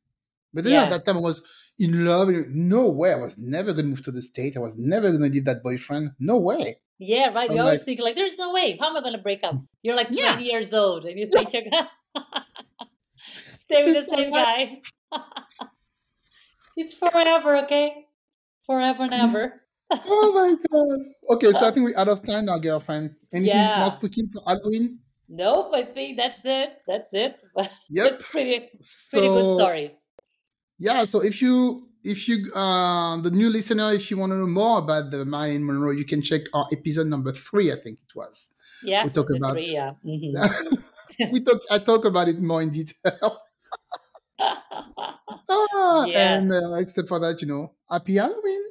But 0.53 0.63
then 0.63 0.73
Yeah. 0.73 0.83
at 0.83 0.89
that 0.89 1.05
time, 1.05 1.17
I 1.17 1.21
was 1.21 1.41
in 1.79 2.05
love. 2.05 2.29
No 2.49 2.89
way. 2.89 3.13
I 3.13 3.17
was 3.17 3.37
never 3.37 3.73
going 3.73 3.85
to 3.85 3.89
move 3.89 4.01
to 4.03 4.11
the 4.11 4.21
state. 4.21 4.57
I 4.57 4.59
was 4.59 4.77
never 4.77 5.09
going 5.09 5.21
to 5.23 5.29
leave 5.29 5.45
that 5.45 5.63
boyfriend. 5.63 6.11
No 6.19 6.37
way. 6.37 6.77
Yeah, 6.99 7.31
right. 7.33 7.47
So 7.47 7.53
you 7.53 7.61
always 7.61 7.81
like- 7.81 7.85
think 7.85 7.99
like, 7.99 8.15
"There's 8.15 8.37
no 8.37 8.51
way. 8.51 8.77
How 8.79 8.89
am 8.89 8.97
I 8.97 9.01
going 9.01 9.13
to 9.13 9.21
break 9.21 9.43
up?" 9.43 9.55
Mm. 9.55 9.67
You're 9.83 9.95
like 9.95 10.07
Yeah. 10.11 10.39
years 10.39 10.73
old, 10.73 11.05
and 11.05 11.19
you 11.19 11.29
think 11.31 11.53
you're 11.53 11.63
gonna 11.63 11.89
stay 13.65 13.83
with 13.85 14.07
the 14.07 14.15
same 14.15 14.31
guy. 14.31 14.81
it's 16.77 16.95
forever, 16.95 17.57
okay? 17.65 18.07
Forever 18.65 19.03
and 19.03 19.11
mm. 19.13 19.23
ever. 19.29 19.61
oh 19.91 20.31
my 20.33 20.55
god. 20.71 20.99
Okay, 21.35 21.51
so 21.51 21.65
I 21.65 21.69
uh 21.69 21.71
think 21.71 21.85
we're 21.85 21.97
out 21.97 22.09
of 22.09 22.25
time 22.25 22.45
now, 22.45 22.57
girlfriend. 22.57 23.15
Anything 23.31 23.55
Yeah. 23.55 23.79
more 23.79 23.91
spooky 23.91 24.23
for 24.33 24.41
Halloween? 24.45 24.99
Nope, 25.29 25.71
I 25.73 25.83
think 25.83 26.17
that's 26.17 26.45
it. 26.45 26.69
That's 26.87 27.13
it. 27.13 27.35
Yep. 27.89 28.11
it's 28.13 28.23
pretty, 28.31 28.69
pretty 29.11 29.27
good 29.27 29.45
stories. 29.45 30.07
Yeah, 30.79 31.05
so 31.05 31.19
if 31.23 31.41
you 31.41 31.89
if 32.03 32.27
you 32.29 32.51
uh 32.53 33.17
the 33.21 33.31
new 33.31 33.49
listener, 33.49 33.91
if 33.93 34.09
you 34.11 34.17
want 34.17 34.31
to 34.31 34.37
know 34.37 34.47
more 34.47 34.77
about 34.79 35.11
the 35.11 35.25
Marilyn 35.25 35.65
Monroe, 35.65 35.91
you 35.91 36.05
can 36.05 36.21
check 36.21 36.41
our 36.53 36.67
episode 36.71 37.07
number 37.07 37.31
three, 37.33 37.71
I 37.71 37.75
think 37.75 37.99
it 38.07 38.15
was. 38.15 38.53
Yeah, 38.83 39.03
we 39.03 39.09
talk 39.09 39.29
about- 39.35 39.53
three, 39.53 39.73
yeah. 39.73 39.93
Mhm. 40.05 40.81
we 41.31 41.41
talk 41.41 41.61
I 41.71 41.79
talk 41.79 42.05
about 42.05 42.27
it 42.29 42.39
more 42.39 42.61
in 42.61 42.69
detail. 42.69 43.39
ah, 45.49 46.05
Yeah. 46.05 46.35
and 46.37 46.51
uh, 46.51 46.73
except 46.75 47.07
for 47.09 47.19
that, 47.19 47.41
you 47.41 47.47
know, 47.47 47.73
happy 47.89 48.15
Halloween. 48.15 48.61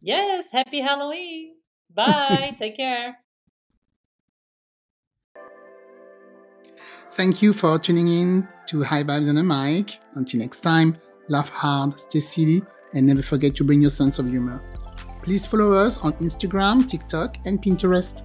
yes, 0.00 0.50
happy 0.52 0.80
Halloween. 0.80 1.54
Bye. 1.94 2.54
Take 2.58 2.76
care. 2.76 3.16
Thank 7.10 7.42
you 7.42 7.52
for 7.52 7.78
tuning 7.78 8.08
in 8.08 8.48
to 8.68 8.82
High 8.82 9.02
Vibes 9.02 9.28
and 9.28 9.38
a 9.38 9.42
Mic. 9.42 9.98
Until 10.14 10.40
next 10.40 10.60
time, 10.60 10.94
laugh 11.28 11.48
hard, 11.48 11.98
stay 12.00 12.20
silly, 12.20 12.62
and 12.94 13.06
never 13.06 13.22
forget 13.22 13.54
to 13.56 13.64
bring 13.64 13.80
your 13.80 13.90
sense 13.90 14.18
of 14.18 14.26
humor. 14.26 14.62
Please 15.22 15.44
follow 15.46 15.72
us 15.72 15.98
on 15.98 16.12
Instagram, 16.14 16.88
TikTok, 16.88 17.36
and 17.44 17.62
Pinterest. 17.62 18.22